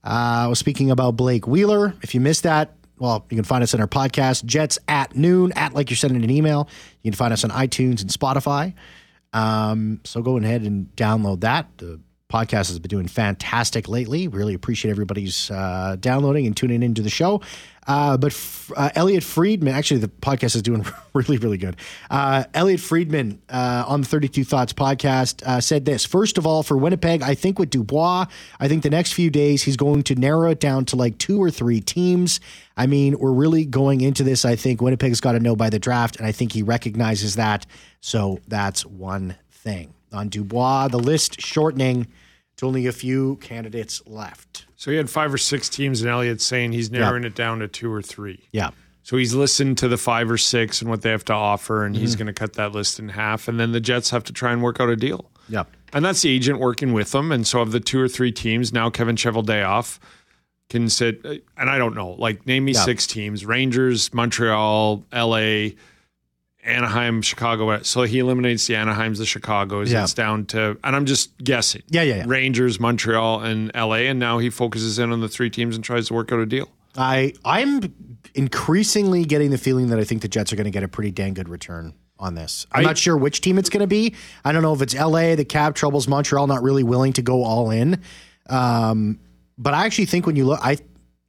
uh, 0.03 0.47
was 0.49 0.59
speaking 0.59 0.91
about 0.91 1.15
Blake 1.15 1.47
Wheeler. 1.47 1.93
If 2.01 2.13
you 2.13 2.19
missed 2.19 2.43
that, 2.43 2.73
well, 2.99 3.25
you 3.29 3.37
can 3.37 3.45
find 3.45 3.63
us 3.63 3.73
in 3.73 3.79
our 3.79 3.87
podcast, 3.87 4.43
Jets 4.43 4.77
at 4.89 5.15
noon, 5.15 5.53
at 5.53 5.73
like 5.73 5.89
you're 5.89 5.95
sending 5.95 6.21
an 6.21 6.29
email. 6.29 6.67
You 7.01 7.11
can 7.11 7.15
find 7.15 7.31
us 7.31 7.45
on 7.45 7.51
iTunes 7.51 8.01
and 8.01 8.09
Spotify. 8.09 8.73
Um, 9.31 10.01
so 10.03 10.21
go 10.21 10.35
ahead 10.35 10.63
and 10.63 10.93
download 10.97 11.39
that. 11.39 11.69
The 11.77 12.01
podcast 12.29 12.67
has 12.67 12.79
been 12.79 12.89
doing 12.89 13.07
fantastic 13.07 13.87
lately. 13.87 14.27
Really 14.27 14.53
appreciate 14.53 14.91
everybody's 14.91 15.49
uh, 15.49 15.95
downloading 15.99 16.45
and 16.45 16.55
tuning 16.55 16.83
into 16.83 17.01
the 17.01 17.09
show. 17.09 17.41
Uh, 17.87 18.17
but 18.17 18.37
uh, 18.75 18.89
Elliotte 18.95 19.23
Friedman, 19.23 19.73
actually, 19.73 20.01
the 20.01 20.09
podcast 20.09 20.55
is 20.55 20.61
doing 20.61 20.85
really, 21.13 21.37
really 21.37 21.57
good. 21.57 21.77
Uh, 22.11 22.43
Elliotte 22.53 22.81
Friedman 22.81 23.41
uh, 23.49 23.85
on 23.87 24.01
the 24.01 24.07
32 24.07 24.43
Thoughts 24.43 24.73
podcast 24.73 25.41
uh, 25.43 25.61
said 25.61 25.85
this 25.85 26.05
First 26.05 26.37
of 26.37 26.45
all, 26.45 26.63
for 26.63 26.75
Winnipeg, 26.75 27.21
I 27.21 27.33
think 27.33 27.59
with 27.59 27.69
Dubois, 27.69 28.25
I 28.59 28.67
think 28.67 28.83
the 28.83 28.89
next 28.89 29.13
few 29.13 29.29
days 29.29 29.63
he's 29.63 29.77
going 29.77 30.03
to 30.03 30.15
narrow 30.15 30.51
it 30.51 30.59
down 30.59 30.83
to 30.85 30.97
like 30.97 31.17
two 31.17 31.41
or 31.41 31.49
three 31.49 31.79
teams. 31.79 32.41
I 32.75 32.87
mean, 32.87 33.17
we're 33.17 33.31
really 33.31 33.63
going 33.63 34.01
into 34.01 34.23
this. 34.23 34.43
I 34.43 34.57
think 34.57 34.81
Winnipeg's 34.81 35.21
got 35.21 35.31
to 35.31 35.39
know 35.39 35.55
by 35.55 35.69
the 35.69 35.79
draft, 35.79 36.17
and 36.17 36.25
I 36.25 36.33
think 36.33 36.51
he 36.51 36.63
recognizes 36.63 37.37
that. 37.37 37.65
So 38.01 38.39
that's 38.47 38.85
one 38.85 39.37
thing. 39.49 39.93
On 40.13 40.29
Dubois, 40.29 40.87
the 40.87 40.99
list 40.99 41.41
shortening 41.41 42.07
to 42.57 42.65
only 42.65 42.87
a 42.87 42.91
few 42.91 43.35
candidates 43.37 44.01
left. 44.07 44.65
So 44.75 44.91
he 44.91 44.97
had 44.97 45.09
five 45.09 45.33
or 45.33 45.37
six 45.37 45.69
teams, 45.69 46.01
and 46.01 46.09
Elliotte 46.09 46.41
saying 46.41 46.71
he's 46.71 46.91
narrowing 46.91 47.23
yeah. 47.23 47.27
it 47.27 47.35
down 47.35 47.59
to 47.59 47.67
two 47.67 47.91
or 47.91 48.01
three. 48.01 48.47
Yeah. 48.51 48.71
So 49.03 49.15
he's 49.15 49.33
listened 49.33 49.77
to 49.79 49.87
the 49.87 49.97
five 49.97 50.29
or 50.29 50.37
six 50.37 50.81
and 50.81 50.89
what 50.89 51.01
they 51.01 51.11
have 51.11 51.25
to 51.25 51.33
offer, 51.33 51.85
and 51.85 51.95
mm-hmm. 51.95 52.01
he's 52.01 52.15
going 52.15 52.27
to 52.27 52.33
cut 52.33 52.53
that 52.53 52.73
list 52.73 52.99
in 52.99 53.09
half. 53.09 53.47
And 53.47 53.59
then 53.59 53.71
the 53.71 53.79
Jets 53.79 54.09
have 54.09 54.23
to 54.25 54.33
try 54.33 54.51
and 54.51 54.61
work 54.61 54.79
out 54.79 54.89
a 54.89 54.95
deal. 54.95 55.31
Yeah. 55.49 55.63
And 55.93 56.03
that's 56.03 56.21
the 56.21 56.29
agent 56.29 56.59
working 56.59 56.93
with 56.93 57.11
them. 57.11 57.31
And 57.31 57.47
so 57.47 57.61
of 57.61 57.71
the 57.71 57.79
two 57.79 57.99
or 57.99 58.07
three 58.07 58.31
teams, 58.31 58.73
now 58.73 58.89
Kevin 58.89 59.15
Cheveldayoff 59.15 59.99
can 60.69 60.89
sit, 60.89 61.23
and 61.23 61.69
I 61.69 61.77
don't 61.77 61.95
know, 61.95 62.11
like 62.11 62.45
name 62.45 62.65
me 62.65 62.73
yeah. 62.73 62.83
six 62.83 63.07
teams 63.07 63.45
Rangers, 63.45 64.13
Montreal, 64.13 65.05
LA, 65.13 65.69
Anaheim, 66.67 67.21
Chicago. 67.21 67.81
So 67.83 68.03
he 68.03 68.19
eliminates 68.19 68.67
the 68.67 68.75
Anaheims, 68.75 69.17
the 69.17 69.25
Chicago's. 69.25 69.91
Yeah. 69.91 70.03
It's 70.03 70.13
down 70.13 70.45
to, 70.47 70.77
and 70.83 70.95
I'm 70.95 71.05
just 71.05 71.37
guessing. 71.37 71.83
Yeah, 71.89 72.01
yeah, 72.03 72.17
yeah. 72.17 72.23
Rangers, 72.27 72.79
Montreal, 72.79 73.41
and 73.41 73.71
LA. 73.73 74.07
And 74.07 74.19
now 74.19 74.37
he 74.37 74.49
focuses 74.49 74.99
in 74.99 75.11
on 75.11 75.21
the 75.21 75.29
three 75.29 75.49
teams 75.49 75.75
and 75.75 75.83
tries 75.83 76.07
to 76.07 76.13
work 76.13 76.31
out 76.31 76.39
a 76.39 76.45
deal. 76.45 76.69
I 76.95 77.33
I'm 77.45 77.93
increasingly 78.33 79.23
getting 79.23 79.51
the 79.51 79.57
feeling 79.57 79.87
that 79.87 79.99
I 79.99 80.03
think 80.03 80.21
the 80.21 80.27
Jets 80.27 80.51
are 80.51 80.55
going 80.55 80.65
to 80.65 80.71
get 80.71 80.83
a 80.83 80.87
pretty 80.87 81.11
dang 81.11 81.33
good 81.33 81.49
return 81.49 81.93
on 82.19 82.35
this. 82.35 82.65
I'm 82.71 82.81
I, 82.81 82.83
not 82.83 82.97
sure 82.97 83.15
which 83.15 83.41
team 83.41 83.57
it's 83.57 83.69
going 83.69 83.81
to 83.81 83.87
be. 83.87 84.15
I 84.43 84.51
don't 84.51 84.63
know 84.63 84.73
if 84.73 84.81
it's 84.81 84.95
LA, 84.95 85.35
the 85.35 85.45
cap 85.45 85.75
troubles, 85.75 86.07
Montreal 86.07 86.47
not 86.47 86.63
really 86.63 86.83
willing 86.83 87.13
to 87.13 87.21
go 87.21 87.43
all 87.43 87.69
in. 87.69 88.01
Um, 88.49 89.19
but 89.57 89.73
I 89.73 89.85
actually 89.85 90.05
think 90.05 90.25
when 90.25 90.35
you 90.35 90.45
look, 90.45 90.59
I 90.61 90.77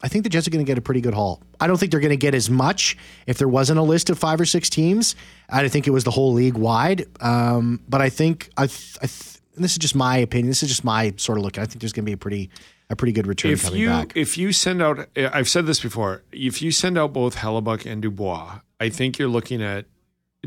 I 0.01 0.09
think 0.09 0.23
the 0.25 0.31
Jets 0.31 0.47
are 0.47 0.51
going 0.51 0.65
to 0.65 0.69
get 0.69 0.79
a 0.79 0.81
pretty 0.81 1.01
good 1.01 1.15
haul. 1.15 1.43
I 1.59 1.67
don't 1.67 1.77
think 1.77 1.91
they're 1.91 2.01
going 2.01 2.11
to 2.11 2.17
get 2.17 2.35
as 2.35 2.49
much 2.49 2.97
if 3.27 3.39
there 3.39 3.49
wasn't 3.49 3.81
a 3.81 3.83
list 3.83 4.11
of 4.11 4.19
five 4.19 4.41
or 4.41 4.45
six 4.45 4.71
teams. 4.71 5.17
I 5.49 5.67
think 5.69 5.89
it 5.89 5.91
was 5.91 6.05
the 6.05 6.13
whole 6.13 6.33
league 6.33 6.57
wide. 6.57 7.07
Um, 7.21 7.81
but 7.89 8.01
I 8.01 8.09
think 8.09 8.51
I, 8.57 8.69
th- 8.69 8.97
I 9.03 9.07
th- 9.07 9.39
this 9.57 9.73
is 9.73 9.79
just 9.79 9.97
my 9.97 10.19
opinion. 10.19 10.49
This 10.49 10.63
is 10.63 10.69
just 10.69 10.85
my 10.85 11.15
sort 11.17 11.39
of 11.39 11.45
look. 11.45 11.59
I 11.59 11.67
think 11.67 11.81
there's 11.81 11.93
going 11.93 12.05
to 12.05 12.11
be 12.11 12.15
a 12.15 12.19
pretty 12.19 12.51
a 12.91 12.97
pretty 12.97 13.13
good 13.13 13.27
return 13.27 13.51
if 13.53 13.65
coming 13.65 13.81
you, 13.81 13.89
back. 13.89 14.17
If 14.17 14.39
you 14.39 14.53
send 14.53 14.81
out, 14.81 15.09
I've 15.17 15.49
said 15.49 15.67
this 15.67 15.81
before. 15.81 16.23
If 16.33 16.63
you 16.63 16.71
send 16.71 16.97
out 16.97 17.13
both 17.13 17.37
Hellebuyck 17.37 17.91
and 17.91 18.01
Dubois, 18.01 18.61
I 18.81 18.89
think 18.89 19.19
you're 19.19 19.29
looking 19.29 19.63
at 19.63 19.87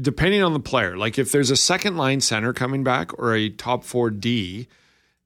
depending 0.01 0.41
on 0.41 0.53
the 0.53 0.59
player. 0.59 0.97
Like 0.97 1.19
if 1.19 1.31
there's 1.31 1.51
a 1.51 1.55
second 1.57 1.97
line 1.97 2.21
center 2.21 2.53
coming 2.53 2.83
back 2.83 3.17
or 3.19 3.35
a 3.35 3.49
top 3.49 3.83
four 3.83 4.09
D, 4.09 4.67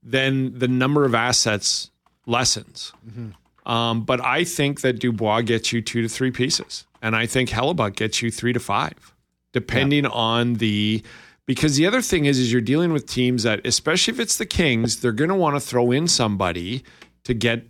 then 0.04 0.58
the 0.58 0.68
number 0.68 1.06
of 1.06 1.16
assets 1.16 1.92
lessens. 2.26 2.92
Mm-hmm. 3.08 3.30
Um, 3.66 4.04
but 4.04 4.24
I 4.24 4.44
think 4.44 4.82
that 4.82 5.00
Dubois 5.00 5.42
gets 5.42 5.74
you 5.74 5.82
two 5.82 6.02
to 6.02 6.08
three 6.08 6.32
pieces, 6.32 6.86
and 7.02 7.16
I 7.16 7.26
think 7.26 7.50
Hellebuyck 7.50 7.96
gets 7.96 8.22
you 8.22 8.30
three 8.30 8.54
to 8.54 8.60
five, 8.60 9.14
depending 9.54 10.04
yeah. 10.04 10.12
on 10.12 10.56
the. 10.56 11.04
Because 11.48 11.76
the 11.76 11.86
other 11.86 12.02
thing 12.02 12.26
is, 12.26 12.40
is 12.40 12.52
you're 12.52 12.60
dealing 12.60 12.92
with 12.92 13.06
teams 13.06 13.44
that, 13.44 13.66
especially 13.68 14.16
if 14.16 14.20
it's 14.20 14.38
the 14.38 14.48
Kings, 14.48 15.02
they're 15.02 15.12
going 15.12 15.30
to 15.30 15.36
want 15.36 15.56
to 15.56 15.60
throw 15.60 15.92
in 15.92 16.08
somebody 16.08 16.84
to 17.24 17.36
get 17.36 17.68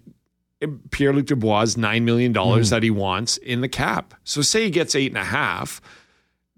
Pierre 0.91 1.12
Luc 1.12 1.25
Dubois 1.25 1.75
nine 1.75 2.05
million 2.05 2.31
dollars 2.31 2.67
mm. 2.67 2.69
that 2.71 2.84
he 2.84 2.89
wants 2.89 3.38
in 3.38 3.62
the 3.62 3.67
cap. 3.67 4.13
So 4.23 4.41
say 4.41 4.63
he 4.63 4.69
gets 4.69 4.95
eight 4.95 5.12
and 5.12 5.17
a 5.17 5.25
half. 5.25 5.81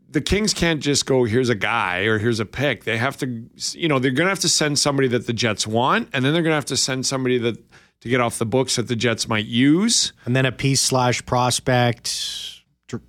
The 0.10 0.22
Kings 0.22 0.54
can't 0.54 0.80
just 0.80 1.06
go, 1.06 1.26
here's 1.26 1.50
a 1.50 1.56
guy 1.56 2.02
or 2.02 2.20
here's 2.20 2.40
a 2.40 2.46
pick. 2.46 2.84
They 2.84 2.98
have 2.98 3.18
to, 3.18 3.50
you 3.74 3.88
know, 3.88 4.00
they're 4.00 4.12
going 4.12 4.28
to 4.28 4.32
have 4.32 4.40
to 4.40 4.50
send 4.50 4.80
somebody 4.80 5.08
that 5.10 5.28
the 5.28 5.34
Jets 5.34 5.68
want, 5.68 6.10
and 6.14 6.24
then 6.24 6.34
they're 6.34 6.44
going 6.44 6.52
to 6.52 6.56
have 6.56 6.66
to 6.66 6.78
send 6.78 7.06
somebody 7.06 7.38
that 7.40 7.58
to 8.02 8.10
get 8.10 8.22
off 8.22 8.38
the 8.38 8.46
books 8.46 8.76
that 8.76 8.88
the 8.88 8.96
Jets 8.96 9.28
might 9.28 9.46
use. 9.46 10.14
And 10.26 10.36
then 10.36 10.46
a 10.46 10.52
piece 10.52 10.82
slash 10.82 11.26
prospect, 11.26 12.64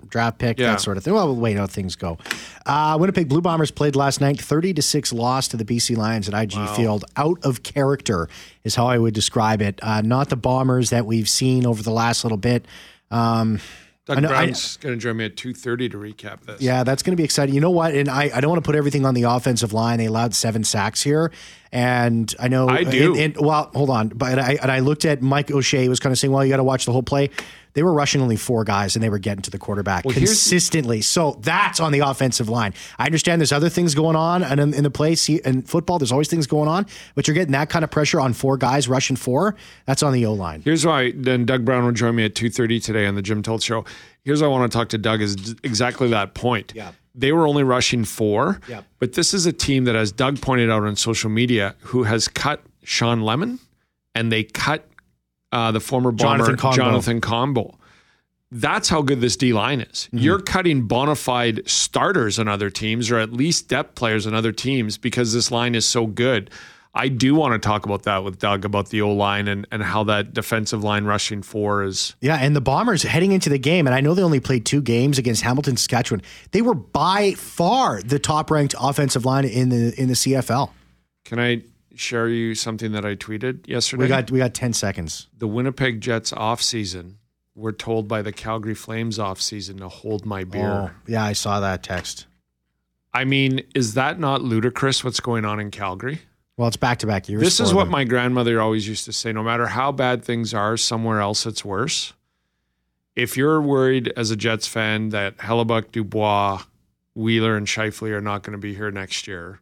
draft 0.08 0.38
pick, 0.38 0.58
yeah. 0.58 0.72
that 0.72 0.80
sort 0.80 0.96
of 0.96 1.04
thing. 1.04 1.14
Well, 1.14 1.26
we'll 1.26 1.36
wait 1.36 1.56
how 1.56 1.66
things 1.66 1.94
go. 1.94 2.18
Uh, 2.64 2.96
Winnipeg 2.98 3.28
Blue 3.28 3.40
Bombers 3.40 3.70
played 3.70 3.96
last 3.96 4.20
night, 4.20 4.40
30 4.40 4.74
to 4.74 4.82
6 4.82 5.12
loss 5.12 5.48
to 5.48 5.56
the 5.56 5.64
BC 5.64 5.96
Lions 5.96 6.28
at 6.28 6.40
IG 6.40 6.54
wow. 6.54 6.74
Field. 6.74 7.04
Out 7.16 7.38
of 7.44 7.62
character 7.62 8.28
is 8.64 8.74
how 8.74 8.86
I 8.86 8.98
would 8.98 9.14
describe 9.14 9.62
it. 9.62 9.78
Uh, 9.82 10.00
not 10.00 10.30
the 10.30 10.36
Bombers 10.36 10.90
that 10.90 11.06
we've 11.06 11.28
seen 11.28 11.66
over 11.66 11.82
the 11.82 11.92
last 11.92 12.24
little 12.24 12.38
bit. 12.38 12.66
Um, 13.10 13.60
Doug 14.14 14.22
know- 14.22 14.28
Brown's 14.28 14.76
going 14.78 14.94
to 14.94 15.00
join 15.00 15.16
me 15.18 15.26
at 15.26 15.36
2.30 15.36 15.90
to 15.92 15.98
recap 15.98 16.40
this. 16.42 16.60
Yeah, 16.60 16.82
that's 16.82 17.02
going 17.02 17.12
to 17.12 17.16
be 17.16 17.24
exciting. 17.24 17.54
You 17.54 17.60
know 17.60 17.70
what? 17.70 17.94
And 17.94 18.08
I, 18.08 18.30
I 18.34 18.40
don't 18.40 18.50
want 18.50 18.62
to 18.64 18.66
put 18.66 18.74
everything 18.74 19.04
on 19.04 19.14
the 19.14 19.24
offensive 19.24 19.72
line. 19.72 19.98
They 19.98 20.06
allowed 20.06 20.34
seven 20.34 20.64
sacks 20.64 21.02
here. 21.02 21.30
And 21.70 22.34
I 22.40 22.48
know. 22.48 22.68
I 22.68 22.84
do. 22.84 23.12
And, 23.14 23.36
and- 23.36 23.46
well, 23.46 23.70
hold 23.74 23.90
on. 23.90 24.08
But 24.08 24.38
I, 24.38 24.58
and 24.62 24.70
I 24.72 24.78
looked 24.80 25.04
at 25.04 25.20
Mike 25.20 25.50
O'Shea 25.50 25.88
was 25.88 26.00
kind 26.00 26.12
of 26.12 26.18
saying, 26.18 26.32
well, 26.32 26.44
you 26.44 26.50
got 26.50 26.56
to 26.56 26.64
watch 26.64 26.86
the 26.86 26.92
whole 26.92 27.02
play. 27.02 27.30
They 27.78 27.84
were 27.84 27.92
rushing 27.92 28.20
only 28.20 28.34
four 28.34 28.64
guys 28.64 28.96
and 28.96 29.04
they 29.04 29.08
were 29.08 29.20
getting 29.20 29.42
to 29.42 29.52
the 29.52 29.58
quarterback 29.58 30.04
Well, 30.04 30.12
consistently. 30.12 31.00
So 31.00 31.38
that's 31.42 31.78
on 31.78 31.92
the 31.92 32.00
offensive 32.00 32.48
line. 32.48 32.74
I 32.98 33.06
understand 33.06 33.40
there's 33.40 33.52
other 33.52 33.68
things 33.68 33.94
going 33.94 34.16
on 34.16 34.42
and 34.42 34.58
in, 34.58 34.74
in 34.74 34.82
the 34.82 34.90
play. 34.90 35.14
See, 35.14 35.40
in 35.44 35.62
football, 35.62 36.00
there's 36.00 36.10
always 36.10 36.26
things 36.26 36.48
going 36.48 36.68
on, 36.68 36.86
but 37.14 37.28
you're 37.28 37.36
getting 37.36 37.52
that 37.52 37.70
kind 37.70 37.84
of 37.84 37.92
pressure 37.92 38.18
on 38.18 38.32
four 38.32 38.56
guys 38.56 38.88
rushing 38.88 39.14
four. 39.14 39.54
That's 39.86 40.02
on 40.02 40.12
the 40.12 40.26
O 40.26 40.32
line. 40.32 40.62
Here's 40.62 40.84
why. 40.84 41.12
Then 41.14 41.46
Doug 41.46 41.64
Brown 41.64 41.84
will 41.84 41.92
join 41.92 42.16
me 42.16 42.24
at 42.24 42.34
two 42.34 42.50
thirty 42.50 42.80
today 42.80 43.06
on 43.06 43.14
the 43.14 43.22
Jim 43.22 43.44
Tolt 43.44 43.62
Show. 43.62 43.84
Here's 44.24 44.42
why 44.42 44.48
I 44.48 44.50
want 44.50 44.72
to 44.72 44.76
talk 44.76 44.88
to 44.88 44.98
Doug 44.98 45.22
is 45.22 45.54
exactly 45.62 46.08
that 46.08 46.34
point. 46.34 46.72
Yeah. 46.74 46.90
They 47.14 47.30
were 47.30 47.46
only 47.46 47.62
rushing 47.62 48.04
four. 48.04 48.60
Yeah. 48.68 48.82
But 48.98 49.12
this 49.12 49.32
is 49.32 49.46
a 49.46 49.52
team 49.52 49.84
that, 49.84 49.94
as 49.94 50.10
Doug 50.10 50.40
pointed 50.40 50.68
out 50.68 50.82
on 50.82 50.96
social 50.96 51.30
media, 51.30 51.76
who 51.82 52.02
has 52.02 52.26
cut 52.26 52.60
Shawn 52.82 53.20
Lemon, 53.22 53.60
and 54.16 54.32
they 54.32 54.42
cut 54.42 54.84
uh, 55.52 55.72
the 55.72 55.80
former 55.80 56.12
bomber 56.12 56.54
Jonathan 56.56 57.20
Kongbo. 57.20 57.74
That's 58.50 58.88
how 58.88 59.02
good 59.02 59.20
this 59.20 59.36
D 59.36 59.52
line 59.52 59.80
is. 59.80 60.06
Mm-hmm. 60.06 60.18
You're 60.18 60.40
cutting 60.40 60.86
bona 60.86 61.14
fide 61.14 61.68
starters 61.68 62.38
on 62.38 62.48
other 62.48 62.70
teams, 62.70 63.10
or 63.10 63.18
at 63.18 63.32
least 63.32 63.68
depth 63.68 63.94
players 63.94 64.26
on 64.26 64.34
other 64.34 64.52
teams, 64.52 64.96
because 64.96 65.34
this 65.34 65.50
line 65.50 65.74
is 65.74 65.84
so 65.84 66.06
good. 66.06 66.50
I 66.94 67.08
do 67.08 67.34
want 67.34 67.52
to 67.52 67.64
talk 67.64 67.84
about 67.84 68.04
that 68.04 68.24
with 68.24 68.38
Doug 68.38 68.64
about 68.64 68.88
the 68.88 69.02
O 69.02 69.12
line 69.12 69.46
and, 69.46 69.66
and 69.70 69.82
how 69.82 70.04
that 70.04 70.32
defensive 70.32 70.82
line 70.82 71.04
rushing 71.04 71.42
four 71.42 71.84
is. 71.84 72.14
Yeah, 72.20 72.36
and 72.36 72.56
the 72.56 72.60
Bombers 72.60 73.02
heading 73.02 73.32
into 73.32 73.50
the 73.50 73.58
game, 73.58 73.86
and 73.86 73.94
I 73.94 74.00
know 74.00 74.14
they 74.14 74.22
only 74.22 74.40
played 74.40 74.64
two 74.64 74.80
games 74.80 75.18
against 75.18 75.42
Hamilton, 75.42 75.76
Saskatchewan. 75.76 76.22
They 76.52 76.62
were 76.62 76.74
by 76.74 77.32
far 77.32 78.02
the 78.02 78.18
top 78.18 78.50
ranked 78.50 78.74
offensive 78.80 79.24
line 79.24 79.44
in 79.44 79.68
the 79.68 79.94
in 80.00 80.08
the 80.08 80.14
CFL. 80.14 80.70
Can 81.24 81.38
I 81.38 81.62
share 81.98 82.28
you 82.28 82.54
something 82.54 82.92
that 82.92 83.04
I 83.04 83.14
tweeted 83.14 83.66
yesterday? 83.68 84.04
We 84.04 84.08
got 84.08 84.30
we 84.30 84.38
got 84.38 84.54
ten 84.54 84.72
seconds. 84.72 85.28
the 85.36 85.48
Winnipeg 85.48 86.00
Jets 86.00 86.32
off 86.32 86.62
season. 86.62 87.18
We're 87.54 87.72
told 87.72 88.06
by 88.06 88.22
the 88.22 88.30
Calgary 88.32 88.74
Flames 88.74 89.18
off 89.18 89.40
season 89.40 89.78
to 89.78 89.88
hold 89.88 90.24
my 90.24 90.44
beer. 90.44 90.68
Oh, 90.68 90.90
yeah, 91.08 91.24
I 91.24 91.32
saw 91.32 91.58
that 91.58 91.82
text. 91.82 92.26
I 93.12 93.24
mean, 93.24 93.62
is 93.74 93.94
that 93.94 94.20
not 94.20 94.42
ludicrous? 94.42 95.02
What's 95.02 95.18
going 95.18 95.44
on 95.44 95.58
in 95.58 95.72
Calgary? 95.72 96.20
Well, 96.56 96.68
it's 96.68 96.76
back 96.76 96.98
to 96.98 97.06
back 97.06 97.28
years. 97.28 97.40
This 97.42 97.58
is 97.60 97.74
what 97.74 97.84
them. 97.84 97.92
my 97.92 98.04
grandmother 98.04 98.60
always 98.60 98.86
used 98.86 99.04
to 99.06 99.12
say 99.12 99.32
no 99.32 99.42
matter 99.42 99.66
how 99.66 99.90
bad 99.92 100.24
things 100.24 100.54
are, 100.54 100.76
somewhere 100.76 101.20
else 101.20 101.46
it's 101.46 101.64
worse. 101.64 102.12
If 103.16 103.36
you're 103.36 103.60
worried 103.60 104.12
as 104.16 104.30
a 104.30 104.36
Jets 104.36 104.68
fan 104.68 105.08
that 105.08 105.38
Hellebuyck, 105.38 105.90
Dubois, 105.90 106.62
Wheeler, 107.14 107.56
and 107.56 107.66
Scheifele 107.66 108.10
are 108.10 108.20
not 108.20 108.42
going 108.44 108.52
to 108.52 108.58
be 108.58 108.74
here 108.74 108.90
next 108.92 109.26
year, 109.26 109.60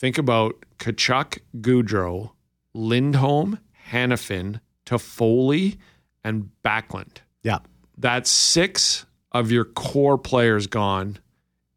think 0.00 0.16
about 0.18 0.56
Tkachuk, 0.78 1.38
Gaudreau, 1.60 2.30
Lindholm, 2.74 3.58
Hanifin, 3.90 4.60
Toffoli, 4.86 5.76
and 6.24 6.50
Backlund. 6.64 7.18
yeah. 7.42 7.58
That's 7.98 8.30
six 8.30 9.04
of 9.30 9.50
your 9.52 9.66
core 9.66 10.16
players 10.16 10.66
gone 10.66 11.18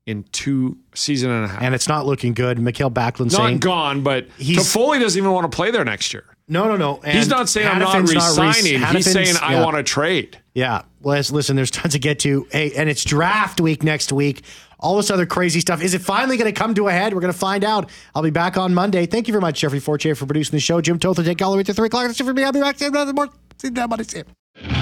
in 0.05 0.23
two 0.31 0.77
season 0.95 1.31
and 1.31 1.43
a 1.45 1.47
half. 1.49 1.61
and 1.61 1.75
it's 1.75 1.89
not 1.89 2.05
looking 2.05 2.33
good. 2.33 2.59
Mikael 2.59 2.89
Backlund 2.89 3.31
not 3.31 3.45
saying 3.45 3.57
gone, 3.59 4.03
but 4.03 4.27
He's- 4.37 4.57
Toffoli 4.73 5.01
doesn't 5.01 5.17
even 5.17 5.31
want 5.31 5.51
to 5.51 5.53
play 5.55 5.69
there 5.71 5.83
next 5.83 6.13
year. 6.13 6.23
no, 6.47 6.65
no, 6.67 6.77
no. 6.77 7.01
He's 7.05 7.27
not 7.27 7.49
saying 7.49 7.67
I'm 7.67 7.79
not 7.79 7.95
Hanifin's 7.95 8.09
re- 8.09 8.15
resigning. 8.15 8.95
He's 8.95 9.11
saying 9.11 9.35
I 9.41 9.53
yeah. 9.55 9.63
want 9.63 9.75
to 9.77 9.83
trade. 9.83 10.39
Yeah. 10.53 10.83
Well, 11.01 11.21
listen, 11.31 11.55
there's 11.57 11.71
tons 11.71 11.93
to 11.93 11.99
get 11.99 12.19
to. 12.19 12.47
Hey, 12.51 12.71
and 12.73 12.89
it's 12.89 13.03
draft 13.03 13.59
week 13.59 13.83
next 13.83 14.11
week. 14.13 14.43
All 14.83 14.97
this 14.97 15.09
other 15.09 15.25
crazy 15.25 15.61
stuff. 15.61 15.81
Is 15.81 15.93
it 15.93 16.01
finally 16.01 16.35
going 16.35 16.53
to 16.53 16.57
come 16.57 16.75
to 16.75 16.89
a 16.89 16.91
head? 16.91 17.13
We're 17.13 17.21
going 17.21 17.33
to 17.33 17.39
find 17.39 17.63
out. 17.63 17.89
I'll 18.13 18.21
be 18.21 18.29
back 18.29 18.57
on 18.57 18.73
Monday. 18.73 19.05
Thank 19.05 19.27
you 19.27 19.31
very 19.31 19.41
much, 19.41 19.61
Jeffrey 19.61 19.79
Fortier, 19.79 20.13
for 20.13 20.25
producing 20.25 20.57
the 20.57 20.59
show. 20.59 20.81
Jim 20.81 20.99
all 21.05 21.13
the 21.13 21.57
way 21.57 21.63
to 21.63 21.73
3 21.73 21.87
o'clock. 21.87 22.07
That's 22.07 22.19
it 22.19 22.23
for 22.25 22.33
me. 22.33 22.43
I'll 22.43 22.51
be 22.51 22.59
back. 22.59 22.77
See 22.77 22.85
you 22.85 22.91
more. 22.91 23.29
See 23.57 23.69
you. 23.69 24.23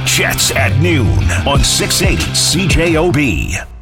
Jets 0.06 0.52
at 0.52 0.78
noon 0.82 1.08
on 1.48 1.64
680 1.64 2.24
CJOB. 2.34 3.81